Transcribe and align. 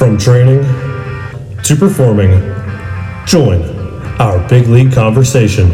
From 0.00 0.16
training 0.16 0.62
to 1.62 1.76
performing, 1.76 2.30
join 3.26 3.60
our 4.18 4.38
big 4.48 4.66
league 4.66 4.94
conversation. 4.94 5.68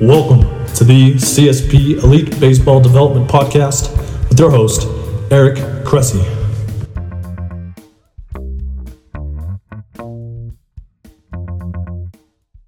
Welcome 0.00 0.40
to 0.76 0.82
the 0.82 1.16
CSP 1.16 2.02
Elite 2.02 2.40
Baseball 2.40 2.80
Development 2.80 3.28
Podcast 3.30 3.94
with 4.30 4.40
your 4.40 4.50
host, 4.50 4.88
Eric 5.30 5.58
Cressey. 5.84 6.24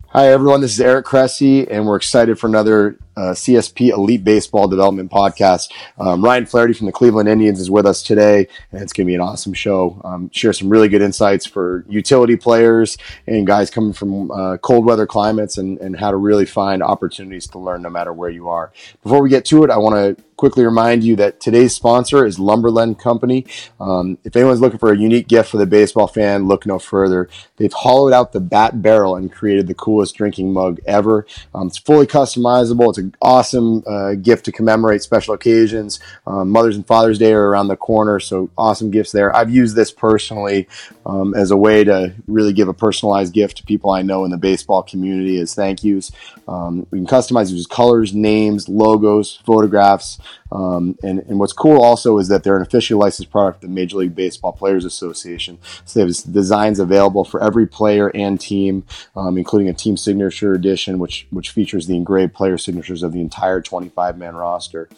Hi, 0.09 0.29
everyone. 0.29 0.61
This 0.61 0.73
is 0.73 0.81
Eric 0.83 1.07
Cressey, 1.07 1.67
and 1.71 1.87
we're 1.87 1.97
excited 1.97 2.39
for 2.39 2.49
another 2.49 2.99
uh, 3.17 3.33
CSP 3.33 3.91
Elite 3.91 4.25
Baseball 4.25 4.69
Development 4.69 5.11
Podcast. 5.11 5.71
Um, 5.99 6.25
Ryan 6.25 6.47
Flaherty 6.47 6.75
from 6.75 6.87
the 6.87 6.93
Cleveland 6.93 7.29
Indians 7.29 7.61
is 7.61 7.71
with 7.71 7.87
us 7.87 8.03
today, 8.03 8.49
and 8.71 8.83
it's 8.83 8.93
going 8.93 9.07
to 9.07 9.11
be 9.11 9.15
an 9.15 9.21
awesome 9.21 9.55
show. 9.55 10.01
Um, 10.05 10.31
share 10.31 10.53
some 10.53 10.69
really 10.69 10.89
good 10.89 11.03
insights 11.03 11.47
for 11.47 11.85
utility 11.89 12.37
players 12.37 12.97
and 13.27 13.47
guys 13.47 13.71
coming 13.71 13.93
from 13.93 14.31
uh, 14.31 14.57
cold 14.59 14.85
weather 14.85 15.07
climates 15.07 15.59
and, 15.59 15.79
and 15.79 15.99
how 15.99 16.11
to 16.11 16.17
really 16.17 16.47
find 16.47 16.83
opportunities 16.83 17.47
to 17.49 17.59
learn 17.59 17.83
no 17.83 17.91
matter 17.91 18.13
where 18.13 18.31
you 18.31 18.49
are. 18.49 18.73
Before 19.03 19.23
we 19.23 19.29
get 19.29 19.45
to 19.47 19.65
it, 19.65 19.71
I 19.71 19.79
want 19.79 20.17
to 20.19 20.25
quickly 20.43 20.65
remind 20.65 21.05
you 21.05 21.15
that 21.15 21.39
today's 21.39 21.73
sponsor 21.73 22.27
is 22.27 22.37
Lumberlend 22.37 22.99
Company. 22.99 23.47
Um, 23.79 24.19
if 24.25 24.35
anyone's 24.35 24.61
looking 24.61 24.81
for 24.81 24.93
a 24.93 24.99
unique 24.99 25.29
gift 25.29 25.51
for 25.51 25.57
the 25.57 25.67
baseball 25.67 26.09
fan, 26.09 26.49
look 26.49 26.67
no 26.67 26.81
further. 26.81 27.29
They've 27.59 27.73
hollowed 27.73 28.13
out 28.13 28.33
the 28.33 28.41
bat 28.41 28.83
barrel 28.83 29.15
and 29.15 29.31
created 29.31 29.69
the 29.69 29.75
coolest 29.75 30.17
drinking 30.17 30.53
mug 30.53 30.81
ever. 30.85 31.29
Um, 31.55 31.69
it's 31.69 31.79
fully 31.79 32.09
customizable. 32.09 32.89
It's 32.89 32.99
an 33.03 33.15
awesome 33.21 33.83
uh, 33.87 34.15
gift 34.15 34.45
to 34.47 34.53
commemorate 34.53 35.03
special 35.03 35.35
occasions. 35.35 36.01
Um, 36.27 36.51
Mother's 36.51 36.77
and 36.77 36.87
Father's 36.87 37.19
Day 37.19 37.33
are 37.33 37.49
around 37.49 37.69
the 37.69 37.77
corner, 37.77 38.21
so 38.21 38.51
awesome 38.57 38.91
gifts 38.91 39.13
there. 39.13 39.35
I've 39.35 39.51
used 39.51 39.77
this 39.77 39.91
personally 39.91 40.69
um, 41.05 41.35
as 41.35 41.51
a 41.51 41.57
way 41.57 41.85
to 41.85 42.15
really 42.27 42.53
give 42.53 42.69
a 42.69 42.75
personalized 42.75 43.33
gift 43.33 43.59
to 43.59 43.65
people 43.65 43.91
I 43.91 44.03
know 44.03 44.25
in 44.25 44.31
the 44.31 44.37
baseball 44.37 44.83
community 44.83 45.39
as 45.39 45.55
thank 45.55 45.85
yous. 45.85 46.13
Um, 46.49 46.87
we 46.91 46.99
can 46.99 47.07
customize 47.07 47.51
these 47.51 47.67
colors, 47.67 48.15
names, 48.15 48.69
logos, 48.69 49.41
photographs. 49.45 50.19
Um, 50.51 50.99
and, 51.03 51.21
and 51.21 51.39
what's 51.39 51.55
cool 51.55 51.83
also 51.83 52.19
is 52.19 52.29
that 52.29 52.43
they're 52.43 52.57
an 52.57 52.63
officially 52.63 52.99
licensed 52.99 53.31
product 53.31 53.65
of 53.65 53.71
the 53.71 53.75
Major 53.75 53.97
League 53.97 54.15
Baseball 54.15 54.53
Players 54.53 54.85
Association. 54.85 55.59
So 55.85 55.99
they 55.99 56.07
have 56.07 56.33
designs 56.33 56.79
available 56.79 57.25
for 57.25 57.43
every 57.43 57.67
player 57.67 58.11
and 58.15 58.39
team, 58.39 58.85
um, 59.17 59.39
including 59.39 59.69
a 59.69 59.73
team 59.73 59.97
signature 59.97 60.53
edition, 60.53 60.99
which 60.99 61.27
which 61.31 61.51
features 61.51 61.87
the 61.87 61.97
engraved 61.97 62.35
player 62.35 62.59
signatures 62.93 63.03
of 63.03 63.13
the 63.13 63.21
entire 63.21 63.61
25 63.61 64.19
man 64.19 64.35
roster. 64.37 64.89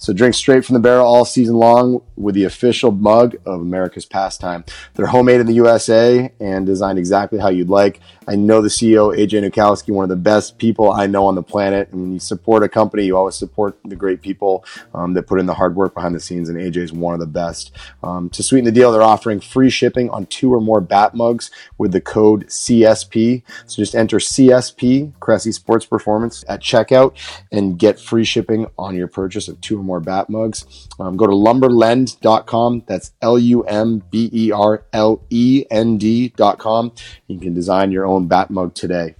So 0.00 0.14
drink 0.14 0.34
straight 0.34 0.64
from 0.64 0.72
the 0.72 0.80
barrel 0.80 1.06
all 1.06 1.26
season 1.26 1.56
long 1.56 2.00
with 2.16 2.34
the 2.34 2.44
official 2.44 2.90
mug 2.90 3.36
of 3.44 3.60
America's 3.60 4.06
pastime. 4.06 4.64
They're 4.94 5.06
homemade 5.06 5.40
in 5.40 5.46
the 5.46 5.52
USA 5.52 6.32
and 6.40 6.64
designed 6.64 6.98
exactly 6.98 7.38
how 7.38 7.50
you'd 7.50 7.68
like. 7.68 8.00
I 8.26 8.34
know 8.34 8.62
the 8.62 8.68
CEO, 8.68 9.14
AJ 9.14 9.46
Nukowski, 9.46 9.92
one 9.92 10.04
of 10.04 10.08
the 10.08 10.16
best 10.16 10.56
people 10.56 10.90
I 10.90 11.06
know 11.06 11.26
on 11.26 11.34
the 11.34 11.42
planet. 11.42 11.90
And 11.92 12.00
when 12.00 12.12
you 12.12 12.18
support 12.18 12.62
a 12.62 12.68
company, 12.68 13.04
you 13.04 13.16
always 13.16 13.34
support 13.34 13.76
the 13.84 13.96
great 13.96 14.22
people 14.22 14.64
um, 14.94 15.12
that 15.14 15.24
put 15.24 15.38
in 15.38 15.44
the 15.44 15.54
hard 15.54 15.76
work 15.76 15.92
behind 15.92 16.14
the 16.14 16.20
scenes. 16.20 16.48
And 16.48 16.56
AJ 16.56 16.76
is 16.78 16.92
one 16.92 17.12
of 17.12 17.20
the 17.20 17.26
best. 17.26 17.72
Um, 18.02 18.30
to 18.30 18.42
sweeten 18.42 18.64
the 18.64 18.72
deal, 18.72 18.92
they're 18.92 19.02
offering 19.02 19.40
free 19.40 19.68
shipping 19.68 20.08
on 20.08 20.24
two 20.26 20.54
or 20.54 20.62
more 20.62 20.80
bat 20.80 21.14
mugs 21.14 21.50
with 21.76 21.92
the 21.92 22.00
code 22.00 22.46
CSP. 22.46 23.42
So 23.66 23.76
just 23.76 23.94
enter 23.94 24.16
CSP, 24.16 25.12
Cressey 25.18 25.52
Sports 25.52 25.84
Performance, 25.84 26.42
at 26.48 26.62
checkout 26.62 27.14
and 27.52 27.78
get 27.78 28.00
free 28.00 28.24
shipping 28.24 28.66
on 28.78 28.96
your 28.96 29.08
purchase 29.08 29.46
of 29.48 29.60
two 29.60 29.78
or 29.78 29.82
more 29.82 29.89
more 29.90 30.00
bat 30.00 30.30
mugs. 30.30 30.88
Um, 31.00 31.16
go 31.16 31.26
to 31.26 31.32
lumberlend.com. 31.32 32.84
That's 32.86 33.12
L 33.20 33.38
U 33.38 33.64
M 33.64 34.02
B 34.10 34.30
E 34.32 34.52
R 34.52 34.84
L 34.92 35.20
E 35.30 35.64
N 35.68 35.98
D.com. 35.98 36.92
You 37.26 37.40
can 37.40 37.54
design 37.54 37.90
your 37.90 38.06
own 38.06 38.28
bat 38.28 38.50
mug 38.50 38.74
today. 38.74 39.16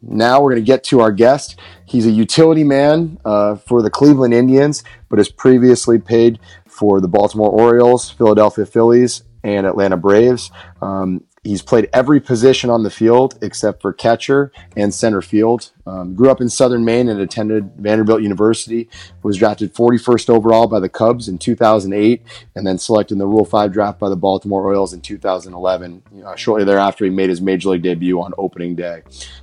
Now 0.00 0.40
we're 0.40 0.50
going 0.50 0.62
to 0.62 0.66
get 0.66 0.84
to 0.84 1.00
our 1.00 1.12
guest. 1.12 1.58
He's 1.84 2.06
a 2.06 2.10
utility 2.10 2.64
man 2.64 3.18
uh, 3.24 3.56
for 3.56 3.82
the 3.82 3.90
Cleveland 3.90 4.34
Indians, 4.34 4.82
but 5.08 5.18
has 5.18 5.28
previously 5.28 5.98
paid 5.98 6.38
for 6.66 7.00
the 7.00 7.08
Baltimore 7.08 7.50
Orioles, 7.50 8.10
Philadelphia 8.10 8.66
Phillies, 8.66 9.22
and 9.44 9.66
Atlanta 9.66 9.96
Braves. 9.96 10.50
Um, 10.80 11.24
He's 11.44 11.62
played 11.62 11.88
every 11.92 12.20
position 12.20 12.70
on 12.70 12.84
the 12.84 12.90
field 12.90 13.36
except 13.42 13.82
for 13.82 13.92
catcher 13.92 14.52
and 14.76 14.94
center 14.94 15.20
field. 15.20 15.72
Um, 15.86 16.14
grew 16.14 16.30
up 16.30 16.40
in 16.40 16.48
southern 16.48 16.84
Maine 16.84 17.08
and 17.08 17.20
attended 17.20 17.72
Vanderbilt 17.76 18.22
University. 18.22 18.88
Was 19.22 19.36
drafted 19.36 19.74
41st 19.74 20.30
overall 20.30 20.66
by 20.66 20.80
the 20.80 20.88
Cubs 20.88 21.28
in 21.28 21.38
2008 21.38 22.22
and 22.54 22.66
then 22.66 22.78
selected 22.78 23.14
in 23.14 23.18
the 23.18 23.26
Rule 23.26 23.44
5 23.44 23.72
draft 23.72 23.98
by 23.98 24.08
the 24.08 24.16
Baltimore 24.16 24.64
Orioles 24.64 24.92
in 24.92 25.00
2011. 25.00 26.02
Uh, 26.24 26.36
shortly 26.36 26.64
thereafter, 26.64 27.04
he 27.04 27.10
made 27.10 27.30
his 27.30 27.40
major 27.40 27.70
league 27.70 27.82
debut 27.82 28.20
on 28.20 28.32
opening 28.38 28.74
day 28.74 29.02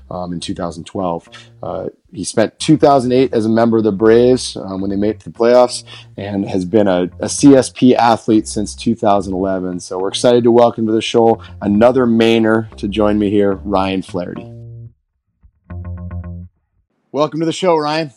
um, 0.10 0.34
in 0.34 0.40
2012. 0.40 1.30
Uh, 1.62 1.90
he 2.12 2.24
spent 2.24 2.58
2008 2.60 3.34
as 3.34 3.46
a 3.46 3.50
member 3.50 3.78
of 3.78 3.84
the 3.84 3.92
Braves 3.92 4.56
um, 4.56 4.82
when 4.82 4.90
they 4.90 4.96
made 4.96 5.20
the 5.20 5.30
playoffs 5.30 5.84
and 6.18 6.48
has 6.50 6.66
been 6.66 6.88
a, 6.88 7.04
a, 7.20 7.28
CSP 7.28 7.96
athlete 7.96 8.48
since 8.48 8.76
2011. 8.76 9.80
So 9.80 10.00
we're 10.00 10.10
excited 10.10 10.44
to 10.44 10.52
welcome 10.52 10.88
to 10.88 10.94
the 10.94 11.02
show 11.02 11.42
another 11.62 12.06
Mainer 12.06 12.76
to 12.78 12.88
join 12.88 13.20
me 13.20 13.30
here, 13.30 13.54
Ryan 13.54 14.02
Flaherty. 14.02 14.59
Welcome 17.12 17.40
to 17.40 17.46
the 17.47 17.52
show, 17.52 17.75
Ryan. 17.75 18.12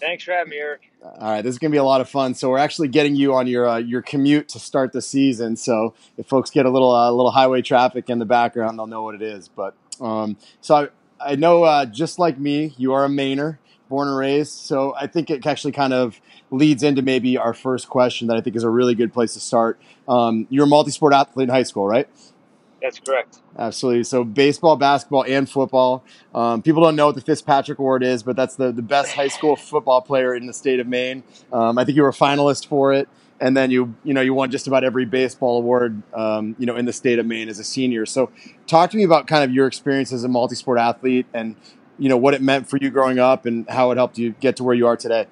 Thanks 0.00 0.24
for 0.24 0.32
having 0.32 0.52
me, 0.52 0.56
Eric. 0.56 0.90
All 1.02 1.30
right, 1.30 1.42
this 1.42 1.52
is 1.52 1.58
going 1.58 1.70
to 1.70 1.74
be 1.74 1.78
a 1.78 1.84
lot 1.84 2.00
of 2.00 2.08
fun. 2.08 2.34
So 2.34 2.48
we're 2.48 2.56
actually 2.56 2.88
getting 2.88 3.14
you 3.14 3.34
on 3.34 3.46
your 3.46 3.68
uh, 3.68 3.76
your 3.76 4.00
commute 4.00 4.48
to 4.50 4.58
start 4.58 4.92
the 4.92 5.02
season. 5.02 5.54
So 5.56 5.92
if 6.16 6.26
folks 6.26 6.48
get 6.50 6.64
a 6.64 6.70
little 6.70 6.94
uh, 6.94 7.10
little 7.10 7.30
highway 7.30 7.60
traffic 7.60 8.08
in 8.08 8.18
the 8.18 8.24
background, 8.24 8.78
they'll 8.78 8.86
know 8.86 9.02
what 9.02 9.14
it 9.14 9.20
is. 9.20 9.48
But 9.48 9.74
um, 10.00 10.38
so 10.62 10.88
I, 11.20 11.32
I 11.32 11.34
know, 11.34 11.64
uh, 11.64 11.84
just 11.84 12.18
like 12.18 12.38
me, 12.38 12.72
you 12.78 12.94
are 12.94 13.04
a 13.04 13.08
Mainer, 13.08 13.58
born 13.90 14.08
and 14.08 14.16
raised. 14.16 14.52
So 14.52 14.94
I 14.98 15.06
think 15.06 15.28
it 15.28 15.44
actually 15.44 15.72
kind 15.72 15.92
of 15.92 16.18
leads 16.50 16.82
into 16.82 17.02
maybe 17.02 17.36
our 17.36 17.52
first 17.52 17.90
question 17.90 18.28
that 18.28 18.38
I 18.38 18.40
think 18.40 18.56
is 18.56 18.64
a 18.64 18.70
really 18.70 18.94
good 18.94 19.12
place 19.12 19.34
to 19.34 19.40
start. 19.40 19.78
Um, 20.08 20.46
you're 20.48 20.64
a 20.64 20.68
multi-sport 20.68 21.12
athlete 21.12 21.50
in 21.50 21.54
high 21.54 21.64
school, 21.64 21.86
right? 21.86 22.08
That's 22.84 23.00
correct. 23.00 23.38
Absolutely. 23.58 24.04
So 24.04 24.24
baseball, 24.24 24.76
basketball, 24.76 25.24
and 25.26 25.48
football. 25.48 26.04
Um, 26.34 26.60
people 26.60 26.82
don't 26.82 26.96
know 26.96 27.06
what 27.06 27.14
the 27.14 27.22
Fitzpatrick 27.22 27.78
Award 27.78 28.02
is, 28.02 28.22
but 28.22 28.36
that's 28.36 28.56
the, 28.56 28.72
the 28.72 28.82
best 28.82 29.14
high 29.14 29.28
school 29.28 29.56
football 29.56 30.02
player 30.02 30.34
in 30.34 30.44
the 30.44 30.52
state 30.52 30.80
of 30.80 30.86
Maine. 30.86 31.22
Um, 31.50 31.78
I 31.78 31.86
think 31.86 31.96
you 31.96 32.02
were 32.02 32.10
a 32.10 32.12
finalist 32.12 32.66
for 32.66 32.92
it, 32.92 33.08
and 33.40 33.56
then 33.56 33.70
you 33.70 33.94
you 34.04 34.12
know 34.12 34.20
you 34.20 34.34
won 34.34 34.50
just 34.50 34.66
about 34.66 34.84
every 34.84 35.06
baseball 35.06 35.56
award 35.56 36.02
um, 36.12 36.56
you 36.58 36.66
know 36.66 36.76
in 36.76 36.84
the 36.84 36.92
state 36.92 37.18
of 37.18 37.24
Maine 37.24 37.48
as 37.48 37.58
a 37.58 37.64
senior. 37.64 38.04
So 38.04 38.30
talk 38.66 38.90
to 38.90 38.98
me 38.98 39.04
about 39.04 39.28
kind 39.28 39.42
of 39.42 39.50
your 39.50 39.66
experience 39.66 40.12
as 40.12 40.22
a 40.22 40.28
multi-sport 40.28 40.78
athlete 40.78 41.24
and 41.32 41.56
you 41.98 42.10
know 42.10 42.18
what 42.18 42.34
it 42.34 42.42
meant 42.42 42.68
for 42.68 42.76
you 42.76 42.90
growing 42.90 43.18
up 43.18 43.46
and 43.46 43.66
how 43.70 43.92
it 43.92 43.96
helped 43.96 44.18
you 44.18 44.32
get 44.40 44.56
to 44.56 44.64
where 44.64 44.74
you 44.74 44.86
are 44.86 44.96
today 44.98 45.26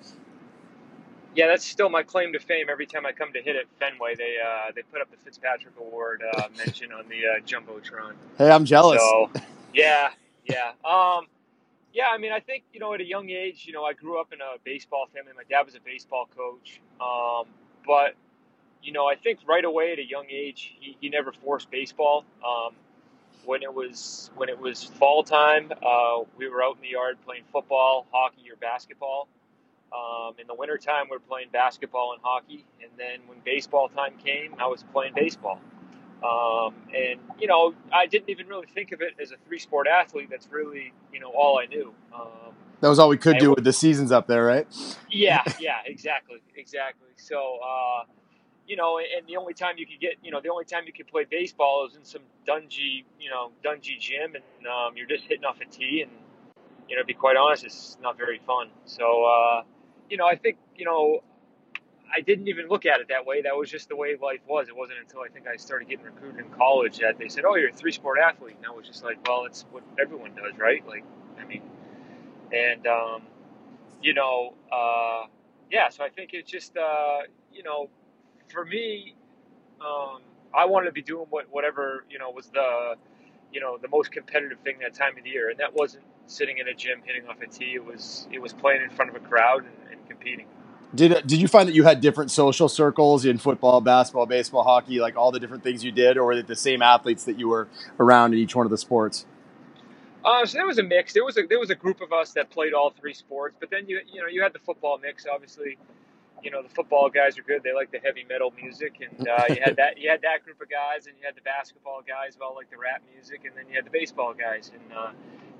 yeah, 1.34 1.46
that's 1.46 1.64
still 1.64 1.88
my 1.88 2.02
claim 2.02 2.32
to 2.32 2.38
fame. 2.38 2.66
Every 2.70 2.86
time 2.86 3.06
I 3.06 3.12
come 3.12 3.32
to 3.32 3.42
hit 3.42 3.56
at 3.56 3.64
Fenway, 3.78 4.14
they 4.16 4.36
uh, 4.44 4.72
they 4.74 4.82
put 4.82 5.00
up 5.00 5.10
the 5.10 5.16
Fitzpatrick 5.24 5.74
Award 5.78 6.22
uh, 6.36 6.48
mention 6.56 6.92
on 6.92 7.08
the 7.08 7.26
uh, 7.26 7.40
jumbotron. 7.46 8.14
Hey, 8.38 8.50
I'm 8.50 8.64
jealous. 8.64 9.00
So, 9.00 9.30
yeah, 9.72 10.10
yeah, 10.44 10.72
um, 10.84 11.26
yeah. 11.92 12.08
I 12.12 12.18
mean, 12.18 12.32
I 12.32 12.40
think 12.40 12.64
you 12.72 12.80
know, 12.80 12.92
at 12.94 13.00
a 13.00 13.06
young 13.06 13.30
age, 13.30 13.64
you 13.66 13.72
know, 13.72 13.84
I 13.84 13.94
grew 13.94 14.20
up 14.20 14.32
in 14.32 14.40
a 14.40 14.58
baseball 14.64 15.08
family. 15.14 15.32
My 15.34 15.44
dad 15.48 15.64
was 15.64 15.74
a 15.74 15.80
baseball 15.80 16.28
coach, 16.36 16.80
um, 17.00 17.46
but 17.86 18.14
you 18.82 18.92
know, 18.92 19.06
I 19.06 19.14
think 19.14 19.40
right 19.48 19.64
away 19.64 19.92
at 19.92 19.98
a 19.98 20.06
young 20.06 20.26
age, 20.28 20.74
he, 20.80 20.96
he 21.00 21.08
never 21.08 21.32
forced 21.32 21.70
baseball. 21.70 22.24
Um, 22.44 22.74
when 23.44 23.62
it 23.62 23.72
was 23.72 24.30
when 24.36 24.48
it 24.48 24.58
was 24.58 24.84
fall 24.84 25.24
time, 25.24 25.72
uh, 25.84 26.20
we 26.36 26.48
were 26.48 26.62
out 26.62 26.76
in 26.76 26.82
the 26.82 26.90
yard 26.90 27.16
playing 27.24 27.44
football, 27.52 28.06
hockey, 28.12 28.50
or 28.50 28.56
basketball. 28.56 29.28
Um, 29.92 30.34
in 30.38 30.46
the 30.46 30.54
wintertime, 30.54 31.06
we 31.10 31.16
are 31.16 31.20
playing 31.20 31.48
basketball 31.52 32.12
and 32.14 32.22
hockey. 32.22 32.64
And 32.80 32.90
then 32.96 33.20
when 33.26 33.38
baseball 33.44 33.88
time 33.88 34.14
came, 34.24 34.54
I 34.58 34.66
was 34.66 34.84
playing 34.92 35.12
baseball. 35.14 35.60
Um, 36.22 36.74
and, 36.94 37.20
you 37.38 37.48
know, 37.48 37.74
I 37.92 38.06
didn't 38.06 38.30
even 38.30 38.46
really 38.46 38.68
think 38.68 38.92
of 38.92 39.00
it 39.02 39.14
as 39.20 39.32
a 39.32 39.36
three 39.46 39.58
sport 39.58 39.86
athlete. 39.88 40.28
That's 40.30 40.48
really, 40.50 40.92
you 41.12 41.20
know, 41.20 41.30
all 41.30 41.58
I 41.58 41.66
knew. 41.66 41.92
Um, 42.14 42.54
that 42.80 42.88
was 42.88 42.98
all 42.98 43.08
we 43.08 43.16
could 43.16 43.38
do 43.38 43.50
with 43.50 43.64
the 43.64 43.72
seasons 43.72 44.10
up 44.10 44.26
there, 44.26 44.44
right? 44.44 44.66
Yeah, 45.10 45.42
yeah, 45.60 45.78
exactly, 45.84 46.42
exactly. 46.56 47.08
So, 47.16 47.58
uh, 47.64 48.04
you 48.66 48.76
know, 48.76 48.98
and 48.98 49.26
the 49.26 49.36
only 49.36 49.54
time 49.54 49.74
you 49.78 49.86
could 49.86 50.00
get, 50.00 50.14
you 50.22 50.30
know, 50.30 50.40
the 50.40 50.48
only 50.48 50.64
time 50.64 50.84
you 50.86 50.92
could 50.92 51.06
play 51.06 51.24
baseball 51.28 51.86
is 51.88 51.96
in 51.96 52.04
some 52.04 52.22
dungy, 52.46 53.04
you 53.20 53.30
know, 53.30 53.50
dungy 53.64 53.98
gym, 54.00 54.34
and 54.34 54.66
um, 54.66 54.96
you're 54.96 55.06
just 55.06 55.24
hitting 55.24 55.44
off 55.44 55.58
a 55.60 55.64
tee, 55.64 56.02
and 56.02 56.10
you 56.88 56.96
know, 56.96 57.02
to 57.02 57.06
be 57.06 57.14
quite 57.14 57.36
honest, 57.36 57.64
it's 57.64 57.96
not 58.02 58.16
very 58.16 58.40
fun. 58.46 58.68
So, 58.84 59.24
uh, 59.24 59.62
you 60.10 60.16
know, 60.16 60.26
I 60.26 60.36
think, 60.36 60.58
you 60.76 60.84
know, 60.84 61.22
I 62.14 62.20
didn't 62.20 62.48
even 62.48 62.68
look 62.68 62.84
at 62.84 63.00
it 63.00 63.08
that 63.08 63.24
way. 63.24 63.42
That 63.42 63.56
was 63.56 63.70
just 63.70 63.88
the 63.88 63.96
way 63.96 64.16
life 64.20 64.40
was. 64.46 64.68
It 64.68 64.76
wasn't 64.76 64.98
until 65.00 65.20
I 65.20 65.28
think 65.28 65.46
I 65.46 65.56
started 65.56 65.88
getting 65.88 66.04
recruited 66.04 66.44
in 66.44 66.50
college 66.52 66.98
that 66.98 67.18
they 67.18 67.28
said, 67.28 67.44
"Oh, 67.46 67.54
you're 67.56 67.70
a 67.70 67.72
three 67.72 67.92
sport 67.92 68.18
athlete." 68.18 68.56
And 68.58 68.66
I 68.66 68.70
was 68.70 68.86
just 68.86 69.02
like, 69.02 69.26
"Well, 69.26 69.46
it's 69.46 69.64
what 69.70 69.82
everyone 69.98 70.34
does, 70.34 70.58
right?" 70.58 70.86
Like, 70.86 71.04
I 71.40 71.44
mean, 71.44 71.62
and 72.52 72.86
um, 72.86 73.22
you 74.02 74.12
know, 74.12 74.54
uh, 74.70 75.26
yeah. 75.70 75.88
So 75.88 76.04
I 76.04 76.10
think 76.10 76.34
it's 76.34 76.50
just, 76.50 76.76
uh, 76.76 77.20
you 77.50 77.62
know, 77.62 77.88
for 78.48 78.64
me, 78.66 79.14
um, 79.80 80.20
I 80.54 80.66
wanted 80.66 80.86
to 80.86 80.92
be 80.92 81.02
doing 81.02 81.26
what 81.30 81.46
whatever 81.50 82.04
you 82.10 82.18
know 82.18 82.30
was 82.30 82.48
the 82.48 82.96
you 83.52 83.60
know 83.60 83.78
the 83.78 83.88
most 83.88 84.12
competitive 84.12 84.58
thing 84.60 84.78
that 84.80 84.92
time 84.92 85.16
of 85.16 85.24
the 85.24 85.30
year, 85.30 85.48
and 85.48 85.58
that 85.60 85.72
wasn't 85.74 86.04
sitting 86.32 86.58
in 86.58 86.68
a 86.68 86.74
gym 86.74 87.00
hitting 87.04 87.26
off 87.28 87.40
a 87.42 87.46
tee. 87.46 87.74
It 87.74 87.84
was 87.84 88.26
it 88.32 88.40
was 88.40 88.52
playing 88.52 88.82
in 88.82 88.90
front 88.90 89.10
of 89.10 89.16
a 89.16 89.20
crowd 89.20 89.64
and, 89.64 89.92
and 89.92 90.08
competing. 90.08 90.46
Did 90.94 91.26
did 91.26 91.40
you 91.40 91.48
find 91.48 91.68
that 91.68 91.74
you 91.74 91.84
had 91.84 92.00
different 92.00 92.30
social 92.30 92.68
circles 92.68 93.24
in 93.24 93.38
football, 93.38 93.80
basketball, 93.80 94.26
baseball, 94.26 94.62
hockey, 94.62 95.00
like 95.00 95.16
all 95.16 95.32
the 95.32 95.40
different 95.40 95.62
things 95.62 95.82
you 95.82 95.92
did, 95.92 96.16
or 96.16 96.24
were 96.24 96.32
it 96.32 96.46
the 96.46 96.56
same 96.56 96.82
athletes 96.82 97.24
that 97.24 97.38
you 97.38 97.48
were 97.48 97.68
around 97.98 98.34
in 98.34 98.38
each 98.38 98.54
one 98.54 98.66
of 98.66 98.70
the 98.70 98.78
sports? 98.78 99.24
Uh, 100.24 100.46
so 100.46 100.58
there 100.58 100.66
was 100.66 100.78
a 100.78 100.82
mix. 100.82 101.12
There 101.12 101.24
was 101.24 101.36
a 101.36 101.46
there 101.48 101.58
was 101.58 101.70
a 101.70 101.74
group 101.74 102.00
of 102.00 102.12
us 102.12 102.32
that 102.32 102.50
played 102.50 102.74
all 102.74 102.90
three 102.90 103.14
sports, 103.14 103.56
but 103.58 103.70
then 103.70 103.88
you 103.88 104.00
you 104.12 104.20
know 104.20 104.26
you 104.26 104.42
had 104.42 104.52
the 104.52 104.60
football 104.60 104.98
mix. 104.98 105.26
Obviously, 105.26 105.78
you 106.42 106.50
know 106.50 106.62
the 106.62 106.68
football 106.68 107.08
guys 107.08 107.38
are 107.38 107.42
good. 107.42 107.62
They 107.62 107.72
like 107.72 107.90
the 107.90 107.98
heavy 107.98 108.24
metal 108.28 108.52
music, 108.60 109.00
and 109.00 109.28
uh, 109.28 109.44
you 109.48 109.60
had 109.64 109.76
that 109.76 109.98
you 109.98 110.10
had 110.10 110.22
that 110.22 110.44
group 110.44 110.60
of 110.60 110.68
guys, 110.68 111.06
and 111.06 111.16
you 111.18 111.26
had 111.26 111.34
the 111.34 111.42
basketball 111.42 112.02
guys 112.06 112.36
who 112.36 112.44
all 112.44 112.54
like 112.54 112.70
the 112.70 112.78
rap 112.78 113.02
music, 113.12 113.42
and 113.44 113.56
then 113.56 113.64
you 113.68 113.74
had 113.74 113.86
the 113.86 113.90
baseball 113.90 114.34
guys, 114.34 114.70
and 114.74 114.92
uh, 114.96 115.10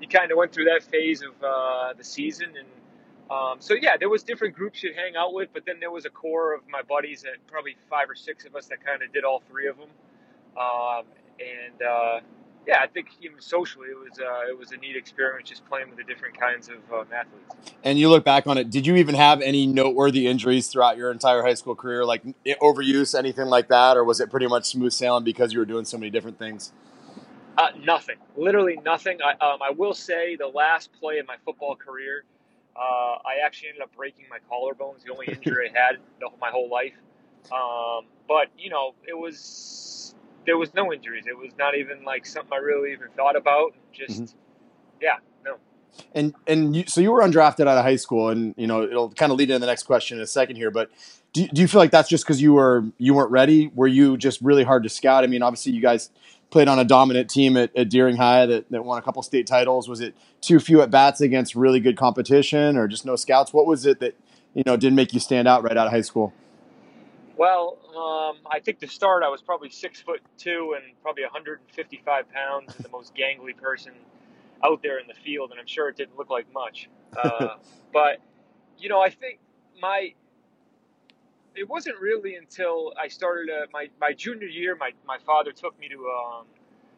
you 0.03 0.09
kind 0.09 0.31
of 0.31 0.37
went 0.37 0.53
through 0.53 0.65
that 0.65 0.83
phase 0.83 1.23
of 1.23 1.31
uh, 1.43 1.93
the 1.97 2.03
season, 2.03 2.49
and 2.59 2.67
um, 3.31 3.57
so 3.59 3.73
yeah, 3.73 3.97
there 3.97 4.09
was 4.09 4.23
different 4.23 4.55
groups 4.55 4.83
you'd 4.83 4.95
hang 4.97 5.15
out 5.15 5.33
with, 5.33 5.49
but 5.53 5.65
then 5.65 5.79
there 5.79 5.91
was 5.91 6.05
a 6.05 6.11
core 6.11 6.53
of 6.53 6.61
my 6.69 6.83
buddies 6.83 7.23
that 7.23 7.35
probably 7.47 7.77
five 7.89 8.09
or 8.09 8.15
six 8.15 8.45
of 8.45 8.55
us 8.55 8.67
that 8.67 8.85
kind 8.85 9.01
of 9.01 9.13
did 9.13 9.23
all 9.23 9.41
three 9.49 9.67
of 9.67 9.77
them, 9.77 9.89
um, 10.57 11.05
and 11.39 11.81
uh, 11.81 12.19
yeah, 12.67 12.79
I 12.81 12.87
think 12.87 13.07
even 13.21 13.41
socially 13.41 13.89
it 13.89 13.97
was 13.97 14.19
uh, 14.19 14.49
it 14.49 14.59
was 14.59 14.73
a 14.73 14.77
neat 14.77 14.97
experience 14.97 15.49
just 15.49 15.65
playing 15.67 15.89
with 15.89 15.97
the 15.97 16.03
different 16.03 16.39
kinds 16.39 16.69
of 16.69 16.77
um, 16.93 17.07
athletes. 17.13 17.73
And 17.83 17.97
you 17.97 18.09
look 18.09 18.25
back 18.25 18.47
on 18.47 18.57
it, 18.57 18.69
did 18.69 18.85
you 18.85 18.97
even 18.97 19.15
have 19.15 19.41
any 19.41 19.67
noteworthy 19.67 20.27
injuries 20.27 20.67
throughout 20.67 20.97
your 20.97 21.11
entire 21.11 21.43
high 21.43 21.55
school 21.55 21.75
career, 21.75 22.05
like 22.05 22.23
overuse, 22.61 23.17
anything 23.17 23.47
like 23.47 23.69
that, 23.69 23.97
or 23.97 24.03
was 24.03 24.19
it 24.19 24.29
pretty 24.29 24.47
much 24.47 24.65
smooth 24.65 24.93
sailing 24.93 25.23
because 25.23 25.53
you 25.53 25.59
were 25.59 25.65
doing 25.65 25.85
so 25.85 25.97
many 25.97 26.09
different 26.09 26.39
things? 26.39 26.73
Uh, 27.57 27.69
nothing, 27.83 28.17
literally 28.35 28.79
nothing. 28.83 29.19
I, 29.21 29.31
um, 29.45 29.61
I 29.61 29.69
will 29.69 29.93
say 29.93 30.35
the 30.35 30.47
last 30.47 30.91
play 30.93 31.19
in 31.19 31.25
my 31.25 31.35
football 31.45 31.75
career, 31.75 32.23
uh, 32.75 32.79
I 32.79 33.45
actually 33.45 33.69
ended 33.69 33.83
up 33.83 33.95
breaking 33.95 34.25
my 34.29 34.39
collarbone. 34.49 34.95
the 35.05 35.11
only 35.11 35.27
injury 35.27 35.69
I 35.69 35.79
had 35.79 35.97
my 36.41 36.49
whole 36.49 36.69
life. 36.69 36.93
Um, 37.51 38.07
but 38.27 38.47
you 38.57 38.69
know, 38.69 38.95
it 39.07 39.17
was 39.17 40.15
there 40.45 40.57
was 40.57 40.73
no 40.73 40.91
injuries. 40.91 41.25
It 41.27 41.37
was 41.37 41.51
not 41.57 41.75
even 41.75 42.03
like 42.03 42.25
something 42.25 42.53
I 42.53 42.57
really 42.57 42.91
even 42.93 43.09
thought 43.15 43.35
about. 43.35 43.73
Just 43.91 44.23
mm-hmm. 44.23 44.37
yeah, 45.01 45.17
no. 45.45 45.57
And 46.15 46.33
and 46.47 46.75
you, 46.75 46.85
so 46.87 47.01
you 47.01 47.11
were 47.11 47.21
undrafted 47.21 47.67
out 47.67 47.77
of 47.77 47.83
high 47.83 47.97
school, 47.97 48.29
and 48.29 48.53
you 48.57 48.67
know 48.67 48.83
it'll 48.83 49.11
kind 49.11 49.31
of 49.31 49.37
lead 49.37 49.49
into 49.49 49.59
the 49.59 49.67
next 49.67 49.83
question 49.83 50.17
in 50.17 50.23
a 50.23 50.27
second 50.27 50.55
here. 50.55 50.71
But 50.71 50.89
do, 51.33 51.47
do 51.47 51.61
you 51.61 51.67
feel 51.67 51.79
like 51.79 51.91
that's 51.91 52.09
just 52.09 52.23
because 52.23 52.41
you 52.41 52.53
were 52.53 52.85
you 52.97 53.13
weren't 53.13 53.31
ready? 53.31 53.71
Were 53.73 53.87
you 53.87 54.17
just 54.17 54.39
really 54.41 54.63
hard 54.63 54.83
to 54.83 54.89
scout? 54.89 55.23
I 55.23 55.27
mean, 55.27 55.41
obviously 55.41 55.73
you 55.73 55.81
guys 55.81 56.11
played 56.51 56.67
on 56.67 56.77
a 56.77 56.85
dominant 56.85 57.29
team 57.29 57.57
at, 57.57 57.75
at 57.75 57.89
Deering 57.89 58.15
High 58.15 58.45
that, 58.45 58.69
that 58.69 58.85
won 58.85 58.99
a 58.99 59.01
couple 59.01 59.23
state 59.23 59.47
titles. 59.47 59.89
Was 59.89 59.99
it 59.99 60.15
too 60.39 60.59
few 60.59 60.81
at 60.81 60.91
bats 60.91 61.19
against 61.19 61.55
really 61.55 61.79
good 61.79 61.97
competition, 61.97 62.77
or 62.77 62.87
just 62.87 63.05
no 63.05 63.15
scouts? 63.15 63.51
What 63.51 63.65
was 63.65 63.85
it 63.85 63.99
that 63.99 64.15
you 64.53 64.63
know 64.65 64.77
didn't 64.77 64.95
make 64.95 65.13
you 65.13 65.19
stand 65.19 65.47
out 65.47 65.63
right 65.63 65.75
out 65.75 65.87
of 65.87 65.91
high 65.91 66.01
school? 66.01 66.31
Well, 67.35 67.79
um, 67.89 68.37
I 68.49 68.59
think 68.59 68.79
to 68.79 68.87
start, 68.87 69.23
I 69.23 69.29
was 69.29 69.41
probably 69.41 69.71
six 69.71 69.99
foot 69.99 70.21
two 70.37 70.75
and 70.77 70.93
probably 71.01 71.23
155 71.23 72.31
pounds, 72.31 72.75
and 72.75 72.85
the 72.85 72.89
most 72.89 73.15
gangly 73.15 73.57
person 73.57 73.93
out 74.63 74.83
there 74.83 74.99
in 74.99 75.07
the 75.07 75.15
field, 75.15 75.49
and 75.49 75.59
I'm 75.59 75.65
sure 75.65 75.89
it 75.89 75.97
didn't 75.97 76.15
look 76.15 76.29
like 76.29 76.45
much. 76.53 76.89
Uh, 77.17 77.55
but 77.93 78.19
you 78.77 78.87
know, 78.87 79.01
I 79.01 79.09
think 79.09 79.39
my 79.81 80.13
it 81.55 81.69
wasn't 81.69 81.99
really 81.99 82.35
until 82.35 82.93
I 83.01 83.07
started 83.07 83.49
uh, 83.49 83.65
my, 83.71 83.89
my 83.99 84.13
junior 84.13 84.47
year. 84.47 84.75
My, 84.75 84.91
my 85.05 85.17
father 85.19 85.51
took 85.51 85.79
me 85.79 85.89
to 85.89 85.97
um, 85.97 86.45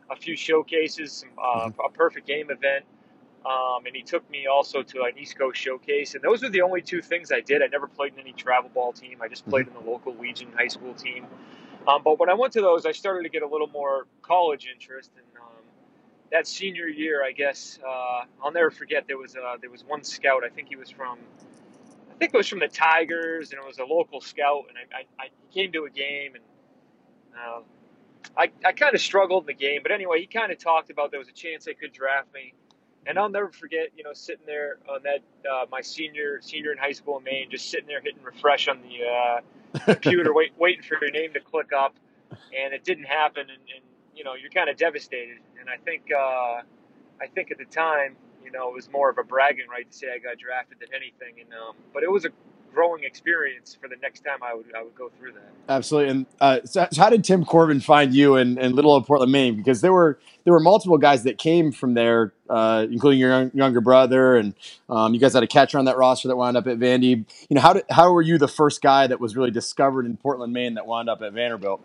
a 0.10 0.16
few 0.16 0.36
showcases, 0.36 1.26
uh, 1.38 1.68
mm-hmm. 1.68 1.80
a 1.86 1.90
perfect 1.90 2.28
game 2.28 2.50
event, 2.50 2.86
um, 3.46 3.86
and 3.86 3.96
he 3.96 4.02
took 4.02 4.30
me 4.30 4.48
also 4.48 4.82
to 4.82 5.04
an 5.04 5.18
East 5.18 5.38
Coast 5.38 5.60
showcase. 5.60 6.16
And 6.16 6.24
those 6.24 6.42
were 6.42 6.50
the 6.50 6.62
only 6.62 6.82
two 6.82 7.02
things 7.02 7.32
I 7.32 7.42
did. 7.42 7.62
I 7.62 7.68
never 7.68 7.88
played 7.88 8.14
in 8.14 8.20
any 8.20 8.34
travel 8.34 8.70
ball 8.74 8.94
team. 8.94 9.22
I 9.22 9.28
just 9.28 9.44
mm-hmm. 9.44 9.52
played 9.52 9.68
in 9.68 9.74
the 9.74 9.92
local 9.92 10.16
Legion 10.16 10.52
high 10.56 10.68
school 10.68 10.94
team. 10.94 11.28
Um, 11.88 12.02
but 12.04 12.20
when 12.20 12.30
I 12.30 12.34
went 12.34 12.54
to 12.54 12.62
those, 12.62 12.86
I 12.86 12.92
started 12.92 13.24
to 13.24 13.30
get 13.30 13.44
a 13.44 13.48
little 13.48 13.68
more 13.68 14.08
college 14.22 14.68
interest. 14.74 15.12
And 15.16 15.26
um, 15.40 15.64
that 16.32 16.48
senior 16.48 16.88
year, 16.88 17.24
I 17.24 17.32
guess 17.32 17.78
uh, 17.86 18.24
I'll 18.44 18.52
never 18.52 18.72
forget. 18.72 19.06
There 19.08 19.18
was 19.18 19.36
uh, 19.36 19.58
there 19.62 19.70
was 19.70 19.84
one 19.86 20.04
scout. 20.04 20.44
I 20.44 20.50
think 20.50 20.70
he 20.70 20.76
was 20.76 20.90
from 20.90 21.20
I 22.16 22.18
think 22.18 22.34
it 22.34 22.38
was 22.38 22.48
from 22.48 22.60
the 22.60 22.70
Tigers, 22.70 23.52
and 23.52 23.60
it 23.60 23.68
was 23.68 23.78
a 23.80 23.84
local 23.84 24.22
scout, 24.22 24.66
and 24.70 24.78
I, 24.78 25.00
I, 25.00 25.26
I 25.26 25.30
came 25.54 25.74
to 25.74 25.84
a 25.84 25.90
game, 25.90 26.36
and 26.36 26.44
uh, 27.38 27.60
I, 28.38 28.52
I 28.66 28.72
kind 28.72 28.96
of 28.96 29.02
struggled 29.02 29.44
in 29.44 29.48
the 29.48 29.54
game, 29.54 29.82
but 29.84 29.92
anyway, 29.92 30.22
he 30.22 30.26
kind 30.26 30.50
of 30.50 30.58
talked 30.58 30.90
about 30.90 31.12
there 31.12 31.20
was 31.20 31.28
a 31.28 31.34
chance 31.34 31.66
they 31.66 31.74
could 31.74 31.92
draft 31.92 32.34
me, 32.34 32.54
and 33.06 33.20
I'll 33.20 33.28
never 33.28 33.50
forget, 33.52 33.90
you 33.98 34.06
know, 34.06 34.14
sitting 34.14 34.46
there 34.46 34.78
on 34.90 35.02
that 35.04 35.24
uh, 35.50 35.66
my 35.70 35.82
senior 35.82 36.40
senior 36.42 36.72
in 36.72 36.78
high 36.78 36.94
school 36.94 37.18
in 37.18 37.26
Maine, 37.26 37.50
just 37.52 37.70
sitting 37.70 37.86
there 37.88 38.00
hitting 38.00 38.24
refresh 38.24 38.70
on 38.70 38.80
the 38.82 39.82
uh, 39.84 39.94
computer, 39.94 40.34
wait, 40.34 40.54
waiting 40.58 40.84
for 40.84 40.98
your 41.02 41.12
name 41.12 41.34
to 41.34 41.42
click 41.42 41.72
up, 41.78 41.96
and 42.32 42.74
it 42.74 42.86
didn't 42.86 43.06
happen, 43.06 43.42
and, 43.42 43.60
and 43.76 43.84
you 44.16 44.24
know, 44.24 44.36
you're 44.36 44.52
kind 44.52 44.70
of 44.70 44.78
devastated, 44.78 45.40
and 45.60 45.70
I 45.70 45.76
think 45.84 46.04
uh, 46.18 46.62
I 47.22 47.28
think 47.34 47.52
at 47.52 47.58
the 47.58 47.66
time 47.66 48.16
know, 48.56 48.70
it 48.70 48.74
was 48.74 48.90
more 48.92 49.10
of 49.10 49.18
a 49.18 49.24
bragging 49.24 49.68
right 49.70 49.90
to 49.90 49.98
say 49.98 50.08
I 50.14 50.18
got 50.18 50.38
drafted 50.40 50.80
than 50.80 50.90
anything. 50.96 51.42
And 51.42 51.54
um, 51.54 51.76
but 51.94 52.04
it 52.04 52.12
was 52.12 52.26
a 52.26 52.30
growing 52.74 53.06
experience 53.06 53.78
for 53.80 53.88
the 53.88 53.96
next 54.02 54.26
time 54.26 54.44
I 54.44 54.54
would 54.54 54.66
I 54.76 54.84
would 54.84 54.96
go 54.96 55.10
through 55.18 55.34
that. 55.34 55.50
Absolutely. 55.70 56.12
And 56.12 56.26
uh, 56.42 56.60
so 56.66 56.88
how 56.98 57.10
did 57.10 57.24
Tim 57.24 57.46
Corbin 57.46 57.80
find 57.80 58.14
you 58.14 58.36
in, 58.36 58.58
in 58.58 58.76
Little 58.76 58.92
Old 58.92 59.08
Portland, 59.08 59.32
Maine? 59.32 59.56
Because 59.56 59.82
there 59.82 59.94
were 59.94 60.20
there 60.44 60.54
were 60.54 60.60
multiple 60.60 60.98
guys 60.98 61.24
that 61.24 61.38
came 61.38 61.72
from 61.72 61.94
there, 61.94 62.34
uh, 62.50 62.86
including 62.92 63.20
your 63.20 63.30
young, 63.30 63.52
younger 63.54 63.82
brother, 63.82 64.36
and 64.36 64.54
um, 64.90 65.14
you 65.14 65.20
guys 65.20 65.34
had 65.34 65.44
a 65.44 65.48
catcher 65.48 65.80
on 65.80 65.86
that 65.86 65.98
roster 65.98 66.28
that 66.28 66.36
wound 66.36 66.58
up 66.58 66.68
at 66.68 66.78
Vandy. 66.78 67.26
You 67.50 67.56
know, 67.56 67.62
how 67.62 67.74
did, 67.74 67.86
how 67.90 68.12
were 68.12 68.22
you 68.22 68.38
the 68.38 68.48
first 68.48 68.82
guy 68.82 69.08
that 69.08 69.20
was 69.20 69.36
really 69.36 69.52
discovered 69.52 70.06
in 70.06 70.18
Portland, 70.18 70.54
Maine, 70.54 70.76
that 70.76 70.86
wound 70.86 71.10
up 71.10 71.22
at 71.22 71.34
Vanderbilt? 71.34 71.82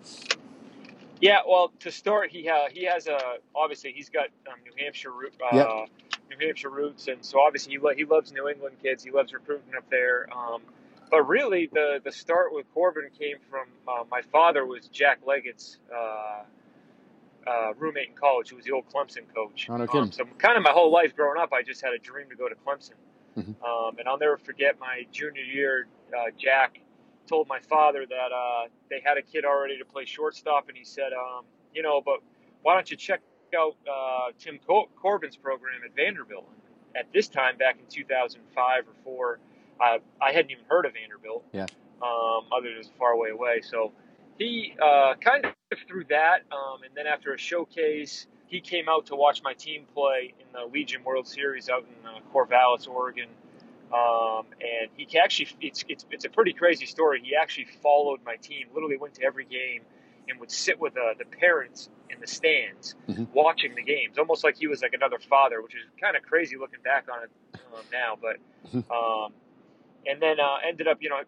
Yeah, 1.20 1.38
well, 1.46 1.70
to 1.80 1.90
start, 1.92 2.30
he 2.30 2.48
uh, 2.48 2.68
he 2.72 2.84
has 2.84 3.06
a 3.06 3.18
obviously 3.54 3.92
he's 3.92 4.08
got 4.08 4.26
um, 4.48 4.54
New 4.64 4.72
Hampshire 4.82 5.12
root, 5.12 5.34
uh, 5.40 5.56
yep. 5.56 5.90
New 6.30 6.46
Hampshire 6.46 6.70
roots, 6.70 7.08
and 7.08 7.24
so 7.24 7.40
obviously 7.40 7.72
he, 7.72 7.78
lo- 7.78 7.94
he 7.94 8.04
loves 8.04 8.32
New 8.32 8.48
England 8.48 8.76
kids. 8.82 9.04
He 9.04 9.10
loves 9.10 9.32
recruiting 9.32 9.74
up 9.76 9.88
there. 9.90 10.28
Um, 10.32 10.62
but 11.10 11.26
really, 11.26 11.68
the 11.72 12.00
the 12.04 12.12
start 12.12 12.52
with 12.52 12.66
Corbin 12.72 13.08
came 13.18 13.36
from 13.50 13.66
uh, 13.88 14.04
my 14.10 14.22
father 14.22 14.64
was 14.64 14.86
Jack 14.88 15.20
Leggett's 15.26 15.78
uh, 15.94 16.42
uh, 17.46 17.72
roommate 17.78 18.10
in 18.10 18.14
college, 18.14 18.50
who 18.50 18.56
was 18.56 18.64
the 18.64 18.72
old 18.72 18.84
Clemson 18.92 19.22
coach. 19.34 19.66
Oh, 19.68 19.76
no 19.76 19.86
um, 19.92 20.12
so 20.12 20.24
kind 20.38 20.56
of 20.56 20.62
my 20.62 20.70
whole 20.70 20.92
life 20.92 21.16
growing 21.16 21.40
up, 21.40 21.52
I 21.52 21.62
just 21.62 21.82
had 21.82 21.92
a 21.92 21.98
dream 21.98 22.28
to 22.30 22.36
go 22.36 22.48
to 22.48 22.54
Clemson. 22.54 22.92
Mm-hmm. 23.36 23.62
Um, 23.64 23.98
and 23.98 24.08
I'll 24.08 24.18
never 24.18 24.36
forget 24.36 24.78
my 24.80 25.06
junior 25.12 25.42
year. 25.42 25.86
Uh, 26.16 26.30
Jack 26.36 26.80
told 27.26 27.48
my 27.48 27.60
father 27.60 28.04
that 28.08 28.32
uh, 28.34 28.68
they 28.88 29.00
had 29.04 29.16
a 29.16 29.22
kid 29.22 29.44
already 29.44 29.78
to 29.78 29.84
play 29.84 30.04
shortstop, 30.04 30.68
and 30.68 30.76
he 30.76 30.84
said, 30.84 31.12
um, 31.12 31.44
you 31.74 31.82
know, 31.82 32.00
but 32.04 32.20
why 32.62 32.74
don't 32.74 32.90
you 32.90 32.96
check 32.96 33.20
out 33.54 33.76
uh, 33.88 34.32
Tim 34.38 34.58
Cor- 34.66 34.88
Corbin's 35.00 35.36
program 35.36 35.80
at 35.84 35.94
Vanderbilt? 35.94 36.48
At 36.96 37.06
this 37.12 37.28
time, 37.28 37.56
back 37.56 37.78
in 37.78 37.86
2005 37.88 38.88
or 38.88 38.92
four, 39.04 39.38
uh, 39.80 39.98
I 40.20 40.32
hadn't 40.32 40.50
even 40.50 40.64
heard 40.68 40.86
of 40.86 40.92
Vanderbilt. 40.94 41.44
Yeah. 41.52 41.66
Um, 42.02 42.46
other 42.56 42.68
than 42.68 42.76
it 42.76 42.78
was 42.78 42.90
far 42.98 43.12
away 43.12 43.30
away. 43.30 43.60
So 43.62 43.92
he 44.38 44.74
uh, 44.82 45.14
kind 45.20 45.44
of 45.44 45.52
through 45.86 46.04
that, 46.08 46.40
um, 46.50 46.82
and 46.82 46.94
then 46.94 47.06
after 47.06 47.34
a 47.34 47.38
showcase, 47.38 48.26
he 48.46 48.60
came 48.60 48.88
out 48.88 49.06
to 49.06 49.14
watch 49.14 49.42
my 49.42 49.52
team 49.52 49.84
play 49.94 50.34
in 50.40 50.46
the 50.52 50.64
Legion 50.72 51.04
World 51.04 51.28
Series 51.28 51.68
out 51.68 51.84
in 51.84 52.06
uh, 52.06 52.18
Corvallis, 52.34 52.88
Oregon. 52.88 53.28
Um, 53.92 54.46
and 54.60 54.90
he 54.96 55.18
actually, 55.18 55.48
it's, 55.60 55.84
it's, 55.88 56.04
it's 56.10 56.24
a 56.24 56.28
pretty 56.28 56.52
crazy 56.52 56.86
story. 56.86 57.20
He 57.22 57.36
actually 57.36 57.66
followed 57.82 58.20
my 58.24 58.36
team, 58.36 58.68
literally 58.74 58.96
went 58.96 59.14
to 59.14 59.22
every 59.22 59.44
game 59.44 59.82
and 60.28 60.40
would 60.40 60.50
sit 60.50 60.80
with 60.80 60.96
uh, 60.96 61.14
the 61.18 61.24
parents 61.24 61.90
in 62.12 62.20
the 62.20 62.26
stands 62.26 62.94
mm-hmm. 63.08 63.24
watching 63.32 63.74
the 63.74 63.82
games, 63.82 64.18
almost 64.18 64.44
like 64.44 64.56
he 64.56 64.66
was 64.66 64.82
like 64.82 64.94
another 64.94 65.18
father, 65.18 65.62
which 65.62 65.74
is 65.74 65.82
kind 66.00 66.16
of 66.16 66.22
crazy 66.22 66.56
looking 66.56 66.80
back 66.82 67.06
on 67.12 67.24
it 67.24 67.30
um, 67.74 67.82
now. 67.92 68.16
But, 68.20 68.36
mm-hmm. 68.68 68.90
um, 68.90 69.32
and 70.06 70.20
then 70.20 70.40
uh, 70.40 70.56
ended 70.66 70.88
up, 70.88 70.98
you 71.00 71.10
know, 71.10 71.20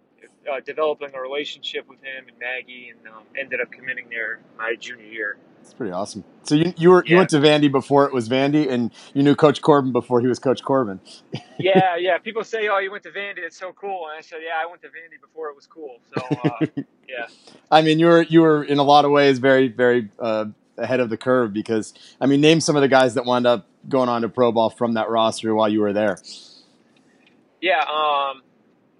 uh, 0.50 0.60
developing 0.64 1.10
a 1.14 1.20
relationship 1.20 1.88
with 1.88 2.02
him 2.02 2.26
and 2.28 2.38
Maggie, 2.38 2.90
and 2.90 3.14
um, 3.14 3.22
ended 3.38 3.60
up 3.60 3.70
committing 3.70 4.08
there 4.08 4.40
my 4.58 4.74
junior 4.78 5.04
year. 5.04 5.36
It's 5.60 5.74
pretty 5.74 5.92
awesome. 5.92 6.24
So 6.42 6.56
you 6.56 6.74
you 6.76 6.90
were 6.90 7.04
yeah. 7.06 7.10
you 7.10 7.16
went 7.18 7.30
to 7.30 7.38
Vandy 7.38 7.70
before 7.70 8.04
it 8.06 8.12
was 8.12 8.28
Vandy, 8.28 8.68
and 8.68 8.90
you 9.14 9.22
knew 9.22 9.36
Coach 9.36 9.62
Corbin 9.62 9.92
before 9.92 10.20
he 10.20 10.26
was 10.26 10.40
Coach 10.40 10.62
Corbin. 10.62 11.00
yeah, 11.58 11.96
yeah. 11.96 12.18
People 12.18 12.42
say, 12.42 12.68
"Oh, 12.68 12.78
you 12.78 12.90
went 12.90 13.04
to 13.04 13.10
Vandy. 13.10 13.38
It's 13.38 13.56
so 13.56 13.72
cool." 13.72 14.08
And 14.08 14.18
I 14.18 14.22
said, 14.22 14.40
"Yeah, 14.44 14.60
I 14.60 14.68
went 14.68 14.82
to 14.82 14.88
Vandy 14.88 15.20
before 15.20 15.50
it 15.50 15.56
was 15.56 15.66
cool." 15.66 15.98
So 16.14 16.26
uh, 16.44 16.66
yeah. 17.08 17.28
I 17.70 17.82
mean, 17.82 18.00
you 18.00 18.06
were 18.06 18.22
you 18.22 18.40
were 18.40 18.64
in 18.64 18.78
a 18.78 18.82
lot 18.82 19.04
of 19.04 19.12
ways 19.12 19.38
very 19.38 19.68
very 19.68 20.10
uh, 20.18 20.46
ahead 20.78 21.00
of 21.00 21.10
the 21.10 21.16
curve 21.16 21.52
because 21.52 21.94
I 22.20 22.26
mean, 22.26 22.40
name 22.40 22.60
some 22.60 22.76
of 22.76 22.82
the 22.82 22.88
guys 22.88 23.14
that 23.14 23.24
wound 23.24 23.46
up 23.46 23.66
going 23.88 24.08
on 24.08 24.22
to 24.22 24.28
pro 24.28 24.52
ball 24.52 24.70
from 24.70 24.94
that 24.94 25.08
roster 25.08 25.54
while 25.54 25.68
you 25.68 25.80
were 25.80 25.92
there. 25.92 26.18
Yeah. 27.60 27.80
Um, 27.80 28.42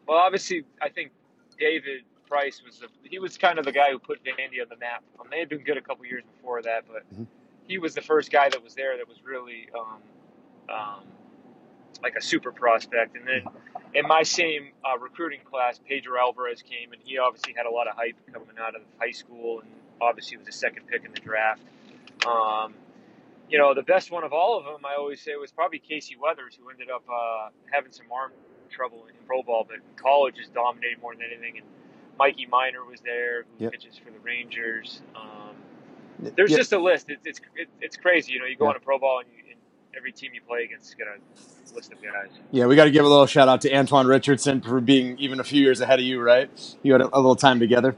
well, 0.07 0.19
obviously, 0.19 0.65
I 0.81 0.89
think 0.89 1.13
David 1.59 2.03
Price 2.29 2.63
was 2.65 2.79
the, 2.79 2.89
he 3.03 3.19
was 3.19 3.37
kind 3.37 3.59
of 3.59 3.65
the 3.65 3.73
guy 3.73 3.91
who 3.91 3.99
put 3.99 4.23
Vandy 4.25 4.63
on 4.63 4.69
the 4.69 4.77
map. 4.77 5.03
Um, 5.21 5.27
they 5.31 5.39
had 5.39 5.49
been 5.49 5.65
good 5.65 5.77
a 5.77 5.83
couple 5.83 6.07
years 6.07 6.23
before 6.37 6.63
that, 6.63 6.85
but 6.91 7.03
mm-hmm. 7.13 7.25
he 7.67 7.79
was 7.79 7.95
the 7.95 8.01
first 8.01 8.31
guy 8.31 8.49
that 8.49 8.63
was 8.63 8.75
there 8.75 8.97
that 8.97 9.09
was 9.09 9.19
really 9.25 9.69
um, 9.79 10.75
um, 10.75 11.05
like 12.03 12.17
a 12.17 12.23
super 12.23 12.53
prospect. 12.53 13.17
And 13.17 13.27
then 13.27 13.45
in 13.95 14.07
my 14.07 14.23
same 14.23 14.71
uh, 14.85 14.99
recruiting 14.99 15.41
class, 15.45 15.81
Pedro 15.87 16.19
Alvarez 16.19 16.63
came, 16.63 16.93
and 16.93 17.03
he 17.05 17.19
obviously 17.19 17.55
had 17.55 17.67
a 17.67 17.71
lot 17.71 17.89
of 17.89 17.97
hype 17.97 18.17
coming 18.33 18.57
out 18.61 18.75
of 18.75 18.83
high 18.99 19.11
school, 19.11 19.61
and 19.61 19.71
obviously 20.03 20.37
was 20.37 20.49
a 20.49 20.53
second 20.53 20.87
pick 20.89 21.05
in 21.05 21.13
the 21.13 21.21
draft. 21.21 21.63
Um, 22.27 22.75
you 23.49 23.59
know, 23.59 23.75
the 23.75 23.83
best 23.83 24.11
one 24.11 24.25
of 24.25 24.33
all 24.33 24.59
of 24.59 24.65
them, 24.65 24.85
I 24.85 24.97
always 24.97 25.21
say, 25.21 25.37
was 25.37 25.51
probably 25.51 25.79
Casey 25.79 26.17
Weathers, 26.17 26.57
who 26.61 26.71
ended 26.71 26.89
up 26.91 27.05
uh, 27.09 27.49
having 27.71 27.93
some 27.93 28.07
arm 28.13 28.33
trouble 28.71 29.07
in 29.09 29.15
pro 29.27 29.43
ball, 29.43 29.65
but 29.69 29.77
in 29.77 29.83
college 29.97 30.37
just 30.37 30.55
dominated 30.55 31.01
more 31.01 31.15
than 31.15 31.23
anything. 31.31 31.59
And 31.59 31.67
Mikey 32.19 32.47
Minor 32.47 32.85
was 32.85 33.01
there, 33.01 33.43
who 33.43 33.65
yep. 33.65 33.73
pitches 33.73 33.97
for 33.99 34.11
the 34.11 34.19
Rangers. 34.21 35.03
Um, 35.15 35.57
there's 36.37 36.51
yep. 36.51 36.59
just 36.59 36.73
a 36.73 36.79
list. 36.79 37.11
It's 37.11 37.41
it's 37.57 37.71
it's 37.81 37.97
crazy. 37.97 38.33
You 38.33 38.41
know, 38.41 38.47
you 38.47 38.57
go 38.57 38.67
yep. 38.67 38.71
on 38.71 38.77
a 38.77 38.81
pro 38.85 38.99
ball 38.99 39.21
and, 39.21 39.29
you, 39.37 39.51
and 39.51 39.61
every 39.97 40.13
team 40.13 40.33
you 40.35 40.41
play 40.41 40.65
against 40.65 40.89
is 40.89 40.95
gonna 40.95 41.17
list 41.75 41.93
of 41.93 42.03
guys. 42.03 42.31
Yeah, 42.51 42.67
we 42.67 42.77
got 42.77 42.85
to 42.85 42.91
give 42.91 43.05
a 43.05 43.09
little 43.09 43.27
shout 43.27 43.49
out 43.49 43.61
to 43.63 43.73
Antoan 43.73 44.07
Richardson 44.07 44.61
for 44.61 44.81
being 44.81 45.19
even 45.19 45.41
a 45.41 45.45
few 45.45 45.63
years 45.63 45.81
ahead 45.81 45.99
of 45.99 46.05
you, 46.05 46.21
right? 46.21 46.51
You 46.83 46.93
had 46.93 47.01
a, 47.01 47.07
a 47.07 47.19
little 47.19 47.37
time 47.37 47.61
together. 47.61 47.97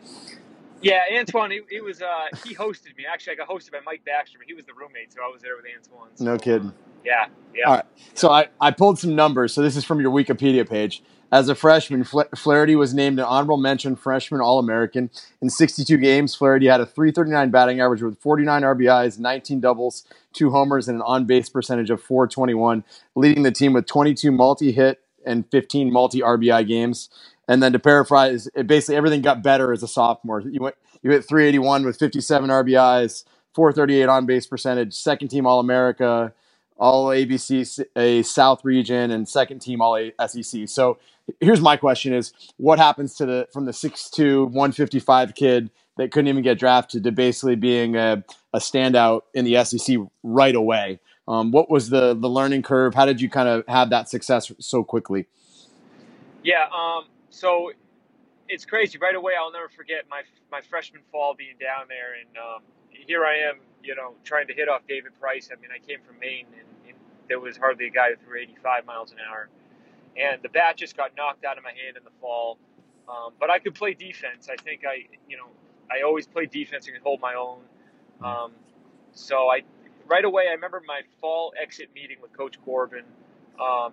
Yeah, 0.85 1.01
Antoan, 1.11 1.51
he, 1.51 1.61
he 1.71 1.81
was 1.81 2.03
uh, 2.03 2.27
he 2.45 2.55
hosted 2.55 2.97
me. 2.97 3.05
Actually, 3.11 3.35
I 3.35 3.37
got 3.37 3.49
hosted 3.49 3.73
by 3.73 3.81
Mike 3.85 4.05
Baxter, 4.05 4.39
but 4.39 4.47
he 4.47 4.55
was 4.55 4.65
the 4.67 4.75
roommate, 4.75 5.13
so 5.13 5.21
I 5.23 5.33
was 5.33 5.43
there 5.43 5.57
with 5.57 5.65
Antoan. 5.67 6.09
So, 6.15 6.25
no 6.25 6.39
kidding. 6.39 6.73
Yeah, 7.05 7.27
yeah. 7.55 7.65
All 7.67 7.75
right. 7.75 7.85
So 8.15 8.31
I, 8.31 8.49
I 8.61 8.71
pulled 8.71 8.99
some 8.99 9.15
numbers. 9.15 9.53
So 9.53 9.63
this 9.63 9.77
is 9.77 9.85
from 9.85 10.01
your 10.01 10.11
Wikipedia 10.11 10.69
page. 10.69 11.03
As 11.33 11.49
a 11.49 11.55
freshman, 11.55 12.05
Flaherty 12.05 12.77
was 12.77 12.95
named 12.95 13.19
an 13.19 13.25
honorable 13.25 13.57
mention 13.57 13.97
freshman 13.97 14.41
All 14.41 14.61
American. 14.61 15.11
In 15.43 15.51
62 15.51 15.97
games, 15.97 16.35
Flaherty 16.35 16.67
had 16.67 16.81
a 16.81 16.87
339 16.87 17.51
batting 17.51 17.81
average 17.81 18.03
with 18.03 18.19
49 18.21 18.63
RBIs, 18.63 19.19
19 19.19 19.59
doubles, 19.59 20.05
two 20.33 20.51
homers, 20.51 20.87
and 20.87 20.97
an 20.97 21.03
on 21.03 21.25
base 21.25 21.49
percentage 21.49 21.91
of 21.91 22.01
421, 22.01 22.85
leading 23.17 23.43
the 23.43 23.51
team 23.51 23.73
with 23.73 23.87
22 23.87 24.31
multi 24.31 24.71
hit 24.71 25.01
and 25.27 25.51
15 25.51 25.93
multi 25.93 26.21
RBI 26.21 26.69
games. 26.69 27.09
And 27.49 27.63
then 27.63 27.73
to 27.73 27.79
paraphrase, 27.79 28.49
it 28.55 28.67
basically 28.67 28.97
everything 28.97 29.23
got 29.23 29.43
better 29.43 29.73
as 29.73 29.83
a 29.83 29.89
sophomore. 29.89 30.41
You 30.41 30.61
went 30.61 30.77
you 31.03 31.11
hit 31.11 31.25
381 31.25 31.85
with 31.85 31.99
57 31.99 32.49
RBIs, 32.49 33.25
438 33.55 34.09
on 34.09 34.27
base 34.27 34.47
percentage, 34.47 34.95
second 34.95 35.29
team 35.29 35.47
All 35.47 35.61
America, 35.61 36.33
All 36.79 37.09
ABC 37.09 37.85
a 37.95 38.23
South 38.23 38.65
region, 38.65 39.11
and 39.11 39.29
second 39.29 39.61
team 39.61 39.83
All 39.83 40.11
SEC. 40.27 40.69
So 40.69 40.99
here's 41.41 41.61
my 41.61 41.77
question: 41.77 42.15
Is 42.15 42.33
what 42.57 42.79
happens 42.79 43.15
to 43.17 43.27
the 43.27 43.49
from 43.53 43.67
the 43.67 43.73
6'2", 43.73 44.45
155 44.45 45.35
kid 45.35 45.71
that 45.97 46.11
couldn't 46.11 46.29
even 46.29 46.43
get 46.43 46.59
drafted 46.59 47.05
to 47.05 47.13
basically 47.13 47.55
being 47.55 47.97
a, 47.97 48.25
a 48.53 48.59
standout 48.59 49.23
in 49.35 49.45
the 49.45 49.63
SEC 49.65 49.99
right 50.23 50.55
away? 50.55 51.01
Um, 51.29 51.53
what 51.53 51.71
was 51.71 51.91
the 51.91 52.15
the 52.15 52.29
learning 52.29 52.63
curve? 52.63 52.95
How 52.95 53.07
did 53.07 53.21
you 53.21 53.31
kind 53.31 53.49
of 53.49 53.67
have 53.69 53.91
that 53.91 54.09
success 54.09 54.53
so 54.59 54.85
quickly? 54.85 55.27
Yeah, 56.43 56.67
um, 56.77 57.05
so 57.35 57.73
it's 58.49 58.65
crazy. 58.65 58.99
Right 58.99 59.15
away, 59.15 59.33
I'll 59.39 59.53
never 59.53 59.69
forget 59.69 60.05
my 60.09 60.23
my 60.51 60.61
freshman 60.61 61.03
fall 61.11 61.35
being 61.35 61.57
down 61.61 61.87
there, 61.89 62.15
and 62.15 62.37
um, 62.39 62.63
here 62.91 63.25
I 63.25 63.51
am, 63.51 63.57
you 63.83 63.95
know, 63.95 64.15
trying 64.23 64.47
to 64.47 64.55
hit 64.55 64.69
off 64.69 64.83
David 64.89 65.19
Price. 65.21 65.51
I 65.53 65.61
mean, 65.61 65.71
I 65.75 65.85
came 65.85 65.99
from 66.07 66.19
Maine, 66.21 66.47
and, 66.53 66.89
and 66.89 66.97
there 67.29 67.41
was 67.41 67.57
hardly 67.57 67.87
a 67.87 67.91
guy 67.91 68.11
who 68.11 68.17
threw 68.25 68.41
85 68.41 68.87
miles 68.87 69.13
an 69.13 69.19
hour, 69.29 69.49
and 70.17 70.43
the 70.43 70.49
bat 70.49 70.77
just 70.77 70.97
got 70.97 71.11
knocked 71.17 71.45
out 71.45 71.59
of 71.59 71.65
my 71.65 71.71
hand 71.71 71.97
in 71.97 72.05
the 72.05 72.15
fall. 72.21 72.59
Um, 73.09 73.33
but 73.39 73.51
I 73.51 73.59
could 73.59 73.75
play 73.75 73.95
defense. 73.95 74.49
I 74.51 74.57
think 74.63 74.83
I, 74.87 75.07
you 75.29 75.37
know, 75.37 75.49
I 75.91 76.03
always 76.07 76.27
play 76.27 76.47
defense 76.47 76.87
and 76.87 76.95
could 76.95 77.03
hold 77.03 77.21
my 77.21 77.35
own. 77.35 77.61
Um, 78.23 78.53
so 79.13 79.51
I, 79.51 79.63
right 80.07 80.25
away, 80.25 80.45
I 80.49 80.53
remember 80.53 80.83
my 80.87 81.03
fall 81.21 81.53
exit 81.61 81.91
meeting 81.95 82.17
with 82.23 82.33
Coach 82.33 82.57
Corbin. 82.65 83.05
Um, 83.61 83.93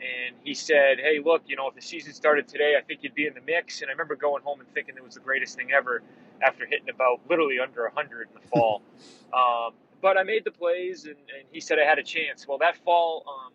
and 0.00 0.36
he 0.44 0.54
said, 0.54 0.98
"Hey, 0.98 1.20
look, 1.24 1.42
you 1.46 1.56
know, 1.56 1.68
if 1.68 1.74
the 1.74 1.80
season 1.82 2.12
started 2.12 2.48
today, 2.48 2.74
I 2.78 2.82
think 2.82 3.02
you'd 3.02 3.14
be 3.14 3.26
in 3.26 3.34
the 3.34 3.40
mix." 3.40 3.80
And 3.80 3.90
I 3.90 3.92
remember 3.92 4.16
going 4.16 4.42
home 4.42 4.60
and 4.60 4.68
thinking 4.74 4.96
it 4.96 5.04
was 5.04 5.14
the 5.14 5.20
greatest 5.20 5.56
thing 5.56 5.72
ever 5.72 6.02
after 6.42 6.66
hitting 6.66 6.88
about 6.90 7.20
literally 7.28 7.58
under 7.58 7.82
100 7.84 8.28
in 8.28 8.40
the 8.40 8.48
fall. 8.48 8.82
um, 9.32 9.74
but 10.02 10.18
I 10.18 10.22
made 10.22 10.44
the 10.44 10.50
plays, 10.50 11.04
and, 11.04 11.16
and, 11.16 11.46
he 11.50 11.60
said 11.60 11.78
I 11.78 11.84
had 11.84 11.98
a 11.98 12.02
chance. 12.02 12.46
Well, 12.46 12.58
that 12.58 12.76
fall, 12.84 13.24
um, 13.26 13.52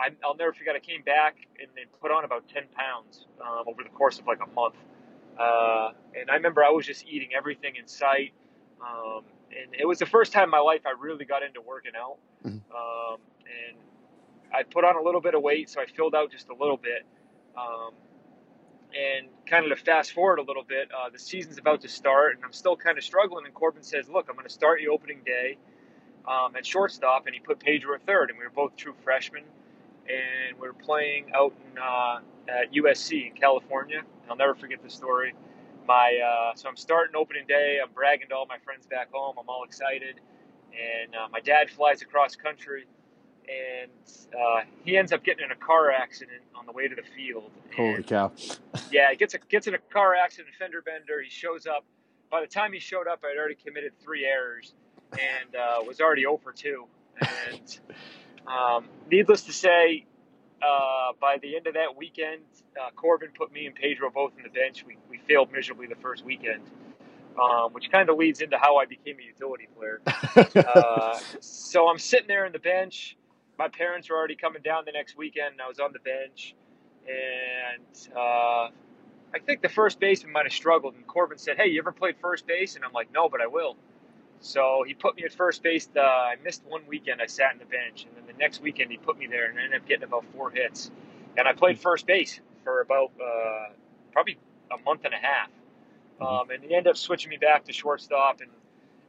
I, 0.00 0.26
will 0.26 0.36
never 0.36 0.52
forget. 0.52 0.74
I 0.74 0.80
came 0.80 1.02
back 1.02 1.36
and 1.60 1.68
then 1.76 1.84
put 2.00 2.10
on 2.10 2.24
about 2.24 2.48
10 2.48 2.64
pounds 2.74 3.26
um, 3.40 3.64
over 3.66 3.82
the 3.82 3.90
course 3.90 4.18
of 4.18 4.26
like 4.26 4.40
a 4.42 4.50
month. 4.54 4.74
Uh, 5.38 5.90
and 6.18 6.30
I 6.30 6.34
remember 6.34 6.64
I 6.64 6.70
was 6.70 6.86
just 6.86 7.06
eating 7.06 7.30
everything 7.36 7.76
in 7.76 7.86
sight. 7.86 8.32
Um, 8.80 9.22
and 9.50 9.74
it 9.78 9.86
was 9.86 9.98
the 9.98 10.06
first 10.06 10.32
time 10.32 10.44
in 10.44 10.50
my 10.50 10.60
life 10.60 10.82
I 10.86 10.94
really 10.98 11.24
got 11.24 11.42
into 11.42 11.60
working 11.60 11.92
out. 11.96 12.16
Mm-hmm. 12.44 12.58
Um, 12.74 13.18
and 13.40 13.76
I 14.56 14.62
put 14.62 14.84
on 14.84 14.96
a 14.96 15.02
little 15.02 15.20
bit 15.20 15.34
of 15.34 15.42
weight, 15.42 15.68
so 15.68 15.80
I 15.80 15.86
filled 15.86 16.14
out 16.14 16.30
just 16.30 16.48
a 16.48 16.54
little 16.54 16.78
bit. 16.78 17.04
Um, 17.56 17.92
and 18.94 19.26
kind 19.44 19.70
of 19.70 19.76
to 19.76 19.84
fast 19.84 20.12
forward 20.12 20.38
a 20.38 20.42
little 20.42 20.64
bit, 20.64 20.88
uh, 20.90 21.10
the 21.10 21.18
season's 21.18 21.58
about 21.58 21.82
to 21.82 21.88
start, 21.88 22.36
and 22.36 22.44
I'm 22.44 22.52
still 22.52 22.76
kind 22.76 22.96
of 22.96 23.04
struggling. 23.04 23.44
And 23.44 23.54
Corbin 23.54 23.82
says, 23.82 24.08
"Look, 24.08 24.28
I'm 24.28 24.36
going 24.36 24.46
to 24.46 24.52
start 24.52 24.80
you 24.80 24.92
opening 24.92 25.20
day 25.24 25.58
um, 26.26 26.56
at 26.56 26.64
shortstop," 26.64 27.26
and 27.26 27.34
he 27.34 27.40
put 27.40 27.58
Pedro 27.58 27.94
at 27.94 28.06
third, 28.06 28.30
and 28.30 28.38
we 28.38 28.44
were 28.44 28.50
both 28.50 28.76
true 28.76 28.94
freshmen, 29.04 29.44
and 30.08 30.58
we 30.58 30.66
were 30.66 30.74
playing 30.74 31.32
out 31.34 31.52
in, 31.52 31.78
uh, 31.78 32.20
at 32.48 32.72
USC 32.72 33.28
in 33.28 33.34
California. 33.34 33.98
And 33.98 34.30
I'll 34.30 34.36
never 34.36 34.54
forget 34.54 34.82
the 34.82 34.90
story. 34.90 35.34
My 35.86 36.18
uh, 36.24 36.54
so 36.56 36.68
I'm 36.68 36.76
starting 36.76 37.16
opening 37.16 37.46
day. 37.46 37.78
I'm 37.82 37.92
bragging 37.92 38.28
to 38.30 38.34
all 38.34 38.46
my 38.46 38.58
friends 38.58 38.86
back 38.86 39.12
home. 39.12 39.36
I'm 39.38 39.48
all 39.48 39.64
excited, 39.64 40.20
and 40.72 41.14
uh, 41.14 41.28
my 41.30 41.40
dad 41.40 41.68
flies 41.68 42.00
across 42.00 42.34
country 42.34 42.86
and 43.48 43.90
uh, 44.34 44.62
he 44.84 44.96
ends 44.96 45.12
up 45.12 45.24
getting 45.24 45.44
in 45.44 45.50
a 45.50 45.56
car 45.56 45.90
accident 45.90 46.42
on 46.54 46.66
the 46.66 46.72
way 46.72 46.88
to 46.88 46.94
the 46.94 47.02
field. 47.16 47.50
Holy 47.76 48.02
cow! 48.02 48.32
yeah, 48.90 49.10
he 49.10 49.16
gets 49.16 49.34
a, 49.34 49.38
gets 49.38 49.66
in 49.66 49.74
a 49.74 49.78
car 49.78 50.14
accident, 50.14 50.54
fender 50.58 50.82
bender. 50.82 51.22
He 51.22 51.30
shows 51.30 51.66
up. 51.66 51.84
By 52.30 52.40
the 52.40 52.46
time 52.46 52.72
he 52.72 52.80
showed 52.80 53.06
up, 53.06 53.22
I'd 53.24 53.38
already 53.38 53.54
committed 53.54 53.92
three 54.02 54.24
errors 54.24 54.74
and 55.12 55.54
uh, 55.54 55.84
was 55.86 56.00
already 56.00 56.26
over 56.26 56.52
two. 56.52 56.86
And 57.20 57.78
um, 58.46 58.88
needless 59.08 59.42
to 59.42 59.52
say, 59.52 60.06
uh, 60.60 61.12
by 61.20 61.38
the 61.40 61.56
end 61.56 61.68
of 61.68 61.74
that 61.74 61.96
weekend, 61.96 62.42
uh, 62.80 62.90
Corbin 62.96 63.28
put 63.36 63.52
me 63.52 63.66
and 63.66 63.76
Pedro 63.76 64.10
both 64.10 64.32
in 64.36 64.42
the 64.42 64.50
bench. 64.50 64.84
We, 64.84 64.96
we 65.08 65.18
failed 65.18 65.52
miserably 65.52 65.86
the 65.86 65.94
first 65.94 66.24
weekend 66.24 66.62
um, 67.38 67.72
which 67.72 67.90
kind 67.90 68.08
of 68.08 68.16
leads 68.16 68.40
into 68.40 68.58
how 68.58 68.76
I 68.76 68.86
became 68.86 69.16
a 69.20 69.24
utility 69.24 69.68
player. 69.76 70.00
uh, 70.56 71.18
so 71.40 71.88
I'm 71.88 71.98
sitting 71.98 72.28
there 72.28 72.46
in 72.46 72.52
the 72.52 72.58
bench. 72.58 73.16
My 73.58 73.68
parents 73.68 74.10
were 74.10 74.16
already 74.16 74.36
coming 74.36 74.62
down 74.62 74.84
the 74.84 74.92
next 74.92 75.16
weekend, 75.16 75.52
and 75.52 75.60
I 75.60 75.68
was 75.68 75.78
on 75.78 75.92
the 75.92 75.98
bench. 75.98 76.54
And 77.06 78.16
uh, 78.16 78.68
I 79.34 79.38
think 79.44 79.62
the 79.62 79.68
first 79.68 80.00
baseman 80.00 80.32
might 80.32 80.44
have 80.44 80.52
struggled. 80.52 80.94
And 80.94 81.06
Corbin 81.06 81.38
said, 81.38 81.56
"Hey, 81.56 81.68
you 81.68 81.78
ever 81.80 81.92
played 81.92 82.16
first 82.20 82.46
base?" 82.46 82.76
And 82.76 82.84
I'm 82.84 82.92
like, 82.92 83.12
"No, 83.12 83.28
but 83.28 83.40
I 83.40 83.46
will." 83.46 83.76
So 84.40 84.84
he 84.86 84.94
put 84.94 85.16
me 85.16 85.24
at 85.24 85.32
first 85.32 85.62
base. 85.62 85.88
Uh, 85.96 86.00
I 86.00 86.36
missed 86.44 86.62
one 86.66 86.82
weekend. 86.86 87.22
I 87.22 87.26
sat 87.26 87.52
in 87.52 87.58
the 87.58 87.64
bench, 87.64 88.04
and 88.04 88.16
then 88.16 88.26
the 88.26 88.38
next 88.38 88.60
weekend 88.60 88.90
he 88.90 88.98
put 88.98 89.18
me 89.18 89.26
there, 89.26 89.48
and 89.48 89.58
I 89.58 89.64
ended 89.64 89.80
up 89.80 89.88
getting 89.88 90.04
about 90.04 90.24
four 90.34 90.50
hits. 90.50 90.90
And 91.36 91.48
I 91.48 91.52
played 91.52 91.78
first 91.78 92.06
base 92.06 92.40
for 92.64 92.80
about 92.80 93.12
uh, 93.20 93.72
probably 94.12 94.38
a 94.72 94.78
month 94.82 95.04
and 95.04 95.14
a 95.14 95.18
half. 95.18 95.50
Um, 96.20 96.50
and 96.50 96.62
he 96.62 96.74
ended 96.74 96.90
up 96.90 96.96
switching 96.96 97.30
me 97.30 97.36
back 97.36 97.64
to 97.64 97.72
shortstop 97.72 98.40
and, 98.40 98.50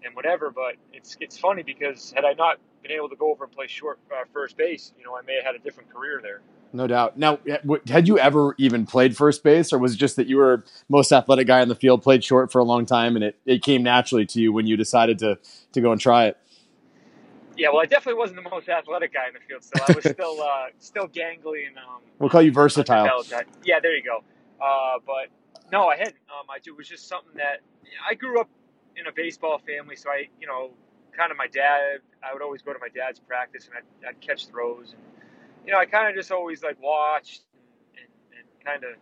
and 0.04 0.16
whatever. 0.16 0.50
But 0.52 0.76
it's 0.94 1.18
it's 1.20 1.38
funny 1.38 1.64
because 1.64 2.12
had 2.12 2.26
I 2.26 2.34
not 2.34 2.60
been 2.82 2.92
able 2.92 3.10
to 3.10 3.16
go 3.16 3.32
over 3.32 3.44
and 3.44 3.54
play 3.54 3.68
short 3.68 4.00
uh, 4.12 4.24
first 4.34 4.58
base, 4.58 4.94
you 4.98 5.06
know, 5.06 5.16
I 5.16 5.22
may 5.22 5.36
have 5.36 5.46
had 5.46 5.56
a 5.56 5.60
different 5.60 5.94
career 5.94 6.20
there. 6.22 6.42
No 6.74 6.86
doubt. 6.86 7.18
Now, 7.18 7.40
had 7.88 8.08
you 8.08 8.20
ever 8.20 8.54
even 8.58 8.86
played 8.86 9.16
first 9.16 9.44
base, 9.44 9.72
or 9.72 9.78
was 9.78 9.94
it 9.94 9.98
just 9.98 10.18
that 10.18 10.28
you 10.28 10.38
were 10.38 10.66
most 10.90 11.12
athletic 11.12 11.48
guy 11.48 11.62
on 11.62 11.70
the 11.70 11.76
field, 11.76 12.04
played 12.04 12.24
short 12.24 12.52
for 12.52 12.60
a 12.60 12.64
long 12.64 12.86
time, 12.86 13.16
and 13.16 13.24
it, 13.24 13.40
it 13.46 13.64
came 13.64 13.84
naturally 13.84 14.26
to 14.28 14.42
you 14.42 14.52
when 14.52 14.68
you 14.68 14.76
decided 14.76 15.18
to 15.20 15.40
to 15.72 15.82
go 15.82 15.92
and 15.92 16.02
try 16.02 16.26
it? 16.26 16.38
Yeah, 17.56 17.70
well, 17.70 17.82
I 17.82 17.86
definitely 17.86 18.20
wasn't 18.20 18.44
the 18.44 18.50
most 18.50 18.70
athletic 18.70 19.14
guy 19.14 19.28
in 19.28 19.34
the 19.34 19.40
field, 19.40 19.64
so 19.64 19.72
I 19.88 19.94
was 19.94 20.04
still 20.14 20.42
uh, 20.42 20.68
still 20.78 21.08
gangly 21.08 21.68
and 21.68 21.78
um, 21.78 22.02
we'll 22.20 22.30
call 22.30 22.42
you 22.42 22.52
versatile. 22.52 23.24
Yeah, 23.64 23.80
there 23.80 23.96
you 23.96 24.04
go. 24.04 24.24
Uh, 24.62 25.00
but 25.06 25.30
no, 25.72 25.88
I 25.88 25.98
hadn't. 25.98 26.16
Um, 26.30 26.48
I, 26.50 26.58
it 26.64 26.76
was 26.76 26.88
just 26.88 27.08
something 27.08 27.36
that 27.36 27.62
I 28.08 28.14
grew 28.14 28.40
up 28.40 28.50
in 28.96 29.08
a 29.08 29.12
baseball 29.12 29.60
family, 29.60 29.96
so 29.96 30.10
I, 30.10 30.28
you 30.40 30.48
know, 30.48 30.72
kind 31.18 31.32
of 31.32 31.38
my 31.38 31.48
dad. 31.48 32.00
I 32.24 32.34
would 32.34 32.42
always 32.42 32.62
go 32.62 32.74
to 32.74 32.80
my 32.80 32.90
dad's 32.90 33.20
practice, 33.20 33.68
and 33.68 33.76
I'd, 33.76 34.10
I'd 34.10 34.22
catch 34.22 34.48
throws, 34.48 34.94
and 34.94 35.02
you 35.66 35.74
know, 35.74 35.80
I 35.80 35.86
kind 35.86 36.08
of 36.08 36.16
just 36.16 36.32
always 36.32 36.64
like 36.64 36.82
watched 36.82 37.42
and, 37.94 38.08
and, 38.32 38.40
and 38.40 38.66
kind 38.66 38.84
of 38.84 38.98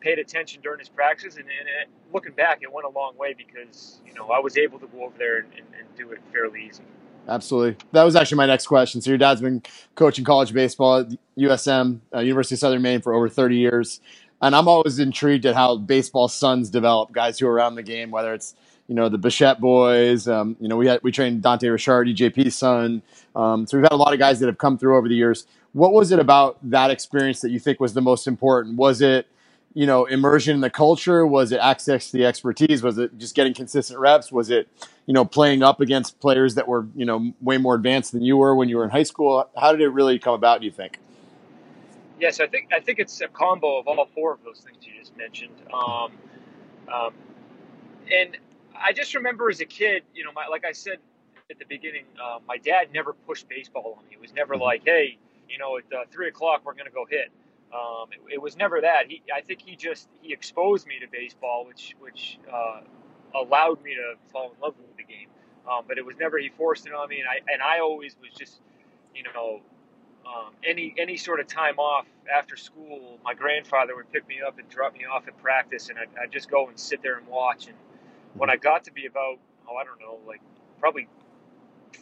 paid 0.00 0.18
attention 0.18 0.62
during 0.62 0.78
his 0.78 0.88
practices. 0.88 1.36
And, 1.36 1.46
and 1.46 1.68
it, 1.68 1.88
looking 2.12 2.32
back, 2.32 2.60
it 2.62 2.72
went 2.72 2.86
a 2.86 2.90
long 2.90 3.16
way 3.16 3.34
because 3.34 4.00
you 4.06 4.14
know 4.14 4.28
I 4.28 4.38
was 4.38 4.56
able 4.56 4.78
to 4.78 4.86
go 4.86 5.04
over 5.04 5.18
there 5.18 5.38
and, 5.38 5.48
and, 5.52 5.86
do 5.96 6.12
it 6.12 6.20
fairly 6.32 6.64
easy. 6.64 6.84
Absolutely. 7.26 7.76
That 7.90 8.04
was 8.04 8.14
actually 8.14 8.36
my 8.36 8.46
next 8.46 8.68
question. 8.68 9.00
So 9.00 9.10
your 9.10 9.18
dad's 9.18 9.40
been 9.40 9.64
coaching 9.96 10.24
college 10.24 10.52
baseball 10.52 10.98
at 10.98 11.08
USM, 11.36 11.98
uh, 12.14 12.20
University 12.20 12.54
of 12.54 12.60
Southern 12.60 12.82
Maine, 12.82 13.02
for 13.02 13.12
over 13.12 13.28
30 13.28 13.56
years. 13.56 14.00
and 14.40 14.54
I'm 14.54 14.68
always 14.68 15.00
intrigued 15.00 15.44
at 15.44 15.56
how 15.56 15.76
baseball 15.76 16.28
sons 16.28 16.70
develop 16.70 17.10
guys 17.10 17.36
who 17.40 17.48
are 17.48 17.52
around 17.52 17.74
the 17.74 17.82
game, 17.82 18.12
whether 18.12 18.32
it's 18.32 18.54
you 18.88 18.94
know 18.94 19.08
the 19.08 19.18
Bichette 19.18 19.60
boys. 19.60 20.26
Um, 20.26 20.56
you 20.60 20.66
know 20.66 20.76
we 20.76 20.86
had 20.86 21.00
we 21.02 21.12
trained 21.12 21.42
Dante 21.42 21.68
Ricciardi, 21.68 22.16
JP's 22.16 22.56
son. 22.56 23.02
Um, 23.36 23.66
so 23.66 23.76
we've 23.76 23.84
had 23.84 23.92
a 23.92 23.96
lot 23.96 24.12
of 24.12 24.18
guys 24.18 24.40
that 24.40 24.46
have 24.46 24.58
come 24.58 24.76
through 24.78 24.96
over 24.96 25.08
the 25.08 25.14
years. 25.14 25.46
What 25.72 25.92
was 25.92 26.10
it 26.10 26.18
about 26.18 26.58
that 26.62 26.90
experience 26.90 27.40
that 27.40 27.50
you 27.50 27.60
think 27.60 27.78
was 27.78 27.94
the 27.94 28.00
most 28.00 28.26
important? 28.26 28.76
Was 28.76 29.00
it 29.00 29.28
you 29.74 29.86
know 29.86 30.06
immersion 30.06 30.54
in 30.54 30.60
the 30.62 30.70
culture? 30.70 31.26
Was 31.26 31.52
it 31.52 31.60
access 31.60 32.10
to 32.10 32.16
the 32.16 32.24
expertise? 32.24 32.82
Was 32.82 32.98
it 32.98 33.16
just 33.18 33.34
getting 33.34 33.54
consistent 33.54 34.00
reps? 34.00 34.32
Was 34.32 34.50
it 34.50 34.68
you 35.06 35.12
know 35.12 35.24
playing 35.24 35.62
up 35.62 35.80
against 35.80 36.18
players 36.18 36.54
that 36.54 36.66
were 36.66 36.86
you 36.96 37.04
know 37.04 37.32
way 37.42 37.58
more 37.58 37.74
advanced 37.74 38.12
than 38.12 38.22
you 38.22 38.38
were 38.38 38.56
when 38.56 38.70
you 38.70 38.78
were 38.78 38.84
in 38.84 38.90
high 38.90 39.02
school? 39.02 39.48
How 39.56 39.70
did 39.72 39.82
it 39.82 39.90
really 39.90 40.18
come 40.18 40.34
about? 40.34 40.60
Do 40.60 40.66
you 40.66 40.72
think? 40.72 40.98
Yes, 42.18 42.40
I 42.40 42.46
think 42.46 42.72
I 42.72 42.80
think 42.80 42.98
it's 42.98 43.20
a 43.20 43.28
combo 43.28 43.78
of 43.78 43.86
all 43.86 44.08
four 44.14 44.32
of 44.32 44.42
those 44.44 44.60
things 44.60 44.78
you 44.80 44.98
just 44.98 45.16
mentioned. 45.16 45.54
Um, 45.72 46.12
um, 46.92 47.12
and 48.10 48.38
I 48.80 48.92
just 48.92 49.14
remember 49.14 49.50
as 49.50 49.60
a 49.60 49.64
kid, 49.64 50.02
you 50.14 50.24
know, 50.24 50.32
my, 50.32 50.46
like 50.46 50.64
I 50.64 50.72
said 50.72 50.98
at 51.50 51.58
the 51.58 51.64
beginning, 51.64 52.04
uh, 52.22 52.38
my 52.46 52.58
dad 52.58 52.92
never 52.92 53.12
pushed 53.12 53.48
baseball 53.48 53.96
on 53.98 54.04
me. 54.04 54.10
It 54.12 54.20
was 54.20 54.32
never 54.32 54.54
mm-hmm. 54.54 54.62
like, 54.62 54.82
hey, 54.84 55.18
you 55.48 55.58
know, 55.58 55.78
at 55.78 55.84
uh, 55.92 56.04
three 56.10 56.28
o'clock 56.28 56.62
we're 56.64 56.74
going 56.74 56.86
to 56.86 56.92
go 56.92 57.06
hit. 57.08 57.30
Um, 57.72 58.08
it, 58.12 58.34
it, 58.34 58.42
was 58.42 58.56
never 58.56 58.80
that. 58.80 59.08
He, 59.08 59.22
I 59.34 59.42
think 59.42 59.60
he 59.62 59.76
just 59.76 60.08
he 60.22 60.32
exposed 60.32 60.86
me 60.86 60.98
to 61.00 61.06
baseball, 61.06 61.66
which 61.66 61.94
which 62.00 62.38
uh, 62.52 62.80
allowed 63.34 63.82
me 63.82 63.94
to 63.94 64.14
fall 64.32 64.52
in 64.54 64.60
love 64.60 64.74
with 64.78 64.96
the 64.96 65.04
game. 65.04 65.28
Um, 65.70 65.84
but 65.86 65.98
it 65.98 66.06
was 66.06 66.16
never 66.18 66.38
he 66.38 66.48
forced 66.48 66.86
it 66.86 66.94
on 66.94 67.08
me, 67.08 67.20
and 67.20 67.28
I 67.28 67.40
and 67.52 67.60
I 67.60 67.80
always 67.80 68.16
was 68.22 68.32
just, 68.38 68.60
you 69.14 69.22
know, 69.22 69.60
um, 70.26 70.52
any 70.64 70.94
any 70.98 71.18
sort 71.18 71.40
of 71.40 71.46
time 71.46 71.78
off 71.78 72.06
after 72.34 72.56
school, 72.56 73.18
my 73.22 73.34
grandfather 73.34 73.94
would 73.96 74.10
pick 74.12 74.26
me 74.26 74.40
up 74.46 74.58
and 74.58 74.68
drop 74.70 74.94
me 74.94 75.04
off 75.04 75.28
at 75.28 75.36
practice, 75.42 75.90
and 75.90 75.98
I'd, 75.98 76.08
I'd 76.22 76.32
just 76.32 76.50
go 76.50 76.68
and 76.68 76.78
sit 76.78 77.02
there 77.02 77.18
and 77.18 77.26
watch. 77.26 77.66
And 77.66 77.76
when 78.38 78.50
I 78.50 78.56
got 78.56 78.84
to 78.84 78.92
be 78.92 79.06
about 79.06 79.38
oh 79.68 79.76
I 79.76 79.84
don't 79.84 80.00
know 80.00 80.18
like 80.26 80.40
probably 80.80 81.08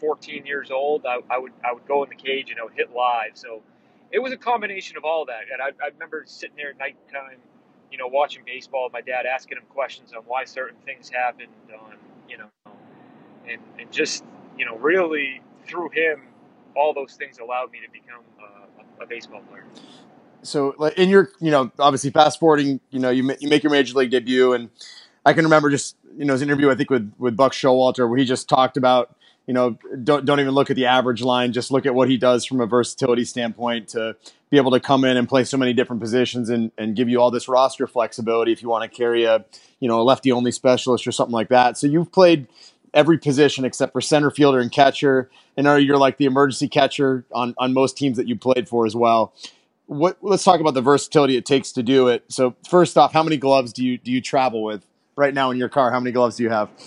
14 0.01 0.47
years 0.47 0.71
old, 0.71 1.07
I, 1.07 1.19
I 1.31 1.39
would 1.39 1.53
I 1.65 1.73
would 1.73 1.87
go 1.87 2.05
in 2.05 2.11
the 2.11 2.17
cage 2.17 2.51
and 2.51 2.61
I 2.61 2.65
would 2.65 2.75
hit 2.75 2.93
live. 2.93 3.33
So 3.35 3.63
it 4.13 4.19
was 4.19 4.33
a 4.33 4.37
combination 4.37 4.97
of 4.97 5.05
all 5.05 5.27
that. 5.27 5.43
And 5.53 5.61
I, 5.61 5.85
I 5.85 5.89
remember 5.89 6.25
sitting 6.27 6.57
there 6.57 6.71
at 6.71 6.79
nighttime, 6.79 7.39
you 7.91 7.99
know, 7.99 8.07
watching 8.07 8.43
baseball. 8.45 8.89
My 8.93 9.01
dad 9.01 9.27
asking 9.27 9.59
him 9.59 9.65
questions 9.71 10.13
on 10.13 10.23
why 10.25 10.45
certain 10.45 10.77
things 10.85 11.09
happened, 11.09 11.53
on 11.73 11.97
you 12.29 12.39
know, 12.39 12.49
and 13.49 13.61
and 13.79 13.91
just 13.93 14.25
you 14.59 14.65
know 14.65 14.77
really 14.77 15.41
through 15.67 15.91
him 15.91 16.23
all 16.77 16.93
those 16.93 17.15
things 17.15 17.39
allowed 17.39 17.73
me 17.73 17.81
to 17.81 17.91
become 17.91 18.23
uh, 18.39 19.03
a 19.03 19.07
baseball 19.07 19.41
player. 19.49 19.65
So, 20.43 20.75
like 20.79 20.99
in 20.99 21.09
your, 21.09 21.31
you 21.41 21.51
know, 21.51 21.73
obviously 21.79 22.11
fast 22.11 22.39
forwarding, 22.39 22.81
you 22.91 23.01
know, 23.01 23.11
you 23.11 23.29
you 23.41 23.49
make 23.49 23.63
your 23.63 23.73
major 23.73 23.95
league 23.99 24.11
debut, 24.11 24.53
and 24.53 24.71
I 25.27 25.33
can 25.33 25.45
remember 25.45 25.71
just, 25.71 25.97
you 26.17 26.25
know, 26.25 26.33
his 26.33 26.43
interview 26.43 26.71
I 26.71 26.77
think 26.77 26.89
with 26.89 27.13
with 27.19 27.37
Buck 27.37 27.53
Showalter 27.53 28.09
where 28.09 28.17
he 28.17 28.25
just 28.25 28.49
talked 28.49 28.77
about, 28.77 29.15
you 29.47 29.53
know, 29.53 29.77
don't 30.05 30.25
don't 30.25 30.39
even 30.41 30.55
look 30.55 30.71
at 30.71 30.77
the 30.77 30.87
average 30.87 31.21
line, 31.21 31.53
just 31.53 31.71
look 31.73 31.85
at 31.85 31.95
what 31.95 32.09
he 32.09 32.17
does 32.17 32.45
from 32.45 32.61
a 32.61 32.67
versatility 32.67 33.25
standpoint 33.25 33.89
to 33.89 34.17
be 34.51 34.57
able 34.57 34.71
to 34.71 34.81
come 34.81 35.05
in 35.05 35.17
and 35.17 35.29
play 35.29 35.43
so 35.43 35.57
many 35.57 35.73
different 35.73 36.01
positions 36.01 36.49
and 36.49 36.71
and 36.79 36.95
give 36.95 37.09
you 37.09 37.21
all 37.21 37.33
this 37.33 37.49
roster 37.49 37.89
flexibility 37.89 38.53
if 38.53 38.63
you 38.63 38.69
want 38.69 38.91
to 38.91 38.97
carry 38.97 39.25
a, 39.25 39.45
you 39.81 39.89
know, 39.89 40.01
a 40.01 40.05
lefty 40.05 40.31
only 40.31 40.53
specialist 40.53 41.07
or 41.07 41.13
something 41.13 41.35
like 41.35 41.49
that. 41.49 41.77
So 41.77 41.89
you've 41.89 42.13
played 42.13 42.47
every 42.95 43.19
position 43.19 43.65
except 43.65 43.93
for 43.93 44.01
center 44.01 44.31
fielder 44.31 44.61
and 44.61 44.71
catcher. 44.71 45.29
And 45.57 45.65
know 45.65 45.77
you're 45.77 45.99
like 45.99 46.19
the 46.19 46.25
emergency 46.27 46.69
catcher 46.69 47.25
on, 47.33 47.55
on 47.59 47.73
most 47.73 47.97
teams 47.97 48.17
that 48.17 48.29
you 48.29 48.37
played 48.37 48.69
for 48.69 48.87
as 48.87 48.95
well. 48.95 49.35
What, 49.87 50.19
let's 50.21 50.45
talk 50.45 50.61
about 50.61 50.75
the 50.75 50.83
versatility 50.83 51.37
it 51.37 51.47
takes 51.47 51.73
to 51.73 51.83
do 51.83 52.09
it. 52.09 52.25
So 52.29 52.57
first 52.69 52.97
off, 52.99 53.13
how 53.13 53.23
many 53.23 53.37
gloves 53.37 53.73
do 53.73 53.85
you 53.85 53.99
do 53.99 54.11
you 54.11 54.21
travel 54.21 54.63
with 54.63 54.85
right 55.17 55.35
now 55.35 55.51
in 55.51 55.57
your 55.57 55.69
car? 55.69 55.91
How 55.91 55.99
many 55.99 56.13
gloves 56.13 56.37
do 56.37 56.45
you 56.45 56.51
have? 56.51 56.71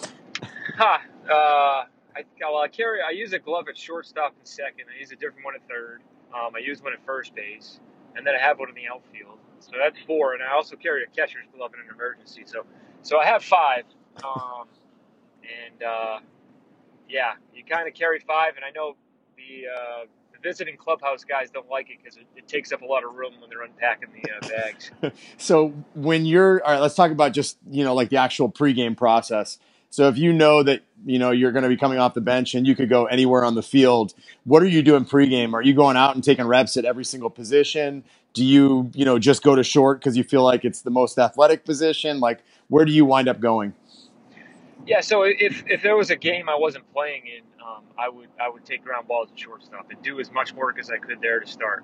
Ha, 0.77 1.01
uh, 1.29 1.33
I, 1.33 2.23
well, 2.39 2.61
I 2.61 2.69
carry. 2.69 2.99
I 3.01 3.11
use 3.11 3.33
a 3.33 3.39
glove 3.39 3.65
at 3.67 3.77
shortstop 3.77 4.33
and 4.37 4.47
second. 4.47 4.85
I 4.95 4.97
use 4.97 5.11
a 5.11 5.15
different 5.17 5.43
one 5.43 5.55
at 5.55 5.67
third. 5.67 6.01
Um, 6.33 6.55
I 6.55 6.59
use 6.59 6.81
one 6.81 6.93
at 6.93 7.05
first 7.05 7.35
base, 7.35 7.81
and 8.15 8.25
then 8.25 8.33
I 8.33 8.39
have 8.39 8.59
one 8.59 8.69
in 8.69 8.75
the 8.75 8.87
outfield. 8.87 9.39
So 9.59 9.71
that's 9.77 9.97
four, 10.07 10.35
and 10.35 10.43
I 10.43 10.53
also 10.53 10.77
carry 10.77 11.03
a 11.03 11.07
catcher's 11.07 11.47
glove 11.53 11.71
in 11.73 11.81
an 11.81 11.93
emergency. 11.93 12.43
So, 12.45 12.65
so 13.01 13.19
I 13.19 13.25
have 13.25 13.43
five. 13.43 13.83
Um, 14.23 14.67
and 15.43 15.83
uh, 15.83 16.19
yeah, 17.09 17.33
you 17.53 17.65
kind 17.65 17.89
of 17.89 17.93
carry 17.93 18.21
five. 18.21 18.55
And 18.55 18.63
I 18.63 18.69
know 18.69 18.95
the, 19.35 19.67
uh, 19.67 20.05
the 20.41 20.47
visiting 20.47 20.77
clubhouse 20.77 21.23
guys 21.23 21.49
don't 21.51 21.69
like 21.69 21.89
it 21.89 21.97
because 22.01 22.17
it, 22.17 22.25
it, 22.35 22.47
takes 22.47 22.71
up 22.71 22.81
a 22.81 22.85
lot 22.85 23.03
of 23.03 23.13
room 23.13 23.33
when 23.39 23.49
they're 23.49 23.63
unpacking 23.63 24.09
the 24.21 24.31
uh, 24.31 24.49
bags. 24.49 24.91
so 25.37 25.73
when 25.95 26.25
you're 26.25 26.63
all 26.65 26.73
right, 26.73 26.81
let's 26.81 26.95
talk 26.95 27.11
about 27.11 27.33
just 27.33 27.57
you 27.69 27.83
know 27.83 27.93
like 27.93 28.09
the 28.09 28.17
actual 28.17 28.51
pregame 28.51 28.97
process. 28.97 29.57
So 29.91 30.07
if 30.07 30.17
you 30.17 30.33
know 30.33 30.63
that 30.63 30.83
you 31.05 31.19
know 31.19 31.31
you're 31.31 31.51
going 31.51 31.63
to 31.63 31.69
be 31.69 31.77
coming 31.77 31.99
off 31.99 32.13
the 32.13 32.21
bench 32.21 32.53
and 32.55 32.67
you 32.67 32.75
could 32.75 32.89
go 32.89 33.05
anywhere 33.05 33.43
on 33.43 33.55
the 33.55 33.63
field, 33.63 34.13
what 34.43 34.61
are 34.63 34.67
you 34.67 34.81
doing 34.81 35.05
pregame? 35.05 35.53
Are 35.53 35.61
you 35.61 35.73
going 35.73 35.97
out 35.97 36.15
and 36.15 36.23
taking 36.23 36.45
reps 36.45 36.77
at 36.77 36.85
every 36.85 37.05
single 37.05 37.29
position? 37.29 38.03
Do 38.33 38.43
you 38.45 38.91
you 38.93 39.05
know 39.05 39.19
just 39.19 39.43
go 39.43 39.55
to 39.55 39.63
short 39.63 39.99
because 39.99 40.15
you 40.17 40.23
feel 40.23 40.43
like 40.43 40.65
it's 40.65 40.81
the 40.81 40.91
most 40.91 41.17
athletic 41.17 41.65
position? 41.65 42.19
Like 42.19 42.43
where 42.67 42.85
do 42.85 42.91
you 42.91 43.05
wind 43.05 43.27
up 43.27 43.39
going? 43.39 43.73
Yeah, 44.89 45.01
so 45.01 45.21
if, 45.21 45.63
if 45.67 45.83
there 45.83 45.95
was 45.95 46.09
a 46.09 46.15
game 46.15 46.49
I 46.49 46.55
wasn't 46.55 46.91
playing 46.93 47.21
in, 47.27 47.43
um, 47.63 47.83
I 47.95 48.09
would 48.09 48.29
I 48.41 48.49
would 48.49 48.65
take 48.65 48.83
ground 48.83 49.07
balls 49.07 49.29
at 49.31 49.39
shortstop 49.39 49.91
and 49.91 50.01
do 50.01 50.19
as 50.19 50.31
much 50.31 50.51
work 50.51 50.79
as 50.79 50.89
I 50.89 50.97
could 50.97 51.21
there 51.21 51.39
to 51.39 51.45
start. 51.45 51.83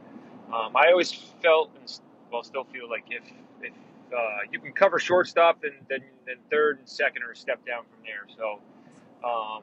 Um, 0.51 0.75
I 0.75 0.89
always 0.89 1.11
felt 1.13 1.69
and 1.79 1.99
well 2.31 2.41
still 2.41 2.63
feel 2.63 2.89
like 2.89 3.05
if 3.11 3.21
if 3.61 3.73
uh, 4.11 4.39
you 4.51 4.59
can 4.59 4.71
cover 4.71 4.97
shortstop, 4.97 5.61
then, 5.61 5.73
then 5.87 5.99
then 6.25 6.37
third 6.49 6.79
and 6.79 6.89
second 6.89 7.21
are 7.21 7.31
a 7.33 7.35
step 7.35 7.63
down 7.63 7.83
from 7.83 7.99
there. 8.03 8.25
So 8.35 8.59
um, 9.23 9.61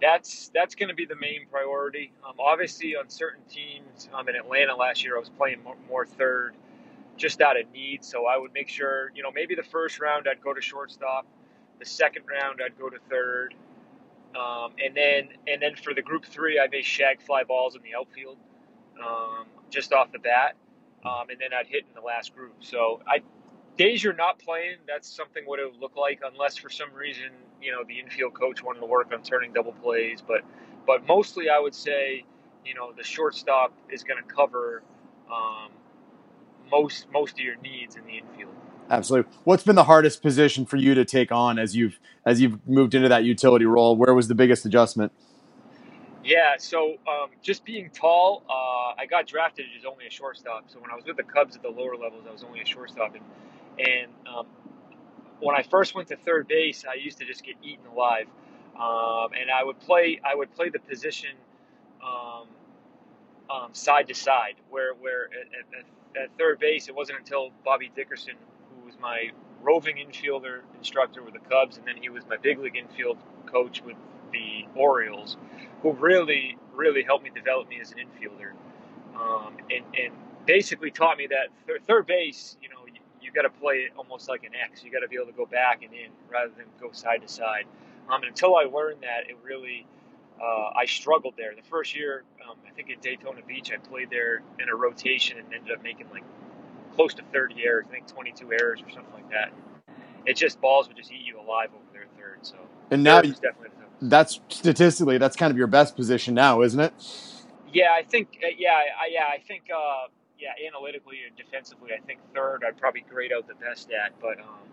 that's 0.00 0.52
that's 0.54 0.76
going 0.76 0.88
to 0.88 0.94
be 0.94 1.06
the 1.06 1.16
main 1.16 1.46
priority. 1.50 2.12
Um, 2.24 2.36
obviously, 2.38 2.94
on 2.94 3.08
certain 3.08 3.42
teams, 3.50 4.08
um, 4.14 4.28
in 4.28 4.36
Atlanta 4.36 4.76
last 4.76 5.02
year, 5.02 5.16
I 5.16 5.18
was 5.18 5.30
playing 5.30 5.60
more, 5.64 5.76
more 5.88 6.06
third, 6.06 6.54
just 7.16 7.40
out 7.40 7.60
of 7.60 7.68
need. 7.72 8.04
So 8.04 8.26
I 8.26 8.38
would 8.38 8.52
make 8.54 8.68
sure, 8.68 9.10
you 9.12 9.24
know, 9.24 9.32
maybe 9.34 9.56
the 9.56 9.64
first 9.64 9.98
round 9.98 10.28
I'd 10.30 10.40
go 10.40 10.54
to 10.54 10.62
shortstop 10.62 11.26
the 11.78 11.84
second 11.84 12.24
round, 12.30 12.60
I'd 12.64 12.78
go 12.78 12.88
to 12.88 12.98
third, 13.10 13.54
um, 14.36 14.72
and 14.84 14.96
then 14.96 15.28
and 15.46 15.62
then 15.62 15.76
for 15.76 15.94
the 15.94 16.02
group 16.02 16.24
three, 16.24 16.58
I 16.58 16.68
may 16.68 16.82
shag 16.82 17.22
fly 17.22 17.44
balls 17.44 17.76
in 17.76 17.82
the 17.82 17.94
outfield 17.98 18.38
um, 19.04 19.46
just 19.70 19.92
off 19.92 20.12
the 20.12 20.18
bat, 20.18 20.56
um, 21.04 21.30
and 21.30 21.40
then 21.40 21.50
I'd 21.58 21.66
hit 21.66 21.84
in 21.88 21.94
the 21.94 22.06
last 22.06 22.34
group. 22.34 22.54
So 22.60 23.00
I 23.06 23.22
days 23.76 24.02
you're 24.02 24.14
not 24.14 24.38
playing, 24.38 24.76
that's 24.86 25.08
something 25.08 25.44
what 25.44 25.58
it 25.58 25.70
would 25.70 25.80
look 25.80 25.96
like, 25.96 26.20
unless 26.24 26.56
for 26.56 26.70
some 26.70 26.92
reason 26.94 27.30
you 27.62 27.72
know 27.72 27.84
the 27.86 27.98
infield 28.00 28.34
coach 28.34 28.62
wanted 28.62 28.80
to 28.80 28.86
work 28.86 29.12
on 29.12 29.22
turning 29.22 29.52
double 29.52 29.72
plays. 29.72 30.22
But 30.26 30.42
but 30.86 31.06
mostly, 31.06 31.48
I 31.48 31.58
would 31.58 31.74
say 31.74 32.24
you 32.64 32.74
know 32.74 32.92
the 32.96 33.04
shortstop 33.04 33.72
is 33.90 34.04
going 34.04 34.22
to 34.22 34.34
cover 34.34 34.82
um, 35.32 35.70
most 36.70 37.06
most 37.12 37.32
of 37.32 37.40
your 37.40 37.56
needs 37.56 37.96
in 37.96 38.04
the 38.04 38.18
infield. 38.18 38.54
Absolutely. 38.88 39.32
What's 39.44 39.64
been 39.64 39.76
the 39.76 39.84
hardest 39.84 40.22
position 40.22 40.64
for 40.64 40.76
you 40.76 40.94
to 40.94 41.04
take 41.04 41.32
on 41.32 41.58
as 41.58 41.74
you've 41.74 41.98
as 42.24 42.40
you've 42.40 42.66
moved 42.68 42.94
into 42.94 43.08
that 43.08 43.24
utility 43.24 43.64
role? 43.64 43.96
Where 43.96 44.14
was 44.14 44.28
the 44.28 44.34
biggest 44.34 44.64
adjustment? 44.64 45.12
Yeah, 46.26 46.56
so 46.58 46.96
um, 47.06 47.30
just 47.40 47.64
being 47.64 47.88
tall, 47.90 48.42
uh, 48.50 49.00
I 49.00 49.06
got 49.08 49.28
drafted 49.28 49.66
as 49.78 49.84
only 49.84 50.08
a 50.08 50.10
shortstop. 50.10 50.64
So 50.66 50.80
when 50.80 50.90
I 50.90 50.96
was 50.96 51.04
with 51.04 51.16
the 51.16 51.22
Cubs 51.22 51.54
at 51.54 51.62
the 51.62 51.68
lower 51.68 51.96
levels, 51.96 52.24
I 52.28 52.32
was 52.32 52.42
only 52.42 52.60
a 52.60 52.66
shortstop. 52.66 53.14
And, 53.14 53.24
and 53.78 54.12
um, 54.26 54.46
when 55.38 55.54
I 55.54 55.62
first 55.62 55.94
went 55.94 56.08
to 56.08 56.16
third 56.16 56.48
base, 56.48 56.84
I 56.84 56.94
used 56.94 57.18
to 57.18 57.24
just 57.24 57.44
get 57.44 57.54
eaten 57.62 57.86
alive. 57.86 58.26
Um, 58.74 59.34
and 59.40 59.52
I 59.52 59.62
would 59.62 59.78
play, 59.78 60.20
I 60.24 60.34
would 60.34 60.52
play 60.56 60.68
the 60.68 60.80
position 60.80 61.30
um, 62.04 62.48
um, 63.48 63.68
side 63.72 64.08
to 64.08 64.14
side, 64.14 64.56
where 64.68 64.94
where 64.94 65.26
at, 65.26 65.76
at, 65.78 66.22
at, 66.24 66.38
third 66.38 66.58
base, 66.58 66.88
it 66.88 66.94
wasn't 66.94 67.20
until 67.20 67.50
Bobby 67.64 67.90
Dickerson 67.94 68.34
was 68.86 68.94
my 69.00 69.30
roving 69.62 69.96
infielder 69.96 70.60
instructor 70.78 71.22
with 71.22 71.34
the 71.34 71.40
Cubs, 71.40 71.76
and 71.76 71.86
then 71.86 71.96
he 71.96 72.08
was 72.08 72.24
my 72.28 72.36
big 72.36 72.58
league 72.58 72.76
infield 72.76 73.18
coach 73.46 73.82
with 73.82 73.96
the 74.32 74.66
Orioles, 74.74 75.36
who 75.82 75.92
really, 75.92 76.56
really 76.74 77.02
helped 77.02 77.24
me 77.24 77.30
develop 77.34 77.68
me 77.68 77.80
as 77.80 77.92
an 77.92 77.98
infielder, 77.98 78.52
um, 79.18 79.56
and, 79.70 79.84
and 79.98 80.14
basically 80.46 80.90
taught 80.90 81.18
me 81.18 81.26
that 81.26 81.48
th- 81.66 81.80
third 81.86 82.06
base, 82.06 82.56
you 82.62 82.68
know, 82.68 82.86
you, 82.86 83.00
you 83.20 83.32
got 83.32 83.42
to 83.42 83.50
play 83.50 83.76
it 83.76 83.92
almost 83.96 84.28
like 84.28 84.44
an 84.44 84.52
X. 84.54 84.84
You 84.84 84.90
got 84.90 85.00
to 85.00 85.08
be 85.08 85.16
able 85.16 85.26
to 85.26 85.32
go 85.32 85.46
back 85.46 85.82
and 85.82 85.92
in 85.92 86.10
rather 86.30 86.52
than 86.56 86.66
go 86.80 86.92
side 86.92 87.22
to 87.22 87.28
side. 87.28 87.64
Um, 88.08 88.22
and 88.22 88.28
until 88.28 88.56
I 88.56 88.64
learned 88.64 89.02
that, 89.02 89.28
it 89.28 89.36
really 89.42 89.86
uh, 90.40 90.70
I 90.76 90.84
struggled 90.84 91.34
there. 91.36 91.54
The 91.54 91.62
first 91.62 91.96
year, 91.96 92.22
um, 92.48 92.56
I 92.66 92.70
think 92.72 92.90
at 92.90 93.00
Daytona 93.00 93.40
Beach, 93.46 93.72
I 93.72 93.78
played 93.78 94.10
there 94.10 94.42
in 94.60 94.68
a 94.68 94.76
rotation 94.76 95.38
and 95.38 95.52
ended 95.52 95.72
up 95.72 95.82
making 95.82 96.08
like 96.10 96.24
close 96.96 97.14
to 97.14 97.22
30 97.32 97.64
errors. 97.64 97.84
I 97.88 97.92
think 97.92 98.08
22 98.08 98.52
errors 98.52 98.82
or 98.82 98.90
something 98.90 99.12
like 99.14 99.30
that. 99.30 99.52
It's 100.24 100.40
just 100.40 100.60
balls 100.60 100.88
would 100.88 100.96
just 100.96 101.12
eat 101.12 101.24
you 101.24 101.38
alive 101.38 101.70
over 101.72 101.84
there 101.92 102.06
third. 102.18 102.38
So 102.42 102.56
and 102.90 103.04
now 103.04 103.20
definitely, 103.22 103.70
that's 104.02 104.40
statistically 104.48 105.18
that's 105.18 105.36
kind 105.36 105.50
of 105.50 105.56
your 105.56 105.68
best 105.68 105.94
position 105.96 106.34
now, 106.34 106.62
isn't 106.62 106.80
it? 106.80 106.92
Yeah, 107.72 107.90
I 107.96 108.02
think. 108.02 108.38
Uh, 108.42 108.48
yeah, 108.58 108.70
I, 108.70 109.08
yeah, 109.10 109.24
I 109.32 109.38
think. 109.46 109.64
Uh, 109.74 110.08
yeah, 110.38 110.50
analytically 110.68 111.18
and 111.26 111.36
defensively, 111.36 111.90
I 111.96 112.04
think 112.04 112.20
third 112.34 112.62
I'd 112.66 112.76
probably 112.76 113.04
grade 113.08 113.32
out 113.32 113.48
the 113.48 113.54
best 113.54 113.90
at. 113.90 114.18
But 114.20 114.38
um, 114.40 114.68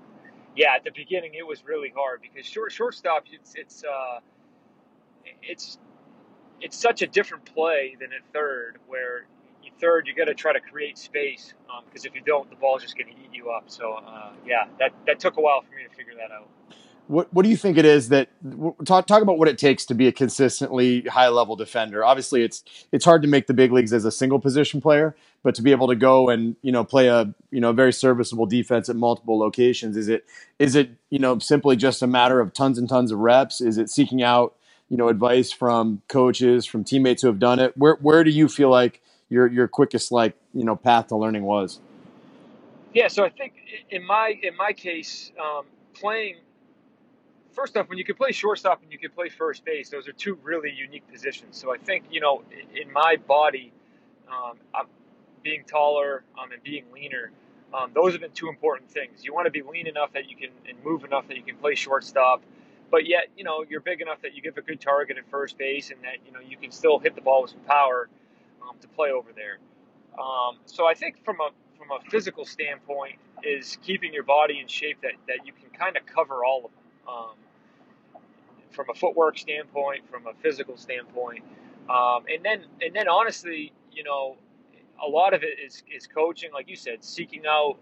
yeah, 0.55 0.75
at 0.75 0.83
the 0.83 0.91
beginning 0.91 1.33
it 1.35 1.45
was 1.47 1.63
really 1.65 1.93
hard 1.95 2.21
because 2.21 2.45
short 2.45 2.71
shortstop 2.71 3.23
it's 3.31 3.55
it's 3.55 3.83
uh, 3.83 4.19
it's 5.41 5.77
it's 6.59 6.77
such 6.77 7.01
a 7.01 7.07
different 7.07 7.45
play 7.45 7.95
than 7.99 8.09
at 8.11 8.25
third, 8.33 8.79
where 8.87 9.25
third 9.79 10.07
you 10.07 10.15
got 10.15 10.25
to 10.25 10.33
try 10.33 10.53
to 10.53 10.59
create 10.59 10.97
space 10.97 11.53
because 11.85 12.05
um, 12.05 12.09
if 12.09 12.15
you 12.15 12.21
don't, 12.25 12.49
the 12.49 12.55
ball's 12.55 12.81
just 12.81 12.97
going 12.97 13.13
to 13.13 13.21
eat 13.21 13.29
you 13.33 13.49
up. 13.49 13.65
So 13.67 13.93
uh, 13.93 14.31
yeah, 14.45 14.65
that 14.79 14.91
that 15.07 15.19
took 15.19 15.37
a 15.37 15.41
while 15.41 15.61
for 15.61 15.75
me 15.75 15.83
to 15.89 15.95
figure 15.95 16.13
that 16.15 16.31
out. 16.31 16.47
What 17.07 17.33
What 17.33 17.43
do 17.43 17.49
you 17.49 17.57
think 17.57 17.77
it 17.77 17.85
is 17.85 18.09
that 18.09 18.29
talk 18.85 19.07
talk 19.07 19.21
about 19.21 19.37
what 19.37 19.49
it 19.49 19.57
takes 19.57 19.85
to 19.87 19.93
be 19.93 20.07
a 20.07 20.11
consistently 20.11 21.01
high 21.01 21.27
level 21.27 21.55
defender? 21.55 22.03
Obviously, 22.03 22.43
it's 22.43 22.63
it's 22.93 23.03
hard 23.03 23.21
to 23.23 23.27
make 23.27 23.47
the 23.47 23.53
big 23.53 23.73
leagues 23.73 23.91
as 23.91 24.05
a 24.05 24.11
single 24.11 24.39
position 24.39 24.79
player, 24.79 25.15
but 25.43 25.53
to 25.55 25.61
be 25.61 25.71
able 25.71 25.87
to 25.89 25.95
go 25.95 26.29
and 26.29 26.55
you 26.61 26.71
know 26.71 26.85
play 26.85 27.07
a 27.07 27.33
you 27.51 27.59
know 27.59 27.73
very 27.73 27.91
serviceable 27.91 28.45
defense 28.45 28.87
at 28.87 28.95
multiple 28.95 29.37
locations, 29.37 29.97
is 29.97 30.07
it 30.07 30.25
is 30.59 30.75
it 30.75 30.91
you 31.09 31.19
know 31.19 31.37
simply 31.39 31.75
just 31.75 32.01
a 32.01 32.07
matter 32.07 32.39
of 32.39 32.53
tons 32.53 32.77
and 32.77 32.87
tons 32.87 33.11
of 33.11 33.19
reps? 33.19 33.59
Is 33.59 33.77
it 33.77 33.89
seeking 33.89 34.23
out 34.23 34.55
you 34.87 34.95
know 34.95 35.09
advice 35.09 35.51
from 35.51 36.01
coaches, 36.07 36.65
from 36.65 36.85
teammates 36.85 37.21
who 37.21 37.27
have 37.27 37.39
done 37.39 37.59
it? 37.59 37.77
Where 37.77 37.95
where 37.95 38.23
do 38.23 38.31
you 38.31 38.47
feel 38.47 38.69
like 38.69 39.01
your 39.33 39.47
your 39.47 39.67
quickest 39.67 40.11
like 40.11 40.35
you 40.53 40.63
know 40.63 40.75
path 40.75 41.07
to 41.07 41.15
learning 41.15 41.43
was? 41.43 41.79
Yeah, 42.93 43.07
so 43.07 43.25
I 43.25 43.29
think 43.29 43.53
in 43.89 44.05
my 44.05 44.39
in 44.41 44.55
my 44.55 44.71
case, 44.71 45.31
um, 45.41 45.65
playing 45.93 46.35
first 47.51 47.75
off, 47.75 47.89
when 47.89 47.97
you 47.97 48.05
can 48.05 48.15
play 48.15 48.31
shortstop 48.31 48.83
and 48.83 48.91
you 48.91 48.99
can 48.99 49.09
play 49.09 49.29
first 49.29 49.65
base, 49.65 49.89
those 49.89 50.07
are 50.07 50.13
two 50.13 50.37
really 50.43 50.71
unique 50.71 51.11
positions. 51.11 51.57
So 51.57 51.73
I 51.73 51.77
think 51.77 52.05
you 52.11 52.21
know, 52.21 52.43
in 52.79 52.93
my 52.93 53.15
body, 53.27 53.73
um, 54.27 54.57
I'm 54.73 54.85
being 55.41 55.63
taller 55.65 56.23
um, 56.39 56.51
and 56.51 56.61
being 56.63 56.85
leaner. 56.93 57.31
Um, 57.73 57.89
those 57.95 58.11
have 58.11 58.21
been 58.21 58.31
two 58.31 58.49
important 58.49 58.91
things. 58.91 59.25
You 59.25 59.33
want 59.33 59.47
to 59.47 59.51
be 59.51 59.63
lean 59.63 59.87
enough 59.87 60.13
that 60.13 60.29
you 60.29 60.37
can 60.37 60.49
and 60.69 60.77
move 60.83 61.03
enough 61.03 61.27
that 61.27 61.37
you 61.37 61.43
can 61.43 61.57
play 61.57 61.73
shortstop, 61.73 62.43
but 62.91 63.07
yet 63.07 63.29
you 63.35 63.43
know 63.43 63.65
you're 63.67 63.81
big 63.81 63.99
enough 64.01 64.21
that 64.21 64.35
you 64.35 64.43
give 64.43 64.57
a 64.57 64.61
good 64.61 64.79
target 64.79 65.17
at 65.17 65.27
first 65.31 65.57
base 65.57 65.89
and 65.89 65.99
that 66.03 66.17
you 66.27 66.31
know 66.31 66.39
you 66.39 66.57
can 66.57 66.69
still 66.69 66.99
hit 66.99 67.15
the 67.15 67.21
ball 67.21 67.41
with 67.41 67.49
some 67.49 67.61
power 67.61 68.07
um, 68.67 68.75
to 68.81 68.87
play 68.89 69.11
over 69.11 69.29
there. 69.35 69.59
Um, 70.19 70.57
so 70.65 70.87
I 70.87 70.93
think 70.93 71.23
from 71.23 71.37
a 71.41 71.49
from 71.77 71.91
a 71.91 72.09
physical 72.09 72.45
standpoint 72.45 73.17
is 73.43 73.77
keeping 73.81 74.13
your 74.13 74.23
body 74.23 74.59
in 74.59 74.67
shape 74.67 75.01
that, 75.01 75.13
that 75.27 75.45
you 75.45 75.51
can 75.53 75.69
kind 75.77 75.97
of 75.97 76.05
cover 76.05 76.45
all 76.45 76.65
of 76.65 76.71
them 76.71 77.13
um, 77.13 78.21
from 78.71 78.85
a 78.89 78.93
footwork 78.93 79.37
standpoint, 79.37 80.09
from 80.09 80.27
a 80.27 80.33
physical 80.41 80.77
standpoint, 80.77 81.43
um, 81.89 82.23
and 82.33 82.43
then 82.43 82.65
and 82.81 82.95
then 82.95 83.07
honestly, 83.07 83.73
you 83.91 84.03
know, 84.03 84.37
a 85.03 85.07
lot 85.07 85.33
of 85.33 85.43
it 85.43 85.59
is 85.65 85.83
is 85.93 86.07
coaching, 86.07 86.51
like 86.53 86.69
you 86.69 86.75
said, 86.75 87.03
seeking 87.03 87.43
out 87.47 87.77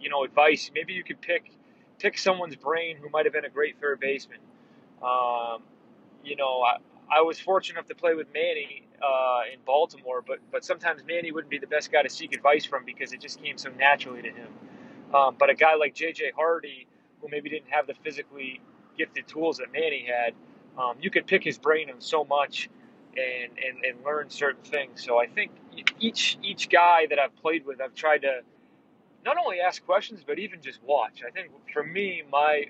you 0.00 0.10
know 0.10 0.24
advice. 0.24 0.70
Maybe 0.74 0.92
you 0.92 1.04
could 1.04 1.20
pick 1.20 1.50
pick 1.98 2.18
someone's 2.18 2.56
brain 2.56 2.96
who 2.96 3.08
might 3.08 3.24
have 3.26 3.32
been 3.32 3.44
a 3.44 3.50
great 3.50 3.80
third 3.80 4.00
baseman. 4.00 4.38
Um, 5.02 5.62
you 6.24 6.36
know, 6.36 6.62
I, 6.62 6.78
I 7.10 7.20
was 7.22 7.38
fortunate 7.38 7.78
enough 7.78 7.88
to 7.88 7.94
play 7.94 8.14
with 8.14 8.26
Manny 8.34 8.86
uh, 9.02 9.40
in 9.52 9.60
Baltimore, 9.64 10.22
but 10.26 10.38
but 10.50 10.64
sometimes 10.64 11.02
Manny 11.06 11.32
wouldn't 11.32 11.50
be 11.50 11.58
the 11.58 11.66
best 11.66 11.92
guy 11.92 12.02
to 12.02 12.10
seek 12.10 12.34
advice 12.34 12.64
from 12.64 12.84
because 12.84 13.12
it 13.12 13.20
just 13.20 13.42
came 13.42 13.58
so 13.58 13.70
naturally 13.70 14.22
to 14.22 14.30
him. 14.30 14.48
Um, 15.14 15.36
but 15.38 15.50
a 15.50 15.54
guy 15.54 15.76
like 15.76 15.94
J.J. 15.94 16.32
Hardy, 16.36 16.86
who 17.20 17.28
maybe 17.28 17.48
didn't 17.48 17.70
have 17.70 17.86
the 17.86 17.94
physically 17.94 18.60
gifted 18.98 19.28
tools 19.28 19.58
that 19.58 19.72
Manny 19.72 20.06
had, 20.06 20.34
um, 20.76 20.96
you 21.00 21.10
could 21.10 21.26
pick 21.26 21.44
his 21.44 21.58
brain 21.58 21.90
on 21.90 22.00
so 22.00 22.24
much 22.24 22.68
and, 23.16 23.52
and, 23.52 23.84
and 23.84 24.04
learn 24.04 24.28
certain 24.28 24.62
things. 24.64 25.04
So 25.04 25.18
I 25.18 25.26
think 25.26 25.52
each 26.00 26.38
each 26.42 26.68
guy 26.68 27.06
that 27.10 27.18
I've 27.18 27.36
played 27.36 27.64
with, 27.64 27.80
I've 27.80 27.94
tried 27.94 28.22
to 28.22 28.40
not 29.24 29.36
only 29.38 29.60
ask 29.60 29.84
questions 29.84 30.22
but 30.26 30.38
even 30.38 30.60
just 30.60 30.82
watch. 30.82 31.22
I 31.26 31.30
think 31.30 31.50
for 31.72 31.84
me, 31.84 32.22
my 32.30 32.64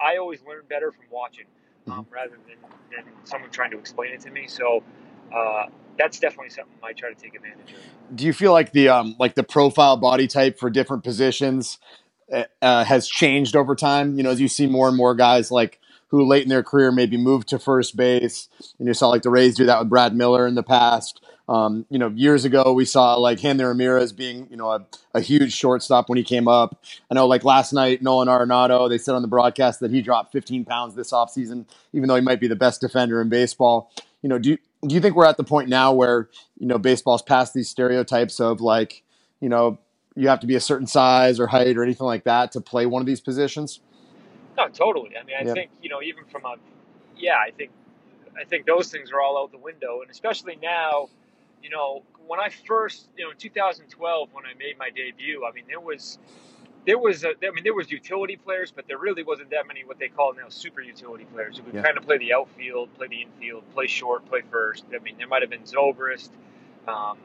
I 0.00 0.16
always 0.16 0.42
learn 0.46 0.62
better 0.68 0.92
from 0.92 1.04
watching 1.10 1.44
um, 1.86 1.92
mm-hmm. 1.92 2.14
rather 2.14 2.38
than, 2.46 2.56
than 2.90 3.12
someone 3.24 3.50
trying 3.50 3.70
to 3.70 3.78
explain 3.78 4.12
it 4.12 4.20
to 4.20 4.30
me. 4.30 4.46
So 4.46 4.82
uh, 5.34 5.66
that's 5.98 6.18
definitely 6.18 6.50
something 6.50 6.74
I 6.82 6.92
try 6.92 7.12
to 7.12 7.20
take 7.20 7.34
advantage 7.34 7.72
of. 7.72 8.16
Do 8.16 8.26
you 8.26 8.32
feel 8.32 8.52
like 8.52 8.72
the 8.72 8.88
um, 8.88 9.16
like 9.18 9.34
the 9.34 9.42
profile 9.42 9.96
body 9.96 10.26
type 10.26 10.58
for 10.58 10.68
different 10.70 11.02
positions 11.04 11.78
uh, 12.32 12.84
has 12.84 13.08
changed 13.08 13.56
over 13.56 13.74
time. 13.74 14.16
You 14.16 14.22
know, 14.22 14.30
as 14.30 14.40
you 14.40 14.48
see 14.48 14.66
more 14.66 14.88
and 14.88 14.96
more 14.96 15.14
guys 15.14 15.50
like 15.50 15.78
who 16.08 16.26
late 16.26 16.42
in 16.42 16.48
their 16.48 16.62
career 16.62 16.92
maybe 16.92 17.16
moved 17.16 17.48
to 17.48 17.58
first 17.58 17.96
base, 17.96 18.48
and 18.78 18.88
you 18.88 18.94
saw 18.94 19.08
like 19.08 19.22
the 19.22 19.30
Rays 19.30 19.54
do 19.54 19.66
that 19.66 19.78
with 19.78 19.88
Brad 19.88 20.14
Miller 20.14 20.46
in 20.46 20.54
the 20.54 20.62
past. 20.62 21.21
Um, 21.48 21.86
you 21.90 21.98
know, 21.98 22.08
years 22.08 22.44
ago 22.44 22.72
we 22.72 22.84
saw 22.84 23.16
like 23.16 23.40
Hanley 23.40 23.64
Ramirez 23.64 24.12
being, 24.12 24.46
you 24.48 24.56
know, 24.56 24.70
a, 24.70 24.86
a, 25.12 25.20
huge 25.20 25.52
shortstop 25.52 26.08
when 26.08 26.16
he 26.16 26.22
came 26.22 26.46
up. 26.46 26.84
I 27.10 27.14
know 27.14 27.26
like 27.26 27.42
last 27.42 27.72
night, 27.72 28.00
Nolan 28.00 28.28
Arenado, 28.28 28.88
they 28.88 28.96
said 28.96 29.16
on 29.16 29.22
the 29.22 29.28
broadcast 29.28 29.80
that 29.80 29.90
he 29.90 30.02
dropped 30.02 30.32
15 30.32 30.64
pounds 30.64 30.94
this 30.94 31.10
offseason, 31.10 31.66
even 31.92 32.08
though 32.08 32.14
he 32.14 32.20
might 32.20 32.38
be 32.38 32.46
the 32.46 32.56
best 32.56 32.80
defender 32.80 33.20
in 33.20 33.28
baseball. 33.28 33.90
You 34.22 34.28
know, 34.28 34.38
do 34.38 34.50
you, 34.50 34.58
do 34.86 34.94
you 34.94 35.00
think 35.00 35.16
we're 35.16 35.26
at 35.26 35.36
the 35.36 35.44
point 35.44 35.68
now 35.68 35.92
where, 35.92 36.28
you 36.58 36.66
know, 36.66 36.78
baseball's 36.78 37.22
past 37.22 37.54
these 37.54 37.68
stereotypes 37.68 38.38
of 38.38 38.60
like, 38.60 39.02
you 39.40 39.48
know, 39.48 39.78
you 40.14 40.28
have 40.28 40.40
to 40.40 40.46
be 40.46 40.54
a 40.54 40.60
certain 40.60 40.86
size 40.86 41.40
or 41.40 41.48
height 41.48 41.76
or 41.76 41.82
anything 41.82 42.06
like 42.06 42.24
that 42.24 42.52
to 42.52 42.60
play 42.60 42.86
one 42.86 43.00
of 43.00 43.06
these 43.06 43.20
positions? 43.20 43.80
No, 44.56 44.68
totally. 44.68 45.16
I 45.16 45.24
mean, 45.24 45.36
I 45.38 45.44
yeah. 45.44 45.54
think 45.54 45.70
you 45.80 45.88
know, 45.88 46.02
even 46.02 46.24
from 46.26 46.44
a, 46.44 46.54
yeah, 47.16 47.36
I 47.36 47.50
think, 47.50 47.70
I 48.38 48.44
think 48.44 48.66
those 48.66 48.90
things 48.90 49.10
are 49.10 49.20
all 49.20 49.42
out 49.42 49.50
the 49.50 49.58
window, 49.58 50.02
and 50.02 50.10
especially 50.10 50.58
now, 50.62 51.08
you 51.62 51.70
know, 51.70 52.02
when 52.26 52.40
I 52.40 52.48
first, 52.66 53.08
you 53.16 53.24
know, 53.24 53.30
in 53.30 53.36
2012 53.36 54.28
when 54.32 54.44
I 54.44 54.54
made 54.58 54.78
my 54.78 54.90
debut, 54.90 55.44
I 55.44 55.52
mean, 55.52 55.64
there 55.68 55.80
was, 55.80 56.18
there 56.86 56.98
was, 56.98 57.24
a, 57.24 57.28
I 57.28 57.50
mean, 57.54 57.64
there 57.64 57.74
was 57.74 57.90
utility 57.90 58.36
players, 58.36 58.72
but 58.72 58.86
there 58.88 58.98
really 58.98 59.22
wasn't 59.22 59.50
that 59.50 59.66
many 59.66 59.84
what 59.84 59.98
they 59.98 60.08
call 60.08 60.34
now 60.34 60.48
super 60.48 60.80
utility 60.80 61.24
players 61.32 61.58
who 61.58 61.64
would 61.64 61.74
yeah. 61.74 61.82
kind 61.82 61.96
of 61.96 62.04
play 62.04 62.18
the 62.18 62.32
outfield, 62.32 62.92
play 62.94 63.08
the 63.08 63.22
infield, 63.22 63.62
play 63.72 63.86
short, 63.86 64.26
play 64.26 64.42
first. 64.50 64.84
I 64.94 64.98
mean, 64.98 65.16
there 65.18 65.28
might 65.28 65.42
have 65.42 65.50
been 65.50 65.62
Zobrist. 65.62 66.30
Um, 66.88 67.18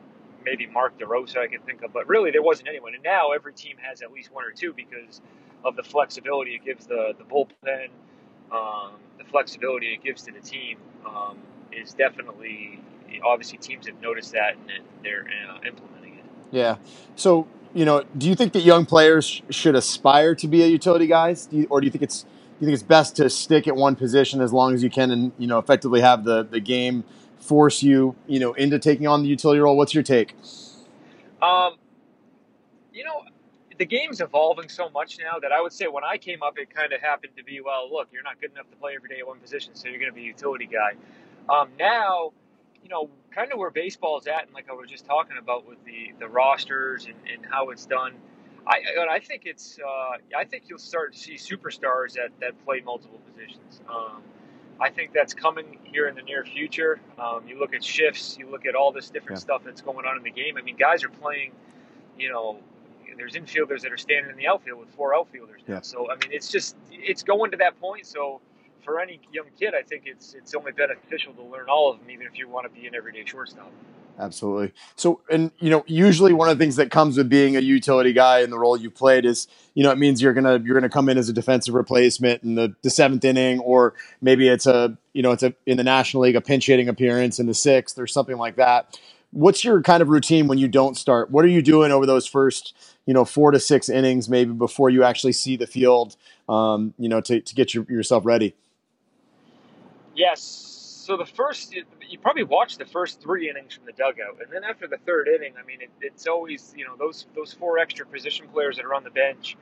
maybe 0.45 0.65
Mark 0.67 0.97
DeRosa 0.97 1.37
I 1.37 1.47
can 1.47 1.61
think 1.61 1.83
of, 1.83 1.91
but 1.91 2.07
really 2.07 2.31
there 2.31 2.41
wasn't 2.41 2.69
anyone. 2.69 2.93
And 2.93 3.03
now 3.03 3.31
every 3.31 3.53
team 3.53 3.75
has 3.81 4.01
at 4.01 4.11
least 4.11 4.31
one 4.31 4.45
or 4.45 4.51
two 4.51 4.73
because 4.73 5.21
of 5.65 5.75
the 5.75 5.83
flexibility 5.83 6.55
it 6.55 6.63
gives 6.63 6.85
the 6.85 7.13
the 7.17 7.23
bullpen, 7.23 7.89
um, 8.51 8.93
the 9.17 9.25
flexibility 9.25 9.93
it 9.93 10.03
gives 10.03 10.23
to 10.23 10.31
the 10.31 10.39
team 10.39 10.77
um, 11.05 11.37
is 11.71 11.93
definitely 11.93 12.79
obviously 13.25 13.57
teams 13.57 13.87
have 13.87 13.99
noticed 14.01 14.31
that 14.33 14.55
and 14.55 14.85
they're 15.03 15.27
uh, 15.49 15.59
implementing 15.67 16.15
it. 16.17 16.25
Yeah. 16.51 16.77
So 17.15 17.47
you 17.73 17.85
know, 17.85 18.03
do 18.17 18.27
you 18.27 18.35
think 18.35 18.53
that 18.53 18.61
young 18.61 18.85
players 18.85 19.41
should 19.49 19.75
aspire 19.75 20.33
to 20.35 20.47
be 20.47 20.63
a 20.63 20.67
utility 20.67 21.05
guys, 21.05 21.45
do 21.45 21.57
you, 21.57 21.67
or 21.69 21.81
do 21.81 21.85
you 21.85 21.91
think 21.91 22.03
it's 22.03 22.23
do 22.23 22.65
you 22.65 22.67
think 22.67 22.73
it's 22.73 22.83
best 22.83 23.15
to 23.17 23.29
stick 23.29 23.67
at 23.67 23.75
one 23.75 23.95
position 23.95 24.41
as 24.41 24.51
long 24.51 24.73
as 24.73 24.81
you 24.81 24.89
can 24.89 25.11
and 25.11 25.31
you 25.37 25.47
know 25.47 25.59
effectively 25.59 26.01
have 26.01 26.23
the 26.23 26.43
the 26.43 26.59
game 26.59 27.03
force 27.39 27.81
you, 27.81 28.15
you 28.27 28.39
know, 28.39 28.53
into 28.53 28.79
taking 28.79 29.07
on 29.07 29.23
the 29.23 29.29
utility 29.29 29.59
role? 29.59 29.77
What's 29.77 29.93
your 29.93 30.03
take? 30.03 30.35
Um, 31.41 31.75
you 32.91 33.03
know, 33.03 33.23
the 33.77 33.85
game's 33.85 34.21
evolving 34.21 34.69
so 34.69 34.89
much 34.89 35.17
now 35.19 35.39
that 35.39 35.51
I 35.51 35.61
would 35.61 35.71
say 35.71 35.87
when 35.87 36.03
I 36.03 36.17
came 36.17 36.43
up, 36.43 36.57
it 36.57 36.73
kind 36.73 36.93
of 36.93 37.01
happened 37.01 37.33
to 37.37 37.43
be, 37.43 37.61
well, 37.61 37.89
look, 37.91 38.07
you're 38.11 38.23
not 38.23 38.41
good 38.41 38.51
enough 38.51 38.69
to 38.71 38.75
play 38.77 38.93
every 38.95 39.09
day 39.09 39.19
at 39.19 39.27
one 39.27 39.39
position, 39.39 39.75
so 39.75 39.87
you're 39.87 39.99
going 39.99 40.11
to 40.11 40.15
be 40.15 40.23
a 40.23 40.25
utility 40.25 40.67
guy. 40.67 40.93
Um, 41.49 41.69
now, 41.79 42.33
you 42.83 42.89
know, 42.89 43.09
kind 43.31 43.51
of 43.51 43.59
where 43.59 43.69
baseball's 43.69 44.27
at, 44.27 44.45
and 44.45 44.53
like 44.53 44.69
I 44.69 44.73
was 44.73 44.89
just 44.89 45.05
talking 45.05 45.37
about 45.37 45.67
with 45.67 45.83
the 45.85 46.13
the 46.19 46.27
rosters 46.27 47.05
and, 47.05 47.15
and 47.31 47.45
how 47.45 47.69
it's 47.69 47.85
done. 47.85 48.13
I 48.65 48.81
I 49.09 49.19
think 49.19 49.43
it's 49.45 49.79
uh, 49.79 50.17
I 50.37 50.43
think 50.43 50.63
you'll 50.67 50.79
start 50.79 51.13
to 51.13 51.19
see 51.19 51.35
superstars 51.35 52.13
that, 52.13 52.29
that 52.41 52.63
play 52.65 52.81
multiple 52.81 53.19
positions. 53.31 53.81
Um, 53.89 54.21
I 54.79 54.89
think 54.89 55.11
that's 55.13 55.33
coming 55.33 55.79
here 55.83 56.07
in 56.07 56.15
the 56.15 56.21
near 56.21 56.43
future. 56.43 56.99
Um, 57.17 57.47
you 57.47 57.59
look 57.59 57.73
at 57.73 57.83
shifts, 57.83 58.37
you 58.37 58.49
look 58.49 58.65
at 58.65 58.75
all 58.75 58.91
this 58.91 59.09
different 59.09 59.39
yeah. 59.39 59.45
stuff 59.45 59.63
that's 59.63 59.81
going 59.81 60.05
on 60.05 60.17
in 60.17 60.23
the 60.23 60.31
game. 60.31 60.57
I 60.57 60.61
mean, 60.61 60.75
guys 60.77 61.03
are 61.03 61.09
playing, 61.09 61.51
you 62.17 62.29
know, 62.29 62.59
there's 63.17 63.33
infielders 63.33 63.81
that 63.81 63.91
are 63.91 63.97
standing 63.97 64.31
in 64.31 64.37
the 64.37 64.47
outfield 64.47 64.79
with 64.79 64.89
four 64.89 65.15
outfielders 65.15 65.61
now. 65.67 65.75
Yeah. 65.75 65.81
So 65.81 66.11
I 66.11 66.15
mean, 66.15 66.31
it's 66.31 66.51
just 66.51 66.75
it's 66.91 67.23
going 67.23 67.51
to 67.51 67.57
that 67.57 67.79
point. 67.79 68.05
So 68.05 68.41
for 68.87 69.01
any 69.01 69.19
young 69.33 69.47
kid, 69.59 69.73
I 69.77 69.81
think 69.83 70.03
it's 70.05 70.33
it's 70.33 70.55
only 70.55 70.71
beneficial 70.71 71.33
to 71.33 71.43
learn 71.43 71.65
all 71.67 71.91
of 71.91 71.99
them, 71.99 72.09
even 72.09 72.25
if 72.25 72.37
you 72.37 72.47
want 72.47 72.73
to 72.73 72.79
be 72.79 72.87
an 72.87 72.95
everyday 72.95 73.25
shortstop. 73.25 73.69
Absolutely. 74.17 74.71
So, 74.95 75.19
and 75.29 75.51
you 75.59 75.69
know, 75.69 75.83
usually 75.87 76.31
one 76.31 76.47
of 76.47 76.57
the 76.57 76.63
things 76.63 76.77
that 76.77 76.89
comes 76.89 77.17
with 77.17 77.27
being 77.27 77.57
a 77.57 77.59
utility 77.59 78.13
guy 78.13 78.39
in 78.39 78.49
the 78.49 78.57
role 78.57 78.77
you 78.77 78.89
played 78.89 79.25
is, 79.25 79.49
you 79.73 79.83
know, 79.83 79.91
it 79.91 79.97
means 79.97 80.21
you're 80.21 80.33
gonna 80.33 80.61
you're 80.63 80.73
gonna 80.73 80.87
come 80.87 81.09
in 81.09 81.17
as 81.17 81.27
a 81.27 81.33
defensive 81.33 81.73
replacement 81.73 82.43
in 82.43 82.55
the, 82.55 82.73
the 82.81 82.89
seventh 82.89 83.25
inning, 83.25 83.59
or 83.59 83.93
maybe 84.21 84.47
it's 84.47 84.65
a 84.65 84.97
you 85.11 85.21
know 85.21 85.33
it's 85.33 85.43
a 85.43 85.53
in 85.65 85.75
the 85.75 85.83
National 85.83 86.23
League 86.23 86.37
a 86.37 86.41
pinch 86.41 86.67
hitting 86.67 86.87
appearance 86.87 87.39
in 87.39 87.45
the 87.45 87.53
sixth 87.53 87.99
or 87.99 88.07
something 88.07 88.37
like 88.37 88.55
that. 88.55 88.97
What's 89.31 89.65
your 89.65 89.81
kind 89.81 90.01
of 90.01 90.07
routine 90.07 90.47
when 90.47 90.59
you 90.59 90.69
don't 90.69 90.95
start? 90.95 91.29
What 91.29 91.43
are 91.43 91.49
you 91.49 91.61
doing 91.61 91.91
over 91.91 92.05
those 92.05 92.25
first 92.25 92.73
you 93.05 93.13
know 93.13 93.25
four 93.25 93.51
to 93.51 93.59
six 93.59 93.89
innings, 93.89 94.29
maybe 94.29 94.53
before 94.53 94.89
you 94.89 95.03
actually 95.03 95.33
see 95.33 95.57
the 95.57 95.67
field, 95.67 96.15
um, 96.47 96.93
you 96.97 97.09
know, 97.09 97.19
to 97.19 97.41
to 97.41 97.53
get 97.53 97.73
your, 97.73 97.83
yourself 97.89 98.25
ready? 98.25 98.55
Yes, 100.17 100.41
so 100.41 101.17
the 101.17 101.25
first, 101.27 101.73
you 101.75 102.19
probably 102.19 102.43
watch 102.43 102.79
the 102.79 102.85
first 102.87 103.21
three 103.21 103.49
innings 103.49 103.75
from 103.75 103.85
the 103.85 103.93
dugout, 103.93 104.41
and 104.43 104.51
then 104.51 104.65
after 104.65 104.87
the 104.87 104.97
third 105.07 105.29
inning, 105.29 105.53
I 105.61 105.65
mean, 105.65 105.81
it, 105.83 105.91
it's 106.01 106.27
always 106.27 106.73
you 106.77 106.85
know 106.85 106.97
those 106.97 107.27
those 107.35 107.53
four 107.53 107.79
extra 107.79 108.05
position 108.05 108.49
players 108.49 108.77
that 108.77 108.85
are 108.85 108.95
on 108.95 109.05
the 109.05 109.11
bench, 109.11 109.57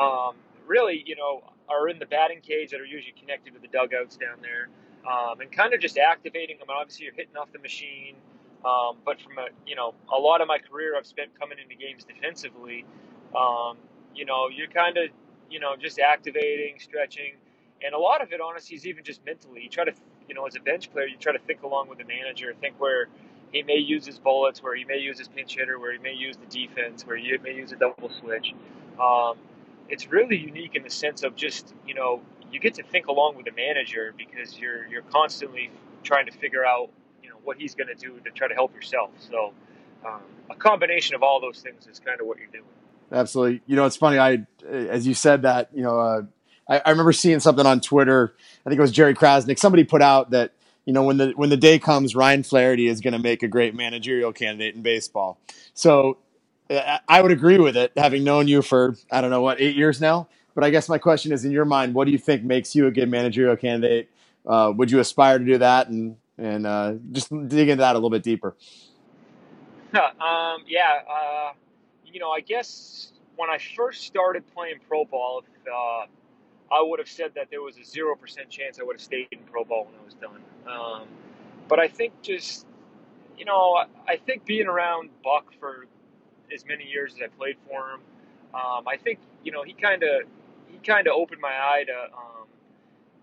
um, 0.00 0.34
really 0.66 1.02
you 1.06 1.16
know 1.16 1.42
are 1.70 1.88
in 1.88 2.00
the 2.00 2.06
batting 2.06 2.42
cage 2.42 2.72
that 2.72 2.80
are 2.80 2.86
usually 2.86 3.14
connected 3.20 3.54
to 3.54 3.60
the 3.60 3.68
dugouts 3.68 4.18
down 4.18 4.38
there, 4.42 4.70
um, 5.10 5.40
and 5.40 5.52
kind 5.52 5.74
of 5.74 5.80
just 5.80 5.98
activating 5.98 6.58
them. 6.58 6.68
Obviously, 6.70 7.06
you're 7.06 7.14
hitting 7.14 7.36
off 7.38 7.52
the 7.52 7.60
machine, 7.60 8.16
um, 8.66 8.98
but 9.06 9.20
from 9.22 9.38
a 9.38 9.48
you 9.66 9.76
know 9.76 9.94
a 10.14 10.18
lot 10.20 10.42
of 10.42 10.48
my 10.48 10.58
career 10.58 10.96
I've 10.98 11.06
spent 11.06 11.38
coming 11.40 11.58
into 11.62 11.76
games 11.76 12.04
defensively. 12.04 12.84
Um, 13.36 13.78
you 14.16 14.26
know, 14.26 14.48
you're 14.54 14.68
kind 14.68 14.98
of 14.98 15.10
you 15.50 15.60
know 15.60 15.76
just 15.80 16.00
activating, 16.00 16.80
stretching, 16.80 17.34
and 17.84 17.94
a 17.94 17.98
lot 17.98 18.22
of 18.22 18.32
it 18.32 18.40
honestly 18.40 18.76
is 18.76 18.86
even 18.86 19.04
just 19.04 19.24
mentally. 19.24 19.62
You 19.62 19.68
try 19.68 19.84
to 19.84 19.92
you 20.28 20.34
know, 20.34 20.46
as 20.46 20.56
a 20.56 20.60
bench 20.60 20.90
player, 20.92 21.06
you 21.06 21.16
try 21.18 21.32
to 21.32 21.38
think 21.38 21.62
along 21.62 21.88
with 21.88 21.98
the 21.98 22.04
manager, 22.04 22.54
think 22.60 22.80
where 22.80 23.08
he 23.52 23.62
may 23.62 23.76
use 23.76 24.06
his 24.06 24.18
bullets, 24.18 24.62
where 24.62 24.74
he 24.74 24.84
may 24.84 24.98
use 24.98 25.18
his 25.18 25.28
pinch 25.28 25.56
hitter, 25.56 25.78
where 25.78 25.92
he 25.92 25.98
may 25.98 26.14
use 26.14 26.36
the 26.36 26.46
defense, 26.46 27.06
where 27.06 27.16
he 27.16 27.36
may 27.38 27.54
use 27.54 27.72
a 27.72 27.76
double 27.76 28.10
switch. 28.20 28.54
Um, 28.98 29.36
it's 29.88 30.10
really 30.10 30.36
unique 30.36 30.74
in 30.74 30.82
the 30.82 30.90
sense 30.90 31.22
of 31.22 31.36
just 31.36 31.74
you 31.86 31.94
know 31.94 32.22
you 32.50 32.60
get 32.60 32.74
to 32.74 32.82
think 32.82 33.08
along 33.08 33.36
with 33.36 33.46
the 33.46 33.52
manager 33.52 34.14
because 34.16 34.58
you're 34.58 34.86
you're 34.86 35.02
constantly 35.02 35.70
trying 36.02 36.26
to 36.26 36.32
figure 36.32 36.64
out 36.64 36.90
you 37.22 37.28
know 37.28 37.36
what 37.44 37.58
he's 37.58 37.74
going 37.74 37.88
to 37.88 37.94
do 37.94 38.18
to 38.20 38.30
try 38.30 38.48
to 38.48 38.54
help 38.54 38.74
yourself. 38.74 39.10
So 39.18 39.52
um, 40.06 40.22
a 40.50 40.54
combination 40.54 41.14
of 41.14 41.22
all 41.22 41.40
those 41.40 41.60
things 41.60 41.86
is 41.86 42.00
kind 42.00 42.20
of 42.20 42.26
what 42.26 42.38
you're 42.38 42.46
doing. 42.48 42.64
Absolutely. 43.10 43.60
You 43.66 43.76
know, 43.76 43.84
it's 43.84 43.96
funny. 43.96 44.18
I 44.18 44.46
as 44.66 45.06
you 45.06 45.14
said 45.14 45.42
that 45.42 45.70
you 45.74 45.82
know. 45.82 46.00
Uh, 46.00 46.22
I, 46.68 46.82
I 46.84 46.90
remember 46.90 47.12
seeing 47.12 47.40
something 47.40 47.66
on 47.66 47.80
Twitter. 47.80 48.34
I 48.64 48.68
think 48.68 48.78
it 48.78 48.82
was 48.82 48.92
Jerry 48.92 49.14
Crasnick. 49.14 49.58
Somebody 49.58 49.84
put 49.84 50.02
out 50.02 50.30
that 50.30 50.52
you 50.84 50.92
know 50.92 51.02
when 51.02 51.16
the 51.16 51.32
when 51.36 51.50
the 51.50 51.56
day 51.56 51.78
comes, 51.78 52.14
Ryan 52.14 52.42
Flaherty 52.42 52.88
is 52.88 53.00
going 53.00 53.12
to 53.12 53.18
make 53.18 53.42
a 53.42 53.48
great 53.48 53.74
managerial 53.74 54.32
candidate 54.32 54.74
in 54.74 54.82
baseball. 54.82 55.38
So 55.74 56.18
I 57.08 57.20
would 57.20 57.32
agree 57.32 57.58
with 57.58 57.76
it, 57.76 57.92
having 57.96 58.24
known 58.24 58.48
you 58.48 58.62
for 58.62 58.96
I 59.10 59.20
don't 59.20 59.30
know 59.30 59.42
what 59.42 59.60
eight 59.60 59.76
years 59.76 60.00
now. 60.00 60.28
But 60.54 60.64
I 60.64 60.70
guess 60.70 60.88
my 60.88 60.98
question 60.98 61.32
is, 61.32 61.44
in 61.44 61.50
your 61.50 61.64
mind, 61.64 61.94
what 61.94 62.04
do 62.04 62.10
you 62.10 62.18
think 62.18 62.42
makes 62.42 62.74
you 62.74 62.86
a 62.86 62.90
good 62.90 63.08
managerial 63.08 63.56
candidate? 63.56 64.10
Uh, 64.46 64.72
would 64.76 64.90
you 64.90 65.00
aspire 65.00 65.38
to 65.38 65.44
do 65.44 65.58
that, 65.58 65.88
and 65.88 66.16
and 66.36 66.66
uh, 66.66 66.94
just 67.12 67.30
dig 67.48 67.68
into 67.68 67.80
that 67.80 67.94
a 67.94 67.98
little 67.98 68.10
bit 68.10 68.22
deeper? 68.22 68.54
um, 69.94 70.62
yeah, 70.66 71.00
uh, 71.10 71.52
you 72.04 72.20
know, 72.20 72.30
I 72.30 72.40
guess 72.40 73.12
when 73.36 73.50
I 73.50 73.58
first 73.76 74.04
started 74.04 74.44
playing 74.54 74.76
pro 74.88 75.04
ball, 75.04 75.44
uh, 75.66 76.06
I 76.72 76.82
would 76.82 76.98
have 76.98 77.08
said 77.08 77.32
that 77.34 77.48
there 77.50 77.60
was 77.60 77.76
a 77.76 77.84
zero 77.84 78.16
percent 78.16 78.48
chance 78.48 78.80
I 78.80 78.84
would 78.84 78.96
have 78.96 79.02
stayed 79.02 79.28
in 79.30 79.40
pro 79.40 79.64
ball 79.64 79.84
when 79.84 79.94
I 80.00 80.04
was 80.04 80.14
done. 80.14 80.40
Um, 80.66 81.08
but 81.68 81.78
I 81.78 81.88
think 81.88 82.22
just 82.22 82.66
you 83.36 83.44
know, 83.44 83.76
I 84.08 84.16
think 84.16 84.44
being 84.44 84.66
around 84.66 85.10
Buck 85.24 85.52
for 85.58 85.86
as 86.54 86.64
many 86.66 86.84
years 86.84 87.14
as 87.14 87.22
I 87.22 87.26
played 87.28 87.56
for 87.66 87.90
him, 87.90 88.00
um, 88.54 88.86
I 88.86 88.96
think 88.96 89.18
you 89.44 89.52
know 89.52 89.62
he 89.62 89.72
kind 89.72 90.02
of 90.02 90.22
he 90.68 90.78
kind 90.78 91.06
of 91.06 91.14
opened 91.14 91.40
my 91.40 91.52
eye 91.52 91.84
to 91.86 92.16
um, 92.16 92.46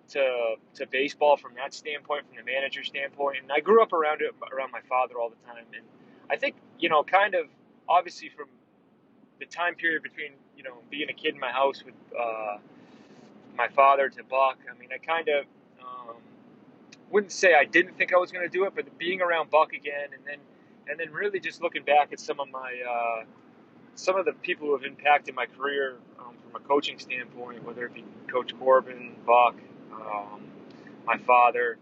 to 0.09 0.55
to 0.75 0.87
baseball 0.87 1.37
from 1.37 1.53
that 1.55 1.73
standpoint, 1.73 2.25
from 2.27 2.37
the 2.37 2.43
manager 2.43 2.83
standpoint. 2.83 3.37
And 3.43 3.51
I 3.51 3.59
grew 3.59 3.81
up 3.81 3.93
around 3.93 4.21
it 4.21 4.33
around 4.51 4.71
my 4.71 4.81
father 4.89 5.15
all 5.19 5.29
the 5.29 5.47
time, 5.47 5.65
and 5.73 5.83
I 6.29 6.35
think 6.35 6.55
you 6.79 6.89
know, 6.89 7.03
kind 7.03 7.35
of 7.35 7.47
obviously 7.87 8.29
from 8.29 8.47
the 9.39 9.45
time 9.45 9.75
period 9.75 10.03
between 10.03 10.33
you 10.57 10.63
know 10.63 10.75
being 10.89 11.09
a 11.09 11.13
kid 11.13 11.33
in 11.33 11.39
my 11.39 11.51
house 11.51 11.83
with. 11.83 11.95
Uh, 12.17 12.57
my 13.59 13.67
father 13.67 14.07
to 14.07 14.23
Buck. 14.23 14.57
I 14.73 14.79
mean, 14.79 14.87
I 14.93 14.97
kind 14.97 15.27
of 15.27 15.45
um, 15.81 16.15
wouldn't 17.11 17.33
say 17.33 17.53
I 17.53 17.65
didn't 17.65 17.97
think 17.97 18.13
I 18.13 18.17
was 18.17 18.31
going 18.31 18.49
to 18.49 18.49
do 18.49 18.63
it, 18.63 18.73
but 18.73 18.97
being 18.97 19.21
around 19.21 19.51
Buck 19.51 19.73
again, 19.73 20.09
and 20.13 20.23
then 20.25 20.37
and 20.87 20.97
then 20.97 21.11
really 21.11 21.41
just 21.41 21.61
looking 21.61 21.83
back 21.83 22.13
at 22.13 22.21
some 22.21 22.39
of 22.39 22.49
my 22.49 22.73
uh, 22.89 23.25
some 23.95 24.15
of 24.15 24.23
the 24.23 24.31
people 24.31 24.67
who 24.67 24.77
have 24.77 24.85
impacted 24.85 25.35
my 25.35 25.45
career 25.45 25.97
um, 26.19 26.35
from 26.41 26.61
a 26.61 26.65
coaching 26.65 26.97
standpoint, 26.97 27.61
whether 27.65 27.85
it 27.85 27.93
be 27.93 28.05
Coach 28.31 28.57
Corbin, 28.57 29.13
Buck, 29.27 29.55
um, 29.93 30.41
my 31.05 31.17
father. 31.17 31.77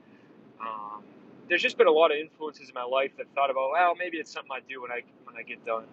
Um, 0.60 1.04
there's 1.48 1.62
just 1.62 1.78
been 1.78 1.88
a 1.88 1.92
lot 1.92 2.12
of 2.12 2.18
influences 2.18 2.70
in 2.70 2.74
my 2.74 2.84
life 2.84 3.12
that 3.20 3.28
thought 3.36 3.52
about, 3.52 3.70
well, 3.72 3.96
maybe 3.96 4.18
it's 4.18 4.34
something 4.34 4.52
I 4.52 4.62
do 4.68 4.82
when 4.82 4.92
I 4.92 5.04
when 5.26 5.38
I 5.38 5.44
get 5.44 5.64
done. 5.64 5.86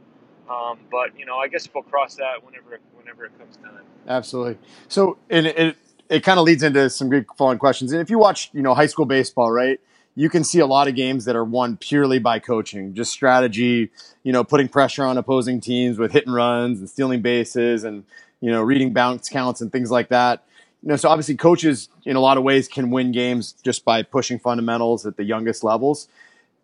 Um, 0.49 0.79
but 0.91 1.19
you 1.19 1.25
know, 1.25 1.37
I 1.37 1.49
guess 1.49 1.69
we'll 1.73 1.85
cross 1.85 2.17
that 2.17 2.45
whenever 2.45 2.79
whenever 2.97 3.25
it 3.25 3.39
comes 3.39 3.57
time. 3.57 3.81
Absolutely. 4.07 4.59
So, 4.89 5.19
and 5.31 5.47
it 5.47 5.59
it, 5.59 5.77
it 6.09 6.21
kind 6.21 6.39
of 6.39 6.45
leads 6.45 6.63
into 6.63 6.91
some 6.91 7.09
good 7.09 7.27
following 7.37 7.59
questions. 7.59 7.93
And 7.93 8.01
if 8.01 8.11
you 8.11 8.19
watch, 8.19 8.51
you 8.53 8.63
know, 8.63 8.75
high 8.75 8.87
school 8.87 9.07
baseball, 9.07 9.51
right, 9.51 9.81
you 10.15 10.29
can 10.29 10.45
see 10.45 10.59
a 10.59 10.67
lot 10.67 10.87
of 10.87 10.95
games 10.95 11.25
that 11.25 11.35
are 11.35 11.45
won 11.45 11.77
purely 11.77 12.19
by 12.19 12.39
coaching, 12.39 12.95
just 12.95 13.11
strategy. 13.11 13.91
You 14.23 14.33
know, 14.33 14.45
putting 14.45 14.69
pressure 14.69 15.05
on 15.05 15.17
opposing 15.17 15.61
teams 15.61 15.99
with 15.99 16.13
hit 16.13 16.27
and 16.27 16.35
runs 16.35 16.79
and 16.79 16.89
stealing 16.89 17.23
bases, 17.23 17.85
and 17.85 18.05
you 18.41 18.51
know, 18.51 18.63
reading 18.63 18.93
bounce 18.93 19.29
counts 19.29 19.61
and 19.61 19.73
things 19.73 19.91
like 19.91 20.09
that. 20.09 20.45
You 20.83 20.91
know, 20.91 20.97
so 20.97 21.09
obviously 21.09 21.37
coaches 21.37 21.89
in 22.05 22.17
a 22.17 22.21
lot 22.21 22.37
of 22.37 22.43
ways 22.43 22.69
can 22.69 22.91
win 22.91 23.11
games 23.11 23.55
just 23.65 23.87
by 23.87 24.03
pushing 24.03 24.39
fundamentals 24.39 25.07
at 25.07 25.17
the 25.17 25.25
youngest 25.25 25.65
levels 25.65 26.09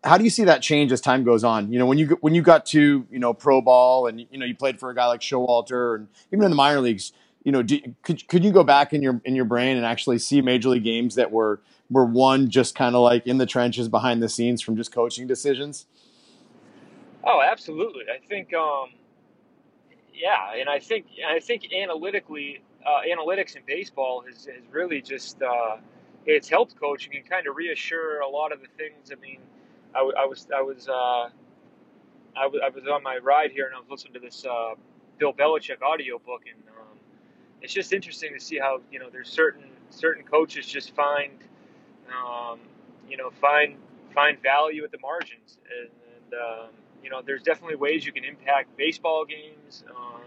how 0.03 0.17
do 0.17 0.23
you 0.23 0.29
see 0.29 0.45
that 0.45 0.61
change 0.61 0.91
as 0.91 0.99
time 0.99 1.23
goes 1.23 1.43
on? 1.43 1.71
You 1.71 1.79
know, 1.79 1.85
when 1.85 1.97
you 1.97 2.17
when 2.21 2.33
you 2.33 2.41
got 2.41 2.65
to 2.67 3.05
you 3.09 3.19
know 3.19 3.33
pro 3.33 3.61
ball 3.61 4.07
and 4.07 4.19
you 4.19 4.37
know 4.37 4.45
you 4.45 4.55
played 4.55 4.79
for 4.79 4.89
a 4.89 4.95
guy 4.95 5.05
like 5.07 5.21
Showalter 5.21 5.95
and 5.95 6.07
even 6.31 6.43
in 6.43 6.49
the 6.49 6.55
minor 6.55 6.79
leagues, 6.79 7.13
you 7.43 7.51
know, 7.51 7.61
do, 7.61 7.79
could 8.01 8.27
could 8.27 8.43
you 8.43 8.51
go 8.51 8.63
back 8.63 8.93
in 8.93 9.01
your 9.01 9.21
in 9.25 9.35
your 9.35 9.45
brain 9.45 9.77
and 9.77 9.85
actually 9.85 10.17
see 10.17 10.41
major 10.41 10.69
league 10.69 10.83
games 10.83 11.15
that 11.15 11.31
were 11.31 11.61
were 11.89 12.05
won 12.05 12.49
just 12.49 12.73
kind 12.73 12.95
of 12.95 13.01
like 13.01 13.27
in 13.27 13.37
the 13.37 13.45
trenches 13.45 13.87
behind 13.87 14.23
the 14.23 14.29
scenes 14.29 14.61
from 14.61 14.75
just 14.75 14.91
coaching 14.91 15.27
decisions? 15.27 15.85
Oh, 17.23 17.41
absolutely. 17.43 18.05
I 18.11 18.17
think, 18.27 18.51
um, 18.55 18.87
yeah, 20.11 20.55
and 20.55 20.67
I 20.67 20.79
think 20.79 21.05
I 21.27 21.39
think 21.39 21.71
analytically, 21.71 22.63
uh, 22.83 23.01
analytics 23.07 23.55
in 23.55 23.61
baseball 23.67 24.23
has, 24.27 24.45
has 24.45 24.63
really 24.71 25.03
just 25.03 25.39
uh, 25.43 25.77
it's 26.25 26.49
helped 26.49 26.75
coaching 26.79 27.15
and 27.15 27.29
kind 27.29 27.45
of 27.45 27.55
reassure 27.55 28.21
a 28.21 28.27
lot 28.27 28.51
of 28.51 28.61
the 28.61 28.67
things. 28.77 29.11
I 29.11 29.21
mean 29.21 29.39
I, 29.99 30.25
was 30.25 30.47
I 30.55 30.61
was 30.61 30.87
uh, 30.87 31.29
I, 32.35 32.43
w- 32.43 32.61
I 32.63 32.69
was 32.69 32.83
on 32.87 33.03
my 33.03 33.17
ride 33.17 33.51
here 33.51 33.67
and 33.67 33.75
I 33.75 33.79
was 33.79 33.89
listening 33.89 34.13
to 34.13 34.19
this 34.19 34.45
uh, 34.45 34.75
Bill 35.19 35.33
Belichick 35.33 35.81
audio 35.81 36.19
book 36.19 36.43
and 36.51 36.63
um, 36.69 36.97
it's 37.61 37.73
just 37.73 37.93
interesting 37.93 38.33
to 38.33 38.39
see 38.39 38.57
how 38.59 38.81
you 38.91 38.99
know 38.99 39.09
there's 39.11 39.29
certain 39.29 39.63
certain 39.89 40.23
coaches 40.23 40.65
just 40.65 40.95
find 40.95 41.31
um, 42.09 42.59
you 43.09 43.17
know 43.17 43.29
find 43.29 43.75
find 44.13 44.41
value 44.41 44.83
at 44.83 44.91
the 44.91 44.99
margins. 44.99 45.57
And, 45.69 45.89
and 46.15 46.33
um, 46.41 46.69
you 47.03 47.09
know 47.09 47.21
there's 47.25 47.43
definitely 47.43 47.75
ways 47.77 48.05
you 48.05 48.11
can 48.11 48.23
impact 48.23 48.75
baseball 48.77 49.25
games 49.25 49.83
um, 49.95 50.21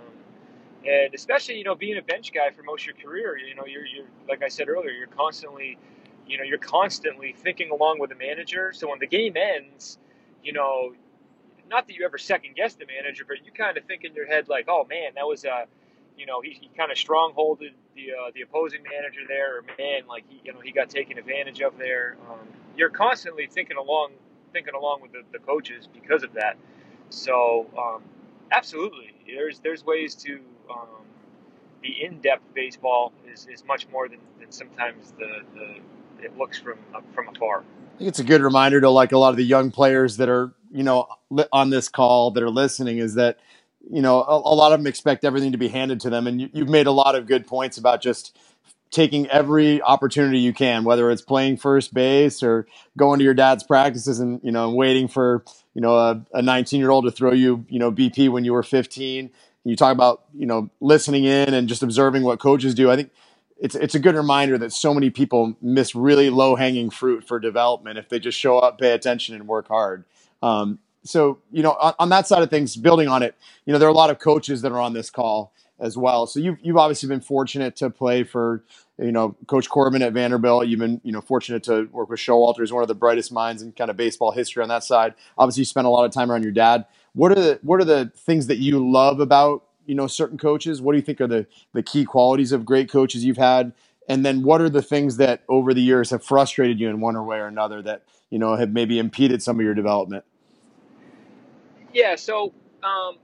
and 0.86 1.14
especially 1.14 1.56
you 1.56 1.64
know 1.64 1.74
being 1.74 1.98
a 1.98 2.02
bench 2.02 2.32
guy 2.32 2.50
for 2.50 2.62
most 2.62 2.82
of 2.82 2.86
your 2.88 2.96
career 2.96 3.36
you 3.38 3.54
know 3.54 3.64
you're, 3.66 3.86
you're 3.86 4.06
like 4.28 4.42
I 4.42 4.48
said 4.48 4.68
earlier 4.68 4.90
you're 4.90 5.06
constantly 5.08 5.78
you 6.26 6.38
know, 6.38 6.44
you're 6.44 6.58
constantly 6.58 7.34
thinking 7.36 7.70
along 7.70 7.98
with 7.98 8.10
the 8.10 8.16
manager. 8.16 8.72
So 8.72 8.88
when 8.90 8.98
the 8.98 9.06
game 9.06 9.36
ends, 9.36 9.98
you 10.42 10.52
know, 10.52 10.94
not 11.68 11.86
that 11.86 11.94
you 11.94 12.04
ever 12.04 12.18
second 12.18 12.56
guess 12.56 12.74
the 12.74 12.86
manager, 12.86 13.24
but 13.26 13.44
you 13.44 13.52
kind 13.52 13.76
of 13.76 13.84
think 13.84 14.04
in 14.04 14.14
your 14.14 14.26
head 14.26 14.48
like, 14.48 14.66
oh 14.68 14.86
man, 14.88 15.12
that 15.16 15.26
was 15.26 15.44
a, 15.44 15.66
you 16.16 16.26
know, 16.26 16.40
he, 16.40 16.50
he 16.50 16.70
kind 16.76 16.92
of 16.92 16.98
strongholded 16.98 17.72
the 17.94 18.12
uh, 18.12 18.30
the 18.34 18.42
opposing 18.42 18.82
manager 18.82 19.22
there, 19.26 19.58
or 19.58 19.62
man, 19.78 20.06
like 20.06 20.24
he, 20.28 20.40
you 20.44 20.52
know, 20.52 20.60
he 20.60 20.72
got 20.72 20.90
taken 20.90 21.18
advantage 21.18 21.60
of 21.60 21.76
there. 21.78 22.16
Um, 22.30 22.46
you're 22.76 22.90
constantly 22.90 23.46
thinking 23.46 23.76
along, 23.76 24.12
thinking 24.52 24.74
along 24.74 25.00
with 25.02 25.12
the, 25.12 25.22
the 25.32 25.38
coaches 25.38 25.88
because 25.92 26.22
of 26.22 26.34
that. 26.34 26.56
So 27.10 27.66
um, 27.78 28.02
absolutely, 28.50 29.14
there's 29.26 29.58
there's 29.60 29.84
ways 29.84 30.14
to 30.16 30.40
um, 30.70 31.04
be 31.80 32.04
in 32.04 32.20
depth. 32.20 32.42
Baseball 32.54 33.12
is, 33.32 33.46
is 33.52 33.64
much 33.64 33.88
more 33.88 34.08
than, 34.08 34.20
than 34.40 34.50
sometimes 34.50 35.12
the, 35.12 35.40
the 35.54 35.76
it 36.22 36.36
looks 36.36 36.58
from 36.58 36.78
from 37.14 37.28
afar. 37.28 37.60
I 37.94 37.98
think 37.98 38.08
it's 38.08 38.18
a 38.18 38.24
good 38.24 38.42
reminder 38.42 38.80
to 38.80 38.90
like 38.90 39.12
a 39.12 39.18
lot 39.18 39.30
of 39.30 39.36
the 39.36 39.44
young 39.44 39.70
players 39.70 40.16
that 40.16 40.28
are 40.28 40.52
you 40.72 40.82
know 40.82 41.08
on 41.52 41.70
this 41.70 41.88
call 41.88 42.32
that 42.32 42.42
are 42.42 42.50
listening 42.50 42.98
is 42.98 43.14
that 43.14 43.38
you 43.90 44.02
know 44.02 44.22
a, 44.22 44.36
a 44.36 44.54
lot 44.54 44.72
of 44.72 44.80
them 44.80 44.86
expect 44.86 45.24
everything 45.24 45.52
to 45.52 45.58
be 45.58 45.68
handed 45.68 46.00
to 46.00 46.10
them, 46.10 46.26
and 46.26 46.40
you, 46.40 46.50
you've 46.52 46.68
made 46.68 46.86
a 46.86 46.92
lot 46.92 47.14
of 47.14 47.26
good 47.26 47.46
points 47.46 47.78
about 47.78 48.02
just 48.02 48.36
taking 48.90 49.26
every 49.28 49.82
opportunity 49.82 50.38
you 50.38 50.52
can, 50.52 50.84
whether 50.84 51.10
it's 51.10 51.20
playing 51.20 51.56
first 51.56 51.92
base 51.92 52.44
or 52.44 52.64
going 52.96 53.18
to 53.18 53.24
your 53.24 53.34
dad's 53.34 53.64
practices 53.64 54.20
and 54.20 54.40
you 54.42 54.52
know 54.52 54.68
and 54.68 54.76
waiting 54.76 55.08
for 55.08 55.44
you 55.74 55.80
know 55.80 56.24
a 56.32 56.42
19 56.42 56.80
year 56.80 56.90
old 56.90 57.04
to 57.04 57.10
throw 57.10 57.32
you 57.32 57.64
you 57.68 57.78
know 57.78 57.90
BP 57.90 58.28
when 58.28 58.44
you 58.44 58.52
were 58.52 58.62
15. 58.62 59.30
You 59.64 59.76
talk 59.76 59.92
about 59.92 60.24
you 60.34 60.46
know 60.46 60.70
listening 60.80 61.24
in 61.24 61.54
and 61.54 61.68
just 61.68 61.82
observing 61.82 62.22
what 62.22 62.38
coaches 62.38 62.74
do. 62.74 62.90
I 62.90 62.96
think 62.96 63.10
it's 63.58 63.74
it's 63.74 63.94
a 63.94 63.98
good 63.98 64.14
reminder 64.14 64.58
that 64.58 64.72
so 64.72 64.92
many 64.92 65.10
people 65.10 65.56
miss 65.62 65.94
really 65.94 66.30
low 66.30 66.56
hanging 66.56 66.90
fruit 66.90 67.26
for 67.26 67.38
development 67.38 67.98
if 67.98 68.08
they 68.08 68.18
just 68.18 68.38
show 68.38 68.58
up, 68.58 68.78
pay 68.78 68.92
attention, 68.92 69.34
and 69.34 69.46
work 69.46 69.68
hard. 69.68 70.04
Um, 70.42 70.78
so 71.04 71.38
you 71.52 71.62
know, 71.62 71.72
on, 71.72 71.94
on 71.98 72.08
that 72.08 72.26
side 72.26 72.42
of 72.42 72.50
things, 72.50 72.76
building 72.76 73.08
on 73.08 73.22
it, 73.22 73.34
you 73.64 73.72
know, 73.72 73.78
there 73.78 73.88
are 73.88 73.92
a 73.92 73.96
lot 73.96 74.10
of 74.10 74.18
coaches 74.18 74.62
that 74.62 74.72
are 74.72 74.80
on 74.80 74.92
this 74.92 75.10
call 75.10 75.52
as 75.78 75.96
well. 75.96 76.26
So 76.26 76.40
you've 76.40 76.58
you've 76.62 76.76
obviously 76.76 77.08
been 77.08 77.20
fortunate 77.20 77.76
to 77.76 77.90
play 77.90 78.24
for 78.24 78.64
you 78.98 79.12
know 79.12 79.36
Coach 79.46 79.68
Corbin 79.68 80.02
at 80.02 80.12
Vanderbilt. 80.12 80.66
You've 80.66 80.80
been 80.80 81.00
you 81.04 81.12
know 81.12 81.20
fortunate 81.20 81.62
to 81.64 81.84
work 81.92 82.08
with 82.08 82.20
Showalter, 82.20 82.58
who's 82.58 82.72
one 82.72 82.82
of 82.82 82.88
the 82.88 82.94
brightest 82.94 83.32
minds 83.32 83.62
in 83.62 83.72
kind 83.72 83.90
of 83.90 83.96
baseball 83.96 84.32
history 84.32 84.62
on 84.62 84.68
that 84.68 84.84
side. 84.84 85.14
Obviously, 85.36 85.62
you 85.62 85.66
spent 85.66 85.86
a 85.86 85.90
lot 85.90 86.04
of 86.04 86.12
time 86.12 86.30
around 86.30 86.42
your 86.42 86.52
dad. 86.52 86.86
What 87.14 87.32
are 87.32 87.36
the 87.36 87.58
what 87.62 87.80
are 87.80 87.84
the 87.84 88.12
things 88.16 88.46
that 88.48 88.58
you 88.58 88.90
love 88.90 89.20
about 89.20 89.63
you 89.86 89.94
know 89.94 90.06
certain 90.06 90.38
coaches? 90.38 90.80
What 90.80 90.92
do 90.92 90.98
you 90.98 91.04
think 91.04 91.20
are 91.20 91.26
the 91.26 91.46
the 91.72 91.82
key 91.82 92.04
qualities 92.04 92.52
of 92.52 92.64
great 92.64 92.90
coaches 92.90 93.24
you've 93.24 93.36
had? 93.36 93.72
And 94.08 94.24
then 94.24 94.42
what 94.42 94.60
are 94.60 94.68
the 94.68 94.82
things 94.82 95.16
that 95.16 95.42
over 95.48 95.72
the 95.72 95.80
years 95.80 96.10
have 96.10 96.22
frustrated 96.22 96.78
you 96.78 96.90
in 96.90 97.00
one 97.00 97.24
way 97.26 97.38
or 97.38 97.46
another 97.46 97.80
that 97.82 98.02
you 98.30 98.38
know 98.38 98.56
have 98.56 98.70
maybe 98.70 98.98
impeded 98.98 99.42
some 99.42 99.58
of 99.58 99.64
your 99.64 99.74
development? 99.74 100.24
Yeah, 101.92 102.16
so 102.16 102.52
um, 102.82 103.18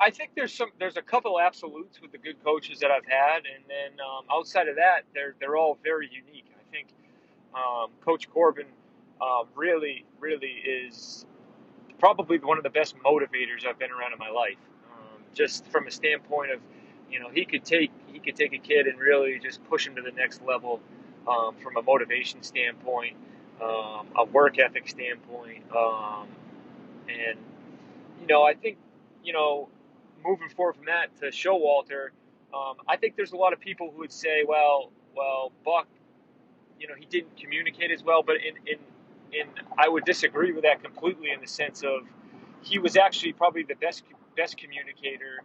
I 0.00 0.10
think 0.10 0.30
there's 0.34 0.52
some 0.52 0.70
there's 0.78 0.96
a 0.96 1.02
couple 1.02 1.40
absolutes 1.40 2.00
with 2.02 2.12
the 2.12 2.18
good 2.18 2.42
coaches 2.44 2.80
that 2.80 2.90
I've 2.90 3.06
had, 3.06 3.44
and 3.46 3.64
then 3.68 3.98
um, 4.00 4.24
outside 4.30 4.68
of 4.68 4.76
that, 4.76 5.02
they're 5.14 5.34
they're 5.40 5.56
all 5.56 5.78
very 5.82 6.10
unique. 6.12 6.46
I 6.50 6.70
think 6.70 6.88
um, 7.54 7.90
Coach 8.04 8.28
Corbin 8.30 8.66
uh, 9.20 9.44
really 9.54 10.04
really 10.20 10.62
is 10.66 11.24
probably 11.98 12.38
one 12.38 12.58
of 12.58 12.64
the 12.64 12.70
best 12.70 12.94
motivators 12.98 13.66
I've 13.66 13.78
been 13.78 13.90
around 13.90 14.12
in 14.12 14.18
my 14.18 14.28
life. 14.28 14.58
Just 15.36 15.66
from 15.66 15.86
a 15.86 15.90
standpoint 15.90 16.50
of, 16.50 16.60
you 17.10 17.20
know, 17.20 17.28
he 17.28 17.44
could 17.44 17.64
take 17.64 17.92
he 18.12 18.18
could 18.18 18.36
take 18.36 18.54
a 18.54 18.58
kid 18.58 18.86
and 18.86 18.98
really 18.98 19.38
just 19.38 19.62
push 19.68 19.86
him 19.86 19.94
to 19.96 20.02
the 20.02 20.12
next 20.12 20.42
level 20.42 20.80
um, 21.28 21.54
from 21.62 21.76
a 21.76 21.82
motivation 21.82 22.42
standpoint, 22.42 23.16
um, 23.62 24.06
a 24.16 24.24
work 24.24 24.58
ethic 24.58 24.88
standpoint, 24.88 25.62
um, 25.76 26.26
and 27.08 27.38
you 28.20 28.26
know, 28.26 28.42
I 28.42 28.54
think 28.54 28.78
you 29.22 29.34
know, 29.34 29.68
moving 30.24 30.48
forward 30.48 30.76
from 30.76 30.86
that 30.86 31.14
to 31.20 31.26
Showalter, 31.26 32.10
um, 32.54 32.76
I 32.88 32.96
think 32.96 33.16
there's 33.16 33.32
a 33.32 33.36
lot 33.36 33.52
of 33.52 33.60
people 33.60 33.90
who 33.90 33.98
would 33.98 34.12
say, 34.12 34.44
well, 34.48 34.90
well, 35.14 35.52
Buck, 35.64 35.86
you 36.80 36.88
know, 36.88 36.94
he 36.94 37.04
didn't 37.06 37.36
communicate 37.36 37.90
as 37.90 38.02
well, 38.02 38.22
but 38.22 38.36
in 38.36 38.56
in 38.66 38.78
and 39.38 39.50
I 39.76 39.88
would 39.88 40.04
disagree 40.04 40.52
with 40.52 40.62
that 40.62 40.82
completely 40.82 41.30
in 41.30 41.40
the 41.40 41.46
sense 41.46 41.82
of 41.82 42.02
he 42.62 42.78
was 42.78 42.96
actually 42.96 43.32
probably 43.32 43.64
the 43.64 43.74
best 43.74 44.02
best 44.36 44.56
communicator. 44.56 45.42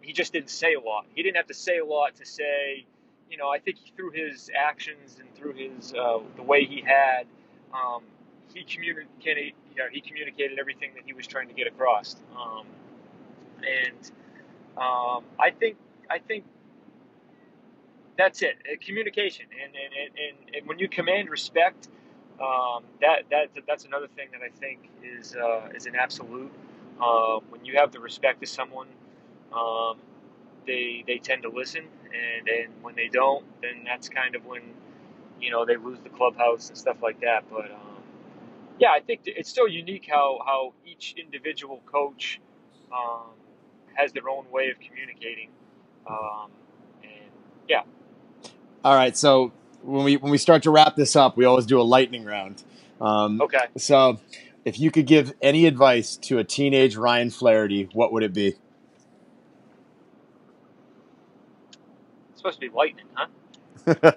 He 0.00 0.12
just 0.12 0.32
didn't 0.32 0.50
say 0.50 0.74
a 0.74 0.80
lot. 0.80 1.06
He 1.14 1.22
didn't 1.22 1.36
have 1.36 1.46
to 1.46 1.54
say 1.54 1.78
a 1.78 1.84
lot 1.84 2.16
to 2.16 2.26
say, 2.26 2.86
you 3.30 3.36
know. 3.36 3.50
I 3.50 3.58
think 3.58 3.78
through 3.96 4.10
his 4.10 4.50
actions 4.56 5.18
and 5.20 5.32
through 5.34 5.54
his 5.54 5.94
uh, 5.94 6.18
the 6.36 6.42
way 6.42 6.64
he 6.64 6.80
had, 6.80 7.26
um, 7.72 8.02
he 8.52 8.64
communicated. 8.64 9.54
You 9.70 9.78
know, 9.78 9.88
he 9.90 10.00
communicated 10.00 10.58
everything 10.58 10.92
that 10.94 11.04
he 11.06 11.12
was 11.12 11.26
trying 11.26 11.48
to 11.48 11.54
get 11.54 11.66
across. 11.66 12.16
Um, 12.36 12.66
and 13.58 14.10
um, 14.76 15.24
I 15.38 15.50
think 15.50 15.76
I 16.10 16.18
think 16.18 16.44
that's 18.18 18.42
it. 18.42 18.56
Uh, 18.70 18.76
communication, 18.84 19.46
and 19.62 19.72
and, 19.74 20.14
and 20.18 20.56
and 20.56 20.66
when 20.66 20.78
you 20.78 20.88
command 20.88 21.30
respect 21.30 21.88
um, 22.42 22.82
that 23.00 23.24
that 23.30 23.50
that's 23.66 23.84
another 23.84 24.08
thing 24.08 24.28
that 24.32 24.40
I 24.42 24.48
think 24.58 24.90
is 25.04 25.36
uh, 25.36 25.68
is 25.74 25.86
an 25.86 25.94
absolute. 25.94 26.50
Uh, 27.02 27.40
when 27.50 27.64
you 27.64 27.76
have 27.76 27.90
the 27.90 27.98
respect 27.98 28.42
of 28.42 28.48
someone, 28.48 28.86
um, 29.52 29.96
they 30.66 31.02
they 31.06 31.18
tend 31.18 31.42
to 31.42 31.48
listen, 31.48 31.82
and 32.04 32.48
and 32.48 32.72
when 32.82 32.94
they 32.94 33.08
don't, 33.08 33.44
then 33.60 33.82
that's 33.84 34.08
kind 34.08 34.36
of 34.36 34.46
when 34.46 34.62
you 35.40 35.50
know 35.50 35.64
they 35.64 35.76
lose 35.76 35.98
the 36.00 36.10
clubhouse 36.10 36.68
and 36.68 36.78
stuff 36.78 36.98
like 37.02 37.20
that. 37.20 37.44
But 37.50 37.72
um, 37.72 38.02
yeah, 38.78 38.90
I 38.90 39.00
think 39.00 39.22
it's 39.26 39.50
still 39.50 39.66
unique 39.68 40.06
how 40.08 40.40
how 40.46 40.74
each 40.86 41.14
individual 41.18 41.82
coach 41.86 42.40
um, 42.92 43.30
has 43.94 44.12
their 44.12 44.28
own 44.28 44.44
way 44.52 44.70
of 44.70 44.78
communicating, 44.78 45.48
um, 46.06 46.50
and 47.02 47.30
yeah. 47.68 47.82
All 48.84 48.94
right, 48.94 49.16
so 49.16 49.52
when 49.82 50.04
we 50.04 50.16
when 50.16 50.30
we 50.30 50.38
start 50.38 50.62
to 50.64 50.70
wrap 50.70 50.96
this 50.96 51.16
up, 51.16 51.36
we 51.36 51.44
always 51.44 51.66
do 51.66 51.80
a 51.80 51.82
lightning 51.82 52.24
round. 52.24 52.62
Um, 53.00 53.40
okay. 53.42 53.66
So, 53.76 54.20
if 54.64 54.78
you 54.78 54.90
could 54.90 55.06
give 55.06 55.32
any 55.42 55.66
advice 55.66 56.16
to 56.16 56.38
a 56.38 56.44
teenage 56.44 56.96
Ryan 56.96 57.30
Flaherty, 57.30 57.88
what 57.92 58.12
would 58.12 58.22
it 58.22 58.32
be? 58.32 58.48
It's 58.48 58.58
supposed 62.36 62.60
to 62.60 62.68
be 62.68 62.74
lightning, 62.74 63.06
huh? 63.14 63.26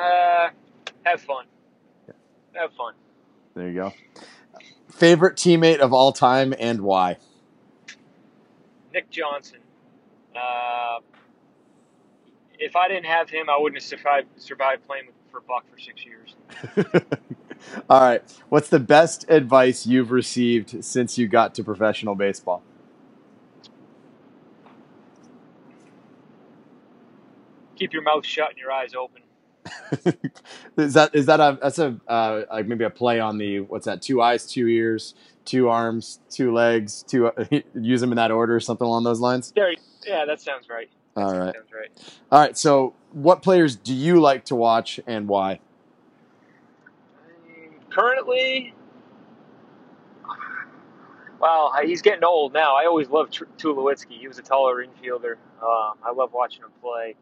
uh, 0.00 0.50
have 1.04 1.20
fun. 1.20 1.46
Have 2.54 2.72
fun. 2.72 2.94
There 3.54 3.68
you 3.68 3.74
go. 3.74 3.92
Favorite 4.90 5.36
teammate 5.36 5.78
of 5.78 5.92
all 5.92 6.12
time 6.12 6.54
and 6.58 6.80
why? 6.80 7.18
Nick 8.92 9.10
Johnson. 9.10 9.58
Uh, 10.34 10.98
if 12.58 12.76
I 12.76 12.88
didn't 12.88 13.06
have 13.06 13.28
him, 13.28 13.50
I 13.50 13.58
wouldn't 13.58 13.80
have 13.82 13.88
survived 13.88 14.28
survived 14.36 14.86
playing 14.86 15.08
for 15.30 15.40
Buck 15.40 15.64
for 15.70 15.78
six 15.78 16.04
years. 16.04 16.34
All 17.88 18.00
right. 18.00 18.22
What's 18.48 18.68
the 18.68 18.78
best 18.78 19.24
advice 19.28 19.86
you've 19.86 20.10
received 20.10 20.84
since 20.84 21.18
you 21.18 21.28
got 21.28 21.54
to 21.56 21.64
professional 21.64 22.14
baseball? 22.14 22.62
Keep 27.76 27.92
your 27.92 28.02
mouth 28.02 28.24
shut 28.24 28.50
and 28.50 28.58
your 28.58 28.72
eyes 28.72 28.94
open. 28.94 29.22
is 30.76 30.94
that 30.94 31.14
is 31.14 31.26
that 31.26 31.40
a 31.40 31.58
that's 31.60 31.78
a 31.78 31.98
uh, 32.06 32.42
like 32.52 32.66
maybe 32.66 32.84
a 32.84 32.90
play 32.90 33.18
on 33.18 33.38
the 33.38 33.60
what's 33.60 33.86
that? 33.86 34.02
Two 34.02 34.20
eyes, 34.20 34.46
two 34.46 34.68
ears, 34.68 35.14
two 35.44 35.68
arms, 35.68 36.20
two 36.30 36.52
legs, 36.52 37.02
two. 37.08 37.30
use 37.74 38.00
them 38.00 38.12
in 38.12 38.16
that 38.16 38.30
order, 38.30 38.54
or 38.54 38.60
something 38.60 38.86
along 38.86 39.04
those 39.04 39.20
lines. 39.20 39.52
There, 39.56 39.72
yeah, 40.06 40.24
that 40.26 40.40
sounds 40.40 40.68
right. 40.68 40.90
All 41.16 41.36
right. 41.36 41.54
Sounds 41.54 41.72
right. 41.72 41.90
All 42.30 42.40
right. 42.40 42.58
So, 42.58 42.94
what 43.12 43.42
players 43.42 43.76
do 43.76 43.94
you 43.94 44.20
like 44.20 44.44
to 44.46 44.56
watch 44.56 45.00
and 45.06 45.28
why? 45.28 45.60
Currently, 47.94 48.74
well, 51.40 51.72
he's 51.84 52.02
getting 52.02 52.24
old 52.24 52.52
now. 52.52 52.74
I 52.74 52.86
always 52.86 53.08
loved 53.08 53.38
Tulowitzki. 53.58 54.18
He 54.18 54.26
was 54.26 54.38
a 54.38 54.42
taller 54.42 54.84
infielder. 54.84 55.36
Uh, 55.62 55.92
I 56.02 56.12
love 56.12 56.32
watching 56.32 56.62
him 56.62 56.70
play. 56.82 57.14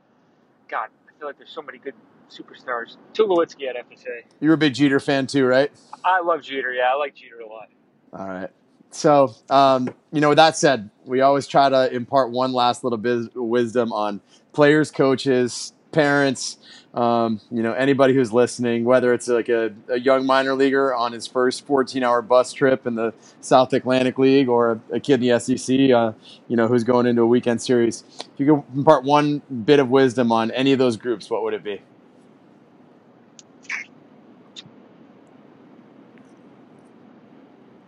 God, 0.69 0.89
I 1.09 1.19
feel 1.19 1.29
like 1.29 1.37
there's 1.37 1.51
so 1.51 1.61
many 1.61 1.77
good 1.77 1.95
superstars. 2.31 2.97
Tulowitzki, 3.13 3.69
I'd 3.69 3.77
have 3.77 3.91
to 3.91 3.99
say. 3.99 4.25
You're 4.41 4.55
a 4.55 4.59
big 4.59 4.73
Jeter 4.73 4.99
fan 4.99 5.27
too, 5.27 5.45
right? 5.45 5.71
I 6.05 6.23
love 6.23 6.43
Jeter. 6.43 6.73
Yeah, 6.73 6.91
I 6.93 6.95
like 6.95 7.15
Jeter 7.15 7.41
a 7.41 7.47
lot. 7.47 7.69
All 8.15 8.27
right. 8.27 8.51
So, 8.91 9.35
um, 9.51 9.95
you 10.11 10.21
know, 10.21 10.31
with 10.31 10.37
that 10.37 10.57
said, 10.57 10.91
we 11.05 11.21
always 11.21 11.47
try 11.47 11.69
to 11.69 11.93
impart 11.93 12.31
one 12.31 12.53
last 12.53 12.83
little 12.83 12.99
bit 12.99 13.19
of 13.19 13.35
wisdom 13.35 13.93
on 13.93 14.23
players, 14.53 14.91
coaches, 14.91 15.73
parents, 15.93 16.59
um, 16.95 17.41
you 17.51 17.63
know, 17.63 17.73
anybody 17.73 18.15
who's 18.15 18.33
listening, 18.33 18.85
whether 18.85 19.15
it's 19.15 19.29
like 19.29 19.49
a, 19.49 19.73
a, 19.89 19.99
young 19.99 20.27
minor 20.27 20.55
leaguer 20.55 20.95
on 20.95 21.13
his 21.13 21.27
first 21.27 21.67
14 21.67 22.03
hour 22.03 22.21
bus 22.21 22.53
trip 22.53 22.87
in 22.87 22.97
the 22.97 23.15
South 23.41 23.73
Atlantic 23.73 24.19
League 24.19 24.49
or 24.49 24.73
a, 24.73 24.97
a 24.97 25.01
kid 25.01 25.23
in 25.23 25.29
the 25.29 25.39
SEC, 25.39 25.91
uh, 25.91 26.13
you 26.49 26.57
know, 26.57 26.67
who's 26.67 26.85
going 26.85 27.07
into 27.07 27.23
a 27.23 27.27
weekend 27.27 27.63
series. 27.63 28.05
If 28.21 28.29
you 28.39 28.47
could 28.47 28.77
impart 28.77 29.05
one 29.05 29.41
bit 29.65 29.79
of 29.79 29.89
wisdom 29.89 30.33
on 30.33 30.51
any 30.51 30.73
of 30.73 30.79
those 30.79 30.97
groups, 30.97 31.31
what 31.31 31.43
would 31.43 31.55
it 31.55 31.65
be? 31.65 31.81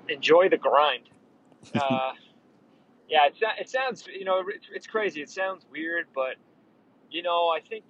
enjoy 0.09 0.49
the 0.49 0.59
grind. 0.59 1.03
Uh, 1.75 2.12
yeah, 3.09 3.27
it, 3.27 3.35
it 3.59 3.71
sounds 3.71 4.07
you 4.07 4.25
know 4.27 4.45
it's 4.73 4.87
crazy. 4.87 5.23
It 5.23 5.31
sounds 5.31 5.64
weird, 5.73 6.07
but 6.14 6.37
you 7.14 7.22
know 7.22 7.48
I 7.48 7.61
think 7.61 7.85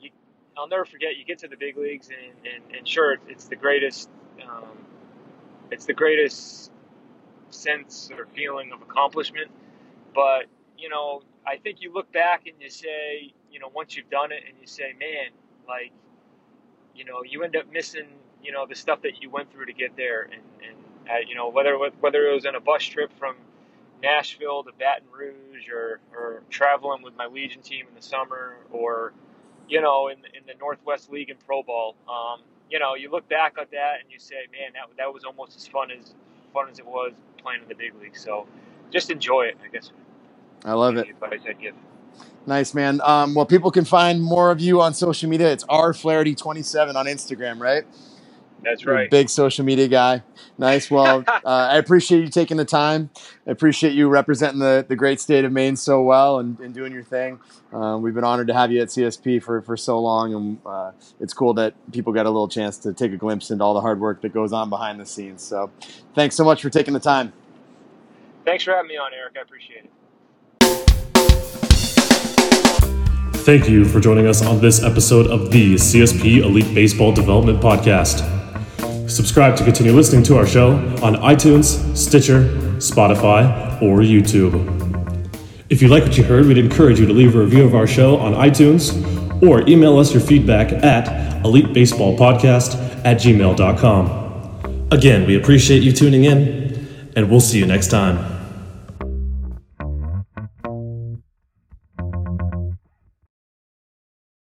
you, 0.00 0.10
I'll 0.56 0.68
never 0.68 0.84
forget. 0.84 1.16
You 1.16 1.24
get 1.24 1.38
to 1.40 1.48
the 1.48 1.56
big 1.56 1.76
leagues, 1.76 2.08
and, 2.08 2.54
and, 2.54 2.76
and 2.76 2.88
sure, 2.88 3.16
it's 3.28 3.46
the 3.46 3.56
greatest. 3.56 4.08
Um, 4.42 4.78
it's 5.70 5.86
the 5.86 5.94
greatest 5.94 6.72
sense 7.50 8.10
or 8.16 8.26
feeling 8.34 8.72
of 8.72 8.82
accomplishment. 8.82 9.50
But 10.14 10.46
you 10.78 10.88
know, 10.88 11.22
I 11.46 11.56
think 11.58 11.80
you 11.80 11.92
look 11.92 12.12
back 12.12 12.46
and 12.46 12.56
you 12.60 12.70
say, 12.70 13.32
you 13.50 13.60
know, 13.60 13.70
once 13.74 13.96
you've 13.96 14.10
done 14.10 14.32
it, 14.32 14.42
and 14.48 14.56
you 14.60 14.66
say, 14.66 14.94
man, 14.98 15.30
like, 15.68 15.92
you 16.94 17.04
know, 17.04 17.22
you 17.24 17.42
end 17.44 17.56
up 17.56 17.70
missing, 17.72 18.08
you 18.42 18.52
know, 18.52 18.66
the 18.66 18.74
stuff 18.74 19.02
that 19.02 19.22
you 19.22 19.30
went 19.30 19.52
through 19.52 19.66
to 19.66 19.72
get 19.72 19.96
there, 19.96 20.22
and, 20.22 20.42
and 20.66 20.76
uh, 21.08 21.14
you 21.26 21.34
know, 21.34 21.48
whether 21.48 21.76
whether 22.00 22.28
it 22.28 22.34
was 22.34 22.44
in 22.44 22.54
a 22.54 22.60
bus 22.60 22.84
trip 22.84 23.10
from 23.18 23.36
Nashville 24.02 24.64
to 24.64 24.72
Baton 24.78 25.08
Rouge, 25.12 25.68
or, 25.72 26.00
or 26.16 26.42
traveling 26.50 27.02
with 27.02 27.16
my 27.16 27.26
Legion 27.26 27.62
team 27.62 27.86
in 27.88 27.94
the 27.94 28.02
summer, 28.02 28.56
or 28.70 29.12
you 29.68 29.80
know, 29.80 30.08
in 30.08 30.18
in 30.18 30.46
the 30.46 30.54
Northwest 30.58 31.10
League 31.10 31.30
and 31.30 31.38
Pro 31.46 31.62
Ball. 31.62 31.94
Um, 32.08 32.42
you 32.70 32.78
know, 32.78 32.94
you 32.94 33.10
look 33.10 33.28
back 33.28 33.54
at 33.60 33.70
that 33.72 34.00
and 34.02 34.10
you 34.10 34.18
say, 34.18 34.36
man, 34.52 34.72
that 34.74 34.96
that 34.96 35.12
was 35.12 35.24
almost 35.24 35.56
as 35.56 35.66
fun 35.66 35.90
as 35.90 36.14
fun 36.52 36.68
as 36.70 36.78
it 36.78 36.86
was 36.86 37.12
playing 37.38 37.62
in 37.62 37.68
the 37.68 37.74
big 37.74 37.94
league. 38.00 38.16
So, 38.16 38.46
just 38.90 39.10
enjoy 39.10 39.42
it. 39.42 39.58
I 39.64 39.68
guess. 39.68 39.92
I 40.64 40.72
love 40.74 40.96
it. 40.96 41.08
Advice 41.08 41.40
I'd 41.48 41.60
give. 41.60 41.74
Nice 42.46 42.74
man. 42.74 43.00
Um, 43.04 43.34
well, 43.34 43.46
people 43.46 43.70
can 43.70 43.84
find 43.84 44.22
more 44.22 44.50
of 44.50 44.60
you 44.60 44.80
on 44.80 44.94
social 44.94 45.28
media. 45.28 45.52
It's 45.52 45.64
r 45.68 45.92
Flaherty 45.92 46.34
twenty 46.34 46.62
seven 46.62 46.96
on 46.96 47.06
Instagram, 47.06 47.60
right? 47.60 47.84
That's 48.62 48.84
right. 48.84 49.10
Big 49.10 49.28
social 49.28 49.64
media 49.64 49.88
guy. 49.88 50.22
Nice. 50.58 50.90
Well, 50.90 51.24
uh, 51.28 51.40
I 51.44 51.78
appreciate 51.78 52.20
you 52.20 52.28
taking 52.28 52.56
the 52.56 52.64
time. 52.64 53.10
I 53.46 53.50
appreciate 53.50 53.92
you 53.92 54.08
representing 54.08 54.58
the, 54.58 54.84
the 54.86 54.96
great 54.96 55.20
state 55.20 55.44
of 55.44 55.52
Maine 55.52 55.76
so 55.76 56.02
well 56.02 56.38
and, 56.38 56.58
and 56.60 56.74
doing 56.74 56.92
your 56.92 57.02
thing. 57.02 57.40
Uh, 57.72 57.98
we've 58.00 58.14
been 58.14 58.24
honored 58.24 58.48
to 58.48 58.54
have 58.54 58.72
you 58.72 58.80
at 58.82 58.88
CSP 58.88 59.42
for, 59.42 59.62
for 59.62 59.76
so 59.76 60.00
long, 60.00 60.34
and 60.34 60.58
uh, 60.66 60.92
it's 61.20 61.32
cool 61.32 61.54
that 61.54 61.74
people 61.92 62.12
got 62.12 62.26
a 62.26 62.30
little 62.30 62.48
chance 62.48 62.78
to 62.78 62.92
take 62.92 63.12
a 63.12 63.16
glimpse 63.16 63.50
into 63.50 63.62
all 63.64 63.74
the 63.74 63.80
hard 63.80 64.00
work 64.00 64.20
that 64.22 64.32
goes 64.34 64.52
on 64.52 64.68
behind 64.68 65.00
the 65.00 65.06
scenes. 65.06 65.42
So, 65.42 65.70
thanks 66.14 66.34
so 66.34 66.44
much 66.44 66.62
for 66.62 66.70
taking 66.70 66.94
the 66.94 67.00
time. 67.00 67.32
Thanks 68.44 68.64
for 68.64 68.72
having 68.72 68.88
me 68.88 68.96
on, 68.96 69.12
Eric. 69.14 69.36
I 69.38 69.42
appreciate 69.42 69.84
it. 69.84 69.90
Thank 73.44 73.68
you 73.68 73.84
for 73.84 74.00
joining 74.00 74.26
us 74.26 74.44
on 74.44 74.60
this 74.60 74.82
episode 74.82 75.26
of 75.26 75.50
the 75.50 75.74
CSP 75.74 76.42
Elite 76.42 76.74
Baseball 76.74 77.12
Development 77.12 77.60
Podcast. 77.60 78.39
Subscribe 79.10 79.56
to 79.56 79.64
continue 79.64 79.92
listening 79.92 80.22
to 80.22 80.36
our 80.36 80.46
show 80.46 80.74
on 81.02 81.16
iTunes, 81.16 81.96
Stitcher, 81.96 82.44
Spotify, 82.78 83.82
or 83.82 83.98
YouTube. 83.98 84.54
If 85.68 85.82
you 85.82 85.88
like 85.88 86.04
what 86.04 86.16
you 86.16 86.22
heard, 86.22 86.46
we'd 86.46 86.58
encourage 86.58 87.00
you 87.00 87.06
to 87.06 87.12
leave 87.12 87.34
a 87.34 87.40
review 87.40 87.64
of 87.64 87.74
our 87.74 87.88
show 87.88 88.18
on 88.18 88.34
iTunes 88.34 88.94
or 89.42 89.68
email 89.68 89.98
us 89.98 90.12
your 90.12 90.22
feedback 90.22 90.72
at 90.84 91.06
elitebaseballpodcast 91.42 93.04
at 93.04 93.16
gmail.com. 93.16 94.88
Again, 94.92 95.26
we 95.26 95.36
appreciate 95.36 95.82
you 95.82 95.90
tuning 95.92 96.24
in, 96.24 97.10
and 97.16 97.28
we'll 97.28 97.40
see 97.40 97.58
you 97.58 97.66
next 97.66 97.88
time. 97.88 98.29